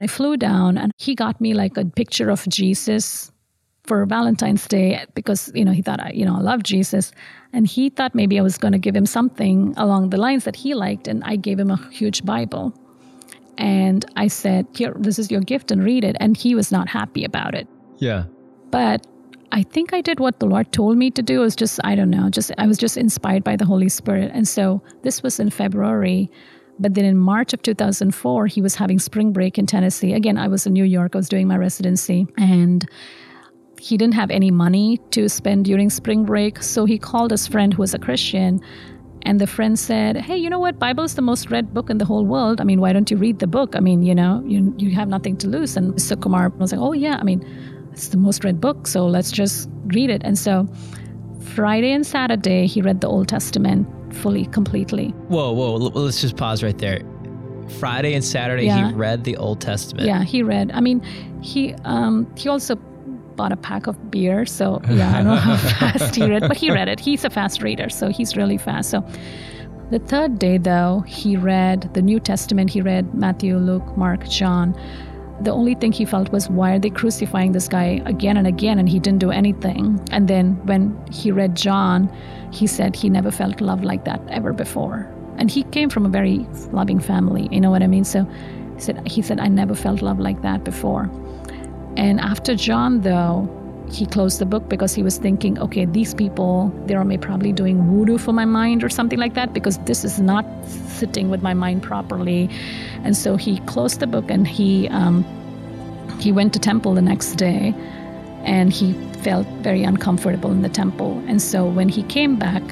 I 0.00 0.06
flew 0.06 0.36
down 0.36 0.76
and 0.78 0.92
he 0.98 1.14
got 1.14 1.40
me 1.40 1.54
like 1.54 1.76
a 1.76 1.84
picture 1.84 2.30
of 2.30 2.46
Jesus 2.48 3.32
for 3.84 4.04
Valentine's 4.04 4.66
Day 4.66 5.04
because 5.14 5.50
you 5.54 5.64
know 5.64 5.72
he 5.72 5.80
thought 5.80 6.00
I 6.00 6.10
you 6.10 6.24
know 6.24 6.36
I 6.36 6.40
love 6.40 6.62
Jesus 6.62 7.12
and 7.52 7.66
he 7.66 7.88
thought 7.88 8.14
maybe 8.14 8.38
I 8.38 8.42
was 8.42 8.58
going 8.58 8.72
to 8.72 8.78
give 8.78 8.96
him 8.96 9.06
something 9.06 9.74
along 9.76 10.10
the 10.10 10.16
lines 10.16 10.44
that 10.44 10.56
he 10.56 10.74
liked 10.74 11.08
and 11.08 11.22
I 11.24 11.36
gave 11.36 11.58
him 11.58 11.70
a 11.70 11.76
huge 11.90 12.24
Bible 12.24 12.74
and 13.58 14.04
I 14.16 14.28
said, 14.28 14.66
Here, 14.74 14.94
this 14.96 15.18
is 15.18 15.30
your 15.30 15.40
gift 15.40 15.70
and 15.70 15.82
read 15.82 16.04
it. 16.04 16.16
And 16.20 16.36
he 16.36 16.54
was 16.54 16.70
not 16.70 16.88
happy 16.88 17.24
about 17.24 17.54
it. 17.54 17.66
Yeah. 17.98 18.24
But 18.70 19.06
I 19.52 19.62
think 19.62 19.94
I 19.94 20.00
did 20.00 20.20
what 20.20 20.40
the 20.40 20.46
Lord 20.46 20.72
told 20.72 20.98
me 20.98 21.10
to 21.12 21.22
do. 21.22 21.40
It 21.40 21.44
was 21.44 21.56
just, 21.56 21.80
I 21.84 21.94
don't 21.94 22.10
know, 22.10 22.28
just 22.28 22.52
I 22.58 22.66
was 22.66 22.78
just 22.78 22.96
inspired 22.96 23.44
by 23.44 23.56
the 23.56 23.64
Holy 23.64 23.88
Spirit. 23.88 24.30
And 24.34 24.46
so 24.46 24.82
this 25.02 25.22
was 25.22 25.40
in 25.40 25.50
February. 25.50 26.30
But 26.78 26.94
then 26.94 27.04
in 27.04 27.16
March 27.16 27.52
of 27.52 27.62
2004, 27.62 28.46
he 28.46 28.60
was 28.60 28.74
having 28.74 28.98
spring 28.98 29.32
break 29.32 29.58
in 29.58 29.66
Tennessee. 29.66 30.12
Again, 30.12 30.36
I 30.36 30.48
was 30.48 30.66
in 30.66 30.72
New 30.72 30.84
York, 30.84 31.14
I 31.14 31.18
was 31.18 31.28
doing 31.28 31.48
my 31.48 31.56
residency. 31.56 32.26
And 32.36 32.86
he 33.80 33.96
didn't 33.96 34.14
have 34.14 34.30
any 34.30 34.50
money 34.50 34.98
to 35.10 35.28
spend 35.28 35.64
during 35.64 35.90
spring 35.90 36.24
break. 36.24 36.62
So 36.62 36.84
he 36.84 36.98
called 36.98 37.30
his 37.30 37.46
friend 37.46 37.72
who 37.72 37.82
was 37.82 37.94
a 37.94 37.98
Christian 37.98 38.60
and 39.26 39.40
the 39.40 39.46
friend 39.46 39.76
said, 39.76 40.16
Hey, 40.16 40.36
you 40.36 40.48
know 40.48 40.60
what? 40.60 40.78
Bible 40.78 41.02
is 41.02 41.16
the 41.16 41.22
most 41.22 41.50
read 41.50 41.74
book 41.74 41.90
in 41.90 41.98
the 41.98 42.04
whole 42.04 42.24
world. 42.24 42.60
I 42.60 42.64
mean, 42.64 42.80
why 42.80 42.92
don't 42.92 43.10
you 43.10 43.16
read 43.16 43.40
the 43.40 43.48
book? 43.48 43.74
I 43.74 43.80
mean, 43.80 44.04
you 44.04 44.14
know, 44.14 44.42
you, 44.46 44.72
you 44.78 44.92
have 44.92 45.08
nothing 45.08 45.36
to 45.38 45.48
lose. 45.48 45.76
And 45.76 45.94
Sukumar 45.94 46.56
was 46.58 46.70
like, 46.72 46.80
Oh, 46.80 46.92
yeah. 46.92 47.16
I 47.18 47.24
mean, 47.24 47.44
it's 47.92 48.08
the 48.08 48.18
most 48.18 48.44
read 48.44 48.60
book. 48.60 48.86
So 48.86 49.04
let's 49.06 49.32
just 49.32 49.68
read 49.86 50.10
it. 50.10 50.22
And 50.24 50.38
so 50.38 50.68
Friday 51.40 51.90
and 51.90 52.06
Saturday, 52.06 52.66
he 52.66 52.80
read 52.80 53.00
the 53.00 53.08
Old 53.08 53.26
Testament 53.26 53.88
fully, 54.16 54.46
completely. 54.46 55.08
Whoa, 55.28 55.52
whoa. 55.52 55.74
Let's 55.76 56.20
just 56.20 56.36
pause 56.36 56.62
right 56.62 56.76
there. 56.78 57.00
Friday 57.78 58.14
and 58.14 58.24
Saturday, 58.24 58.66
yeah. 58.66 58.88
he 58.88 58.94
read 58.94 59.24
the 59.24 59.36
Old 59.36 59.60
Testament. 59.60 60.06
Yeah, 60.06 60.22
he 60.22 60.42
read. 60.42 60.70
I 60.72 60.80
mean, 60.80 61.02
he 61.42 61.74
um, 61.84 62.32
he 62.36 62.48
also 62.48 62.76
bought 63.36 63.52
a 63.52 63.56
pack 63.56 63.86
of 63.86 64.10
beer. 64.10 64.46
So 64.46 64.80
yeah, 64.88 65.10
I 65.10 65.22
don't 65.22 65.26
know 65.26 65.36
how 65.36 65.56
fast 65.78 66.14
he 66.14 66.28
read, 66.28 66.42
but 66.42 66.56
he 66.56 66.70
read 66.70 66.88
it. 66.88 67.00
He's 67.00 67.24
a 67.24 67.30
fast 67.30 67.62
reader, 67.62 67.88
so 67.88 68.08
he's 68.08 68.36
really 68.36 68.56
fast. 68.56 68.90
So 68.90 69.04
the 69.90 70.00
third 70.00 70.40
day, 70.40 70.58
though, 70.58 71.04
he 71.06 71.36
read 71.36 71.94
the 71.94 72.02
New 72.02 72.18
Testament. 72.18 72.70
He 72.70 72.80
read 72.80 73.14
Matthew, 73.14 73.56
Luke, 73.56 73.96
Mark, 73.96 74.28
John. 74.28 74.74
The 75.42 75.52
only 75.52 75.74
thing 75.74 75.92
he 75.92 76.04
felt 76.04 76.32
was, 76.32 76.48
why 76.48 76.72
are 76.72 76.78
they 76.78 76.90
crucifying 76.90 77.52
this 77.52 77.68
guy 77.68 78.02
again 78.04 78.36
and 78.36 78.48
again? 78.48 78.80
And 78.80 78.88
he 78.88 78.98
didn't 78.98 79.20
do 79.20 79.30
anything. 79.30 80.00
And 80.10 80.26
then 80.26 80.54
when 80.66 80.98
he 81.12 81.30
read 81.30 81.54
John, 81.54 82.10
he 82.52 82.66
said 82.66 82.96
he 82.96 83.08
never 83.08 83.30
felt 83.30 83.60
love 83.60 83.84
like 83.84 84.04
that 84.04 84.20
ever 84.28 84.52
before. 84.52 85.08
And 85.38 85.50
he 85.50 85.64
came 85.64 85.90
from 85.90 86.06
a 86.06 86.08
very 86.08 86.38
loving 86.72 87.00
family, 87.00 87.48
you 87.50 87.60
know 87.60 87.70
what 87.70 87.82
I 87.82 87.86
mean? 87.86 88.04
So 88.04 88.24
he 88.76 88.80
said, 88.80 89.08
he 89.08 89.22
said, 89.22 89.40
I 89.40 89.48
never 89.48 89.74
felt 89.74 90.02
love 90.02 90.18
like 90.18 90.42
that 90.42 90.64
before. 90.64 91.10
And 91.96 92.20
after 92.20 92.54
John, 92.54 93.00
though, 93.02 93.48
he 93.90 94.06
closed 94.06 94.38
the 94.38 94.46
book 94.46 94.68
because 94.68 94.94
he 94.94 95.02
was 95.02 95.18
thinking, 95.18 95.58
okay, 95.58 95.84
these 95.84 96.14
people, 96.14 96.72
they're 96.86 97.04
probably 97.18 97.52
doing 97.52 97.82
voodoo 97.88 98.18
for 98.18 98.32
my 98.32 98.44
mind 98.44 98.82
or 98.82 98.88
something 98.88 99.18
like 99.18 99.34
that 99.34 99.52
because 99.52 99.78
this 99.78 100.04
is 100.04 100.20
not 100.20 100.44
sitting 100.66 101.30
with 101.30 101.42
my 101.42 101.54
mind 101.54 101.82
properly. 101.82 102.50
And 103.04 103.16
so 103.16 103.36
he 103.36 103.58
closed 103.60 104.00
the 104.00 104.06
book 104.06 104.30
and 104.30 104.46
he 104.46 104.88
um, 104.88 105.24
he 106.18 106.32
went 106.32 106.52
to 106.54 106.58
temple 106.58 106.94
the 106.94 107.02
next 107.02 107.34
day, 107.34 107.74
and 108.46 108.72
he 108.72 108.94
felt 109.22 109.46
very 109.62 109.82
uncomfortable 109.82 110.50
in 110.50 110.62
the 110.62 110.70
temple. 110.70 111.22
And 111.28 111.42
so 111.42 111.66
when 111.66 111.90
he 111.90 112.02
came 112.04 112.36
back, 112.36 112.62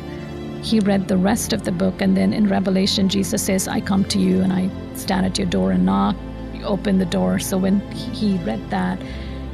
he 0.63 0.81
read 0.81 1.09
the 1.09 1.19
rest 1.19 1.53
of 1.53 1.65
the 1.65 1.73
book, 1.73 2.01
and 2.01 2.17
then 2.17 2.33
in 2.33 2.49
Revelation, 2.49 3.11
Jesus 3.11 3.43
says, 3.43 3.69
"I 3.69 3.81
come 3.81 4.05
to 4.05 4.19
you 4.19 4.41
and 4.41 4.53
I 4.53 4.71
stand 4.95 5.27
at 5.27 5.37
your 5.37 5.47
door 5.47 5.73
and 5.73 5.85
knock." 5.85 6.17
You 6.55 6.65
open 6.65 6.99
the 6.99 7.11
door. 7.19 7.39
So 7.39 7.59
when 7.59 7.81
he 7.91 8.39
read 8.39 8.71
that, 8.71 8.99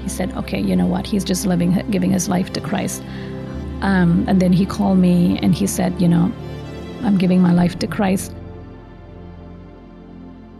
he 0.02 0.08
said, 0.08 0.32
okay, 0.36 0.60
you 0.60 0.76
know 0.76 0.86
what? 0.86 1.06
He's 1.06 1.24
just 1.24 1.46
living, 1.46 1.72
giving 1.90 2.10
his 2.12 2.28
life 2.28 2.52
to 2.54 2.60
Christ. 2.60 3.02
Um, 3.82 4.24
and 4.28 4.40
then 4.40 4.52
he 4.52 4.66
called 4.66 4.98
me 4.98 5.38
and 5.42 5.54
he 5.54 5.66
said, 5.66 6.00
you 6.00 6.08
know, 6.08 6.32
I'm 7.02 7.18
giving 7.18 7.40
my 7.42 7.52
life 7.52 7.78
to 7.80 7.86
Christ. 7.86 8.32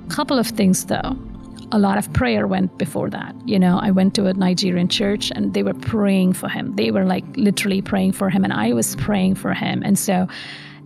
A 0.06 0.10
couple 0.10 0.38
of 0.38 0.46
things 0.46 0.84
though. 0.86 1.16
A 1.72 1.78
lot 1.78 1.98
of 1.98 2.12
prayer 2.12 2.46
went 2.46 2.76
before 2.78 3.10
that. 3.10 3.34
You 3.46 3.58
know, 3.58 3.78
I 3.80 3.90
went 3.90 4.14
to 4.14 4.26
a 4.26 4.34
Nigerian 4.34 4.88
church 4.88 5.30
and 5.34 5.54
they 5.54 5.62
were 5.62 5.74
praying 5.74 6.32
for 6.32 6.48
him. 6.48 6.74
They 6.74 6.90
were 6.90 7.04
like 7.04 7.24
literally 7.36 7.80
praying 7.80 8.12
for 8.12 8.28
him, 8.28 8.42
and 8.44 8.52
I 8.52 8.72
was 8.72 8.96
praying 8.96 9.36
for 9.36 9.54
him. 9.54 9.82
And 9.84 9.98
so 9.98 10.26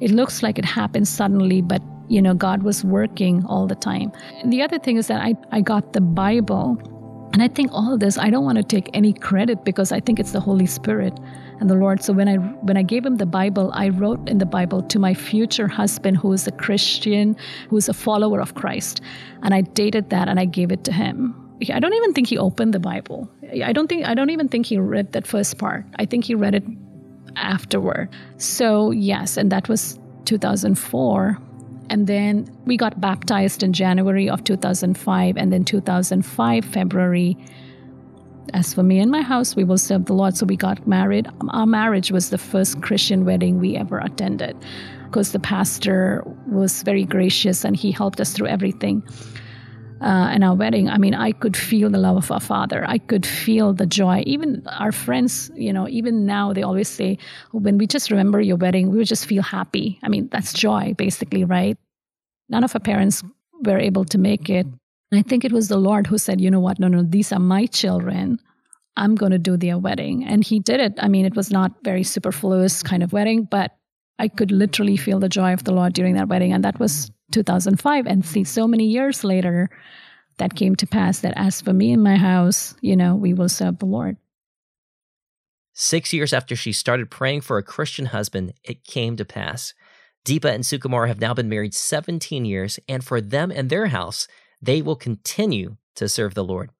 it 0.00 0.10
looks 0.10 0.42
like 0.42 0.58
it 0.58 0.64
happened 0.64 1.08
suddenly, 1.08 1.62
but 1.62 1.82
you 2.08 2.20
know, 2.20 2.34
God 2.34 2.62
was 2.62 2.84
working 2.84 3.44
all 3.46 3.66
the 3.66 3.74
time. 3.74 4.12
And 4.42 4.52
the 4.52 4.62
other 4.62 4.78
thing 4.78 4.96
is 4.98 5.06
that 5.06 5.22
I, 5.22 5.34
I 5.52 5.60
got 5.60 5.94
the 5.94 6.00
Bible. 6.00 6.76
And 7.32 7.42
I 7.42 7.48
think 7.48 7.72
all 7.72 7.96
this, 7.96 8.18
I 8.18 8.30
don't 8.30 8.44
want 8.44 8.58
to 8.58 8.62
take 8.62 8.90
any 8.92 9.12
credit 9.12 9.64
because 9.64 9.90
I 9.90 10.00
think 10.00 10.20
it's 10.20 10.32
the 10.32 10.40
Holy 10.40 10.66
Spirit 10.66 11.18
and 11.60 11.70
the 11.70 11.74
Lord. 11.74 12.02
So 12.02 12.12
when 12.12 12.28
I 12.28 12.36
when 12.36 12.76
I 12.76 12.82
gave 12.82 13.04
him 13.04 13.16
the 13.16 13.26
Bible, 13.26 13.70
I 13.74 13.88
wrote 13.88 14.28
in 14.28 14.38
the 14.38 14.46
Bible 14.46 14.82
to 14.82 14.98
my 14.98 15.14
future 15.14 15.68
husband 15.68 16.16
who 16.16 16.32
is 16.32 16.46
a 16.46 16.52
Christian, 16.52 17.36
who 17.68 17.76
is 17.76 17.88
a 17.88 17.94
follower 17.94 18.40
of 18.40 18.54
Christ. 18.54 19.00
And 19.42 19.54
I 19.54 19.60
dated 19.62 20.10
that 20.10 20.28
and 20.28 20.40
I 20.40 20.44
gave 20.44 20.72
it 20.72 20.84
to 20.84 20.92
him. 20.92 21.34
I 21.72 21.78
don't 21.78 21.94
even 21.94 22.12
think 22.12 22.28
he 22.28 22.36
opened 22.36 22.74
the 22.74 22.80
Bible. 22.80 23.30
I 23.62 23.72
don't 23.72 23.88
think 23.88 24.04
I 24.04 24.14
don't 24.14 24.30
even 24.30 24.48
think 24.48 24.66
he 24.66 24.78
read 24.78 25.12
that 25.12 25.26
first 25.26 25.58
part. 25.58 25.84
I 25.98 26.04
think 26.04 26.24
he 26.24 26.34
read 26.34 26.54
it 26.54 26.64
afterward. 27.36 28.08
So 28.38 28.90
yes, 28.90 29.36
and 29.36 29.50
that 29.52 29.68
was 29.68 29.98
2004 30.24 31.38
and 31.90 32.06
then 32.06 32.50
we 32.64 32.76
got 32.76 33.00
baptized 33.00 33.62
in 33.62 33.72
January 33.72 34.28
of 34.28 34.42
2005, 34.44 35.36
and 35.36 35.52
then 35.52 35.64
2005, 35.64 36.64
February. 36.64 37.36
As 38.52 38.74
for 38.74 38.82
me 38.82 38.98
and 39.00 39.10
my 39.10 39.22
house, 39.22 39.56
we 39.56 39.64
will 39.64 39.78
serve 39.78 40.04
the 40.04 40.12
Lord. 40.12 40.36
So 40.36 40.46
we 40.46 40.56
got 40.56 40.86
married. 40.86 41.28
Our 41.50 41.66
marriage 41.66 42.12
was 42.12 42.30
the 42.30 42.38
first 42.38 42.82
Christian 42.82 43.24
wedding 43.24 43.58
we 43.58 43.76
ever 43.76 43.98
attended 43.98 44.56
because 45.06 45.32
the 45.32 45.40
pastor 45.40 46.22
was 46.46 46.82
very 46.82 47.04
gracious 47.04 47.64
and 47.64 47.76
he 47.76 47.90
helped 47.90 48.20
us 48.20 48.32
through 48.32 48.48
everything. 48.48 49.02
Uh, 50.00 50.30
in 50.34 50.42
our 50.42 50.54
wedding, 50.54 50.90
I 50.90 50.98
mean, 50.98 51.14
I 51.14 51.32
could 51.32 51.56
feel 51.56 51.88
the 51.88 51.98
love 51.98 52.16
of 52.16 52.30
our 52.30 52.40
Father. 52.40 52.84
I 52.86 52.98
could 52.98 53.24
feel 53.24 53.72
the 53.72 53.86
joy. 53.86 54.22
Even 54.26 54.62
our 54.66 54.92
friends, 54.92 55.50
you 55.54 55.72
know, 55.72 55.88
even 55.88 56.26
now 56.26 56.52
they 56.52 56.62
always 56.62 56.88
say, 56.88 57.16
when 57.52 57.78
we 57.78 57.86
just 57.86 58.10
remember 58.10 58.40
your 58.40 58.56
wedding, 58.56 58.90
we 58.90 58.98
would 58.98 59.06
just 59.06 59.24
feel 59.24 59.42
happy. 59.42 59.98
I 60.02 60.08
mean, 60.08 60.28
that's 60.30 60.52
joy, 60.52 60.94
basically, 60.98 61.44
right? 61.44 61.78
None 62.50 62.64
of 62.64 62.74
our 62.74 62.80
parents 62.80 63.22
were 63.62 63.78
able 63.78 64.04
to 64.06 64.18
make 64.18 64.50
it. 64.50 64.66
I 65.12 65.22
think 65.22 65.44
it 65.44 65.52
was 65.52 65.68
the 65.68 65.76
Lord 65.76 66.06
who 66.06 66.18
said, 66.18 66.40
you 66.40 66.50
know 66.50 66.60
what? 66.60 66.78
No, 66.78 66.88
no, 66.88 67.02
these 67.02 67.32
are 67.32 67.38
my 67.38 67.66
children. 67.66 68.38
I'm 68.96 69.14
going 69.14 69.32
to 69.32 69.38
do 69.38 69.56
their 69.56 69.78
wedding. 69.78 70.24
And 70.24 70.44
he 70.44 70.60
did 70.60 70.80
it. 70.80 70.94
I 70.98 71.08
mean, 71.08 71.24
it 71.24 71.36
was 71.36 71.50
not 71.50 71.72
very 71.82 72.02
superfluous 72.02 72.82
kind 72.82 73.02
of 73.02 73.12
wedding, 73.12 73.44
but 73.44 73.76
I 74.18 74.28
could 74.28 74.50
literally 74.50 74.96
feel 74.96 75.18
the 75.18 75.28
joy 75.28 75.52
of 75.52 75.64
the 75.64 75.72
Lord 75.72 75.92
during 75.92 76.14
that 76.14 76.28
wedding. 76.28 76.52
And 76.52 76.64
that 76.64 76.78
was 76.78 77.10
2005. 77.32 78.06
And 78.06 78.24
see, 78.24 78.44
so 78.44 78.66
many 78.66 78.86
years 78.86 79.24
later, 79.24 79.68
that 80.38 80.54
came 80.54 80.74
to 80.76 80.86
pass 80.86 81.20
that 81.20 81.34
as 81.36 81.60
for 81.60 81.72
me 81.72 81.92
and 81.92 82.02
my 82.02 82.16
house, 82.16 82.74
you 82.80 82.96
know, 82.96 83.14
we 83.14 83.34
will 83.34 83.48
serve 83.48 83.78
the 83.78 83.86
Lord. 83.86 84.16
Six 85.72 86.12
years 86.12 86.32
after 86.32 86.54
she 86.54 86.72
started 86.72 87.10
praying 87.10 87.40
for 87.40 87.58
a 87.58 87.62
Christian 87.62 88.06
husband, 88.06 88.54
it 88.62 88.84
came 88.84 89.16
to 89.16 89.24
pass. 89.24 89.74
Deepa 90.24 90.52
and 90.52 90.64
Sukumar 90.64 91.08
have 91.08 91.20
now 91.20 91.34
been 91.34 91.48
married 91.48 91.74
17 91.74 92.44
years, 92.44 92.78
and 92.88 93.04
for 93.04 93.20
them 93.20 93.50
and 93.50 93.68
their 93.68 93.86
house, 93.86 94.28
they 94.64 94.82
will 94.82 94.96
continue 94.96 95.76
to 95.96 96.08
serve 96.08 96.34
the 96.34 96.44
Lord. 96.44 96.70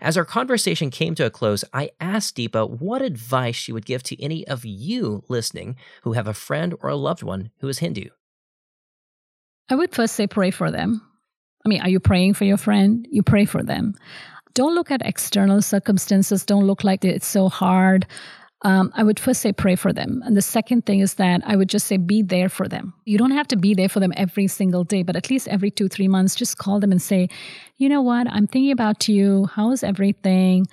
As 0.00 0.16
our 0.16 0.24
conversation 0.24 0.90
came 0.90 1.14
to 1.16 1.26
a 1.26 1.30
close, 1.30 1.64
I 1.72 1.90
asked 2.00 2.36
Deepa 2.36 2.80
what 2.80 3.02
advice 3.02 3.56
she 3.56 3.72
would 3.72 3.86
give 3.86 4.02
to 4.04 4.22
any 4.22 4.46
of 4.46 4.64
you 4.64 5.24
listening 5.28 5.76
who 6.02 6.12
have 6.12 6.28
a 6.28 6.34
friend 6.34 6.74
or 6.80 6.90
a 6.90 6.96
loved 6.96 7.22
one 7.22 7.50
who 7.58 7.68
is 7.68 7.80
Hindu. 7.80 8.08
I 9.68 9.74
would 9.74 9.94
first 9.94 10.14
say 10.14 10.26
pray 10.26 10.50
for 10.50 10.70
them. 10.70 11.02
I 11.64 11.68
mean, 11.68 11.80
are 11.80 11.88
you 11.88 11.98
praying 11.98 12.34
for 12.34 12.44
your 12.44 12.58
friend? 12.58 13.06
You 13.10 13.22
pray 13.22 13.46
for 13.46 13.62
them. 13.62 13.94
Don't 14.52 14.74
look 14.74 14.90
at 14.90 15.02
external 15.04 15.62
circumstances. 15.62 16.44
Don't 16.44 16.66
look 16.66 16.84
like 16.84 17.04
it's 17.04 17.26
so 17.26 17.48
hard 17.48 18.06
um, 18.64 18.90
I 18.94 19.02
would 19.02 19.20
first 19.20 19.42
say 19.42 19.52
pray 19.52 19.76
for 19.76 19.92
them. 19.92 20.22
And 20.24 20.36
the 20.36 20.42
second 20.42 20.86
thing 20.86 21.00
is 21.00 21.14
that 21.14 21.42
I 21.44 21.54
would 21.54 21.68
just 21.68 21.86
say 21.86 21.98
be 21.98 22.22
there 22.22 22.48
for 22.48 22.66
them. 22.66 22.94
You 23.04 23.18
don't 23.18 23.30
have 23.32 23.46
to 23.48 23.56
be 23.56 23.74
there 23.74 23.90
for 23.90 24.00
them 24.00 24.12
every 24.16 24.48
single 24.48 24.84
day, 24.84 25.02
but 25.02 25.16
at 25.16 25.28
least 25.30 25.48
every 25.48 25.70
two, 25.70 25.86
three 25.88 26.08
months, 26.08 26.34
just 26.34 26.56
call 26.56 26.80
them 26.80 26.90
and 26.90 27.00
say, 27.00 27.28
you 27.76 27.90
know 27.90 28.00
what, 28.00 28.26
I'm 28.30 28.46
thinking 28.46 28.72
about 28.72 29.06
you. 29.06 29.46
How's 29.52 29.82
everything? 29.82 30.66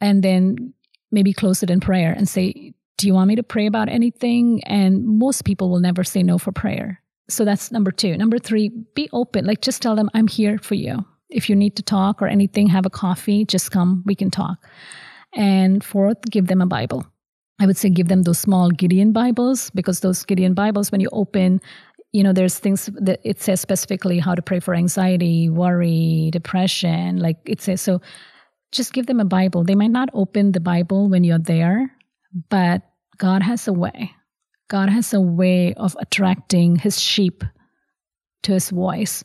And 0.00 0.22
then 0.22 0.74
maybe 1.12 1.32
close 1.32 1.62
it 1.62 1.70
in 1.70 1.78
prayer 1.78 2.12
and 2.12 2.28
say, 2.28 2.74
do 2.96 3.06
you 3.06 3.14
want 3.14 3.28
me 3.28 3.36
to 3.36 3.44
pray 3.44 3.66
about 3.66 3.88
anything? 3.88 4.62
And 4.64 5.06
most 5.06 5.44
people 5.44 5.70
will 5.70 5.80
never 5.80 6.02
say 6.02 6.24
no 6.24 6.38
for 6.38 6.50
prayer. 6.50 7.00
So 7.30 7.44
that's 7.44 7.70
number 7.70 7.92
two. 7.92 8.16
Number 8.16 8.40
three, 8.40 8.70
be 8.94 9.08
open. 9.12 9.44
Like 9.44 9.60
just 9.60 9.80
tell 9.80 9.94
them, 9.94 10.10
I'm 10.12 10.26
here 10.26 10.58
for 10.58 10.74
you. 10.74 11.04
If 11.30 11.48
you 11.48 11.54
need 11.54 11.76
to 11.76 11.82
talk 11.82 12.20
or 12.20 12.26
anything, 12.26 12.66
have 12.68 12.86
a 12.86 12.90
coffee, 12.90 13.44
just 13.44 13.70
come, 13.70 14.02
we 14.06 14.16
can 14.16 14.30
talk. 14.30 14.58
And 15.34 15.84
fourth, 15.84 16.22
give 16.22 16.48
them 16.48 16.60
a 16.60 16.66
Bible. 16.66 17.06
I 17.60 17.66
would 17.66 17.76
say 17.76 17.90
give 17.90 18.08
them 18.08 18.22
those 18.22 18.38
small 18.38 18.70
Gideon 18.70 19.12
Bibles 19.12 19.70
because 19.70 20.00
those 20.00 20.24
Gideon 20.24 20.54
Bibles, 20.54 20.92
when 20.92 21.00
you 21.00 21.08
open, 21.12 21.60
you 22.12 22.22
know, 22.22 22.32
there's 22.32 22.58
things 22.58 22.88
that 22.94 23.20
it 23.24 23.40
says 23.40 23.60
specifically 23.60 24.18
how 24.18 24.34
to 24.34 24.42
pray 24.42 24.60
for 24.60 24.74
anxiety, 24.74 25.50
worry, 25.50 26.30
depression. 26.32 27.18
Like 27.18 27.38
it 27.44 27.60
says, 27.60 27.80
so 27.80 28.00
just 28.70 28.92
give 28.92 29.06
them 29.06 29.20
a 29.20 29.24
Bible. 29.24 29.64
They 29.64 29.74
might 29.74 29.90
not 29.90 30.08
open 30.12 30.52
the 30.52 30.60
Bible 30.60 31.08
when 31.08 31.24
you're 31.24 31.38
there, 31.38 31.90
but 32.48 32.82
God 33.16 33.42
has 33.42 33.66
a 33.66 33.72
way. 33.72 34.12
God 34.68 34.88
has 34.88 35.12
a 35.12 35.20
way 35.20 35.74
of 35.74 35.96
attracting 35.98 36.76
his 36.76 37.00
sheep 37.00 37.42
to 38.42 38.52
his 38.52 38.70
voice. 38.70 39.24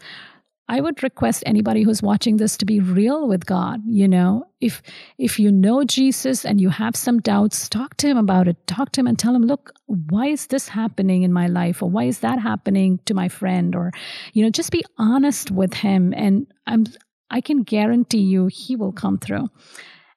I 0.70 0.80
would 0.80 1.04
request 1.04 1.44
anybody 1.46 1.84
who's 1.84 2.02
watching 2.02 2.38
this 2.38 2.56
to 2.58 2.66
be 2.66 2.80
real 2.80 3.28
with 3.28 3.46
God, 3.46 3.82
you 3.86 4.08
know. 4.08 4.46
If 4.62 4.82
if 5.18 5.38
you 5.38 5.52
know 5.52 5.84
Jesus 5.84 6.46
and 6.46 6.62
you 6.62 6.70
have 6.70 6.96
some 6.96 7.20
doubts, 7.20 7.68
talk 7.68 7.98
to 7.98 8.08
him 8.08 8.18
about 8.18 8.48
it. 8.48 8.66
Talk 8.66 8.94
to 8.94 9.02
him 9.02 9.08
and 9.08 9.20
tell 9.20 9.36
him, 9.36 9.44
"Look, 9.44 9.74
why 9.88 10.28
is 10.28 10.48
this 10.48 10.70
happening 10.70 11.24
in 11.24 11.34
my 11.34 11.48
life 11.48 11.84
or 11.84 11.90
why 11.90 12.06
is 12.06 12.20
that 12.20 12.40
happening 12.40 13.00
to 13.06 13.14
my 13.14 13.28
friend?" 13.28 13.76
Or 13.76 13.92
you 14.34 14.44
know, 14.44 14.50
just 14.50 14.72
be 14.72 14.84
honest 14.98 15.52
with 15.52 15.74
him 15.74 16.14
and 16.16 16.48
I'm 16.66 16.86
I 17.30 17.42
can 17.42 17.64
guarantee 17.64 18.22
you 18.22 18.48
he 18.48 18.76
will 18.76 18.94
come 18.94 19.18
through. 19.18 19.50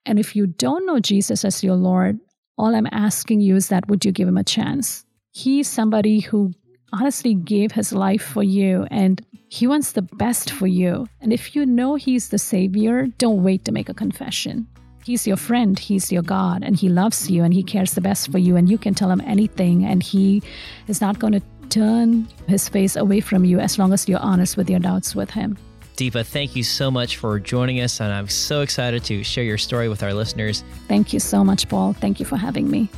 And 0.05 0.19
if 0.21 0.37
you 0.37 0.47
don't 0.47 0.87
know 0.87 1.01
Jesus 1.01 1.45
as 1.45 1.65
your 1.65 1.77
Lord, 1.77 2.21
all 2.57 2.75
I'm 2.75 2.89
asking 2.93 3.41
you 3.41 3.57
is 3.57 3.69
that 3.69 3.89
would 3.89 4.05
you 4.05 4.13
give 4.13 4.29
him 4.29 4.37
a 4.37 4.45
chance? 4.45 5.05
He's 5.33 5.69
somebody 5.69 6.21
who 6.21 6.53
honestly 6.93 7.35
gave 7.35 7.73
his 7.73 7.93
life 7.93 8.23
for 8.23 8.43
you 8.43 8.87
and 8.91 9.25
he 9.49 9.67
wants 9.67 9.93
the 9.93 10.03
best 10.03 10.51
for 10.51 10.67
you. 10.67 11.07
And 11.21 11.33
if 11.33 11.55
you 11.55 11.65
know 11.67 11.95
he's 11.95 12.29
the 12.29 12.39
savior, 12.39 13.07
don't 13.19 13.43
wait 13.43 13.65
to 13.65 13.73
make 13.73 13.89
a 13.89 13.95
confession. 13.95 14.67
He's 15.05 15.27
your 15.27 15.37
friend, 15.37 15.79
he's 15.79 16.11
your 16.11 16.23
God, 16.23 16.65
and 16.65 16.77
he 16.77 16.89
loves 16.89 17.31
you 17.31 17.45
and 17.45 17.55
he 17.55 17.63
cares 17.63 17.93
the 17.93 18.01
best 18.01 18.33
for 18.33 18.39
you. 18.39 18.57
And 18.57 18.69
you 18.69 18.77
can 18.77 18.93
tell 18.93 19.09
him 19.09 19.21
anything, 19.21 19.85
and 19.85 20.03
he 20.03 20.43
is 20.89 21.01
not 21.01 21.21
going 21.21 21.33
to 21.33 21.43
turn 21.69 22.27
his 22.49 22.69
face 22.69 22.97
away 22.97 23.21
from 23.21 23.45
you 23.45 23.61
as 23.61 23.79
long 23.79 23.93
as 23.93 24.09
you're 24.09 24.19
honest 24.19 24.57
with 24.57 24.69
your 24.69 24.81
doubts 24.81 25.15
with 25.15 25.31
him. 25.31 25.57
Deepa, 25.97 26.27
thank 26.27 26.57
you 26.57 26.65
so 26.65 26.91
much 26.91 27.19
for 27.19 27.39
joining 27.39 27.81
us, 27.81 28.01
and 28.01 28.13
I'm 28.13 28.29
so 28.29 28.63
excited 28.63 29.05
to 29.05 29.23
share 29.23 29.45
your 29.45 29.59
story 29.59 29.89
with 29.89 30.03
our 30.03 30.13
listeners. 30.13 30.65
Thank 30.89 31.13
you 31.13 31.21
so 31.21 31.45
much, 31.45 31.69
Paul. 31.69 31.93
Thank 31.93 32.19
you 32.19 32.27
for 32.27 32.37
having 32.37 32.69
me. 32.69 32.89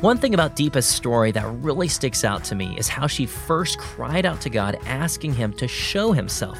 One 0.00 0.16
thing 0.16 0.32
about 0.32 0.54
Deepa's 0.54 0.86
story 0.86 1.32
that 1.32 1.44
really 1.54 1.88
sticks 1.88 2.22
out 2.22 2.44
to 2.44 2.54
me 2.54 2.78
is 2.78 2.86
how 2.86 3.08
she 3.08 3.26
first 3.26 3.80
cried 3.80 4.24
out 4.24 4.40
to 4.42 4.48
God 4.48 4.78
asking 4.86 5.34
him 5.34 5.52
to 5.54 5.66
show 5.66 6.12
himself. 6.12 6.56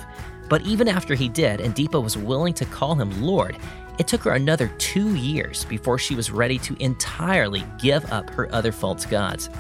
But 0.49 0.62
even 0.62 0.89
after 0.89 1.14
he 1.14 1.28
did, 1.28 1.61
and 1.61 1.72
Deepa 1.72 2.03
was 2.03 2.16
willing 2.16 2.53
to 2.55 2.64
call 2.64 2.97
him 2.97 3.22
Lord, 3.22 3.57
it 4.01 4.09
took 4.09 4.22
her 4.22 4.32
another 4.32 4.66
two 4.78 5.14
years 5.14 5.64
before 5.66 5.99
she 5.99 6.16
was 6.16 6.32
ready 6.32 6.59
to 6.59 6.74
entirely 6.82 7.62
give 7.80 8.11
up 8.11 8.28
her 8.30 8.53
other 8.53 8.72
false 8.72 9.07
gods. 9.07 9.51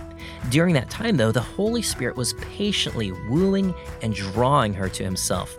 During 0.50 0.74
that 0.74 0.90
time, 0.90 1.16
though, 1.16 1.30
the 1.30 1.40
Holy 1.40 1.82
Spirit 1.82 2.16
was 2.16 2.34
patiently 2.34 3.12
wooing 3.28 3.72
and 4.02 4.12
drawing 4.12 4.74
her 4.74 4.88
to 4.88 5.04
Himself. 5.04 5.56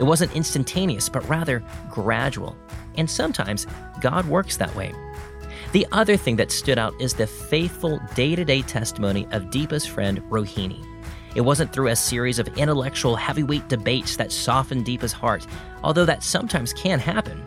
It 0.00 0.02
wasn't 0.02 0.34
instantaneous, 0.34 1.08
but 1.08 1.28
rather 1.28 1.62
gradual. 1.88 2.56
And 2.96 3.08
sometimes 3.08 3.68
God 4.00 4.26
works 4.26 4.56
that 4.56 4.74
way. 4.74 4.92
The 5.72 5.86
other 5.92 6.16
thing 6.16 6.34
that 6.34 6.50
stood 6.50 6.78
out 6.78 7.00
is 7.00 7.14
the 7.14 7.28
faithful 7.28 8.00
day 8.16 8.34
to 8.34 8.44
day 8.44 8.62
testimony 8.62 9.28
of 9.30 9.50
Deepa's 9.50 9.86
friend 9.86 10.20
Rohini. 10.28 10.84
It 11.36 11.42
wasn't 11.42 11.72
through 11.72 11.88
a 11.88 11.96
series 11.96 12.40
of 12.40 12.48
intellectual 12.58 13.14
heavyweight 13.14 13.68
debates 13.68 14.16
that 14.16 14.32
softened 14.32 14.84
Deepa's 14.84 15.12
heart, 15.12 15.46
although 15.84 16.04
that 16.04 16.24
sometimes 16.24 16.72
can 16.72 16.98
happen. 16.98 17.44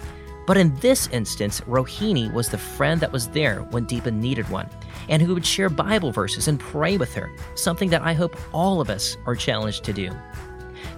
But 0.47 0.55
in 0.55 0.73
this 0.77 1.07
instance, 1.07 1.59
Rohini 1.67 2.31
was 2.31 2.47
the 2.47 2.57
friend 2.57 3.01
that 3.01 3.11
was 3.11 3.27
there 3.27 3.59
when 3.71 3.85
Deepa 3.85 4.13
needed 4.13 4.49
one, 4.49 4.69
and 5.09 5.21
who 5.21 5.33
would 5.33 5.45
share 5.45 5.69
Bible 5.69 6.13
verses 6.13 6.47
and 6.47 6.61
pray 6.61 6.95
with 6.95 7.13
her, 7.15 7.29
something 7.55 7.89
that 7.89 8.03
I 8.03 8.13
hope 8.13 8.37
all 8.53 8.79
of 8.79 8.89
us 8.89 9.17
are 9.25 9.35
challenged 9.35 9.83
to 9.83 9.91
do. 9.91 10.11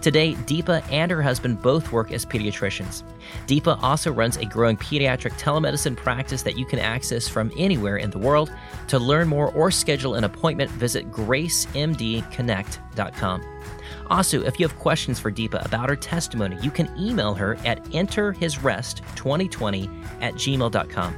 Today, 0.05 0.35
Deepa 0.35 0.85
and 0.91 1.09
her 1.09 1.23
husband 1.23 1.63
both 1.63 1.91
work 1.91 2.11
as 2.11 2.27
pediatricians. 2.27 3.01
Deepa 3.47 3.81
also 3.81 4.11
runs 4.11 4.37
a 4.37 4.45
growing 4.45 4.77
pediatric 4.77 5.31
telemedicine 5.39 5.95
practice 5.95 6.43
that 6.43 6.59
you 6.59 6.63
can 6.63 6.77
access 6.77 7.27
from 7.27 7.51
anywhere 7.57 7.97
in 7.97 8.11
the 8.11 8.19
world. 8.19 8.51
To 8.89 8.99
learn 8.99 9.27
more 9.27 9.51
or 9.53 9.71
schedule 9.71 10.13
an 10.13 10.23
appointment, 10.23 10.69
visit 10.69 11.11
gracemdconnect.com. 11.11 13.43
Also, 14.11 14.43
if 14.43 14.59
you 14.59 14.67
have 14.67 14.77
questions 14.77 15.19
for 15.19 15.31
Deepa 15.31 15.65
about 15.65 15.89
her 15.89 15.95
testimony, 15.95 16.55
you 16.61 16.69
can 16.69 16.87
email 16.99 17.33
her 17.33 17.55
at 17.65 17.83
enterhisrest2020 17.85 20.05
at 20.21 20.35
gmail.com. 20.35 21.15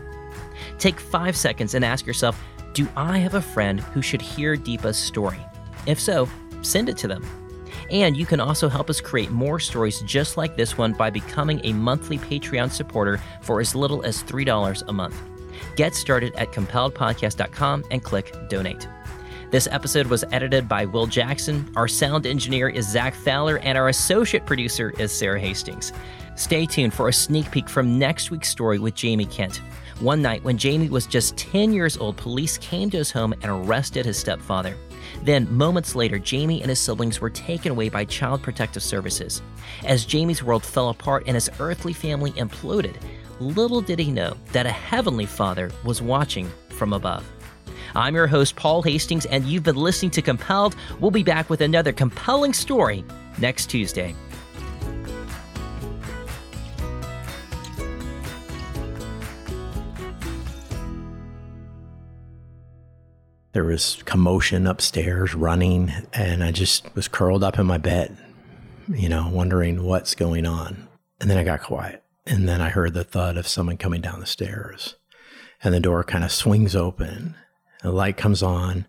Take 0.80 1.02
five 1.02 1.36
seconds 1.36 1.74
and 1.74 1.84
ask 1.84 2.06
yourself 2.06 2.42
Do 2.72 2.88
I 2.96 3.18
have 3.18 3.34
a 3.34 3.42
friend 3.42 3.82
who 3.82 4.02
should 4.02 4.22
hear 4.22 4.56
Deepa's 4.56 4.96
story? 4.96 5.46
If 5.86 6.00
so, 6.00 6.30
send 6.62 6.88
it 6.88 6.96
to 7.00 7.10
them. 7.10 7.47
And 7.90 8.18
you 8.18 8.26
can 8.26 8.40
also 8.40 8.68
help 8.68 8.90
us 8.90 9.00
create 9.00 9.32
more 9.32 9.60
stories 9.60 10.02
just 10.02 10.38
like 10.38 10.58
this 10.58 10.78
one 10.78 10.94
by 10.94 11.10
becoming 11.10 11.62
a 11.64 11.74
monthly 11.74 12.18
Patreon 12.18 12.72
supporter 12.72 13.22
for 13.42 13.62
as 13.62 13.76
little 13.76 14.04
as 14.04 14.24
$3 14.24 14.84
a 14.88 14.94
month. 14.94 15.16
Get 15.76 15.96
started 15.96 16.34
at 16.36 16.52
compelledpodcast.com 16.52 17.86
and 17.92 18.04
click 18.04 18.36
donate. 18.50 18.88
This 19.50 19.68
episode 19.72 20.08
was 20.08 20.26
edited 20.34 20.68
by 20.68 20.84
Will 20.84 21.08
Jackson. 21.08 21.72
Our 21.78 21.88
sound 21.88 22.26
engineer 22.26 22.68
is 22.68 22.90
Zach 22.90 23.16
Fowler, 23.16 23.60
and 23.60 23.78
our 23.78 23.88
associate 23.88 24.46
producer 24.46 24.94
is 25.00 25.12
Sarah 25.12 25.40
Hastings. 25.40 25.94
Stay 26.36 26.66
tuned 26.66 26.94
for 26.94 27.08
a 27.08 27.14
sneak 27.14 27.50
peek 27.50 27.70
from 27.70 27.98
next 27.98 28.30
week's 28.30 28.50
story 28.50 28.78
with 28.78 28.94
Jamie 28.94 29.26
Kent. 29.26 29.62
One 30.02 30.22
night, 30.22 30.44
when 30.44 30.58
Jamie 30.58 30.90
was 30.90 31.08
just 31.08 31.38
10 31.38 31.74
years 31.74 31.98
old, 31.98 32.18
police 32.18 32.58
came 32.58 32.90
to 32.90 32.98
his 32.98 33.10
home 33.10 33.34
and 33.42 33.46
arrested 33.46 34.06
his 34.06 34.18
stepfather. 34.18 34.76
Then, 35.24 35.52
moments 35.56 35.96
later, 35.96 36.20
Jamie 36.20 36.62
and 36.62 36.70
his 36.70 36.80
siblings 36.80 37.20
were 37.20 37.30
taken 37.30 37.72
away 37.72 37.90
by 37.90 38.06
Child 38.06 38.44
Protective 38.44 38.84
Services. 38.84 39.42
As 39.86 40.06
Jamie's 40.06 40.44
world 40.44 40.64
fell 40.64 40.90
apart 40.90 41.24
and 41.28 41.36
his 41.36 41.50
earthly 41.60 41.94
family 41.94 42.32
imploded, 42.34 42.96
little 43.40 43.82
did 43.82 44.00
he 44.00 44.12
know 44.12 44.36
that 44.52 44.66
a 44.66 44.72
heavenly 44.72 45.26
father 45.26 45.72
was 45.84 46.02
watching 46.02 46.50
from 46.70 46.94
above. 46.94 47.24
I'm 47.96 48.16
your 48.16 48.28
host, 48.28 48.56
Paul 48.56 48.82
Hastings, 48.82 49.26
and 49.26 49.46
you've 49.46 49.64
been 49.64 49.76
listening 49.76 50.12
to 50.12 50.22
Compelled. 50.22 50.76
We'll 51.00 51.12
be 51.12 51.24
back 51.24 51.50
with 51.50 51.62
another 51.62 51.94
compelling 51.94 52.54
story 52.54 53.04
next 53.40 53.70
Tuesday. 53.70 54.16
There 63.58 63.64
was 63.64 64.04
commotion 64.06 64.68
upstairs, 64.68 65.34
running, 65.34 65.92
and 66.14 66.44
I 66.44 66.52
just 66.52 66.96
was 66.96 67.08
curled 67.08 67.44
up 67.44 67.58
in 67.58 67.66
my 67.66 67.80
bed, 67.80 68.16
you 68.88 69.10
know, 69.10 69.30
wondering 69.34 69.84
what's 69.84 70.14
going 70.14 70.46
on. 70.46 70.88
And 71.20 71.28
then 71.28 71.40
I 71.40 71.44
got 71.44 71.64
quiet. 71.64 72.04
And 72.28 72.48
then 72.48 72.62
I 72.62 72.70
heard 72.70 72.94
the 72.94 73.04
thud 73.04 73.36
of 73.36 73.48
someone 73.48 73.78
coming 73.78 74.00
down 74.00 74.20
the 74.20 74.28
stairs. 74.28 74.94
And 75.64 75.74
the 75.74 75.80
door 75.80 76.04
kind 76.04 76.24
of 76.24 76.32
swings 76.32 76.76
open. 76.76 77.34
The 77.82 77.92
light 77.92 78.16
comes 78.16 78.44
on. 78.44 78.86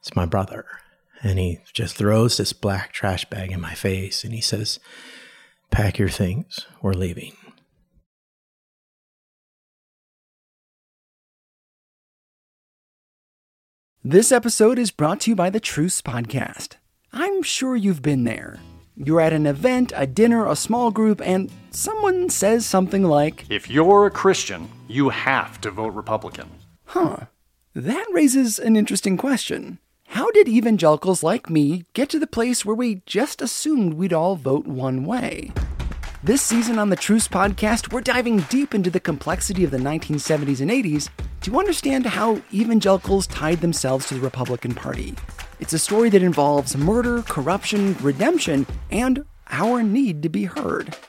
It's 0.00 0.16
my 0.16 0.26
brother. 0.26 0.66
And 1.22 1.38
he 1.38 1.60
just 1.72 1.94
throws 1.94 2.38
this 2.38 2.52
black 2.52 2.92
trash 2.92 3.24
bag 3.26 3.52
in 3.52 3.60
my 3.60 3.74
face 3.74 4.24
and 4.24 4.32
he 4.32 4.40
says, 4.40 4.80
Pack 5.70 5.96
your 5.96 6.08
things. 6.08 6.66
We're 6.82 6.92
leaving. 6.92 7.36
This 14.10 14.32
episode 14.32 14.78
is 14.78 14.90
brought 14.90 15.20
to 15.20 15.30
you 15.30 15.36
by 15.36 15.50
the 15.50 15.60
Truce 15.60 16.00
Podcast. 16.00 16.76
I'm 17.12 17.42
sure 17.42 17.76
you've 17.76 18.00
been 18.00 18.24
there. 18.24 18.58
You're 18.96 19.20
at 19.20 19.34
an 19.34 19.46
event, 19.46 19.92
a 19.94 20.06
dinner, 20.06 20.46
a 20.46 20.56
small 20.56 20.90
group, 20.90 21.20
and 21.20 21.52
someone 21.72 22.30
says 22.30 22.64
something 22.64 23.04
like, 23.04 23.44
If 23.50 23.68
you're 23.68 24.06
a 24.06 24.10
Christian, 24.10 24.70
you 24.88 25.10
have 25.10 25.60
to 25.60 25.70
vote 25.70 25.92
Republican. 25.92 26.48
Huh. 26.86 27.26
That 27.74 28.06
raises 28.10 28.58
an 28.58 28.76
interesting 28.76 29.18
question. 29.18 29.78
How 30.06 30.30
did 30.30 30.48
evangelicals 30.48 31.22
like 31.22 31.50
me 31.50 31.84
get 31.92 32.08
to 32.08 32.18
the 32.18 32.26
place 32.26 32.64
where 32.64 32.74
we 32.74 33.02
just 33.04 33.42
assumed 33.42 33.92
we'd 33.92 34.14
all 34.14 34.36
vote 34.36 34.66
one 34.66 35.04
way? 35.04 35.52
This 36.24 36.42
season 36.42 36.80
on 36.80 36.90
the 36.90 36.96
Truce 36.96 37.28
podcast, 37.28 37.92
we're 37.92 38.00
diving 38.00 38.38
deep 38.50 38.74
into 38.74 38.90
the 38.90 38.98
complexity 38.98 39.62
of 39.62 39.70
the 39.70 39.78
1970s 39.78 40.60
and 40.60 40.68
80s 40.68 41.10
to 41.42 41.56
understand 41.56 42.06
how 42.06 42.42
evangelicals 42.52 43.28
tied 43.28 43.60
themselves 43.60 44.08
to 44.08 44.14
the 44.14 44.20
Republican 44.20 44.74
Party. 44.74 45.14
It's 45.60 45.74
a 45.74 45.78
story 45.78 46.10
that 46.10 46.24
involves 46.24 46.76
murder, 46.76 47.22
corruption, 47.22 47.96
redemption, 48.00 48.66
and 48.90 49.24
our 49.50 49.84
need 49.84 50.24
to 50.24 50.28
be 50.28 50.42
heard. 50.42 50.96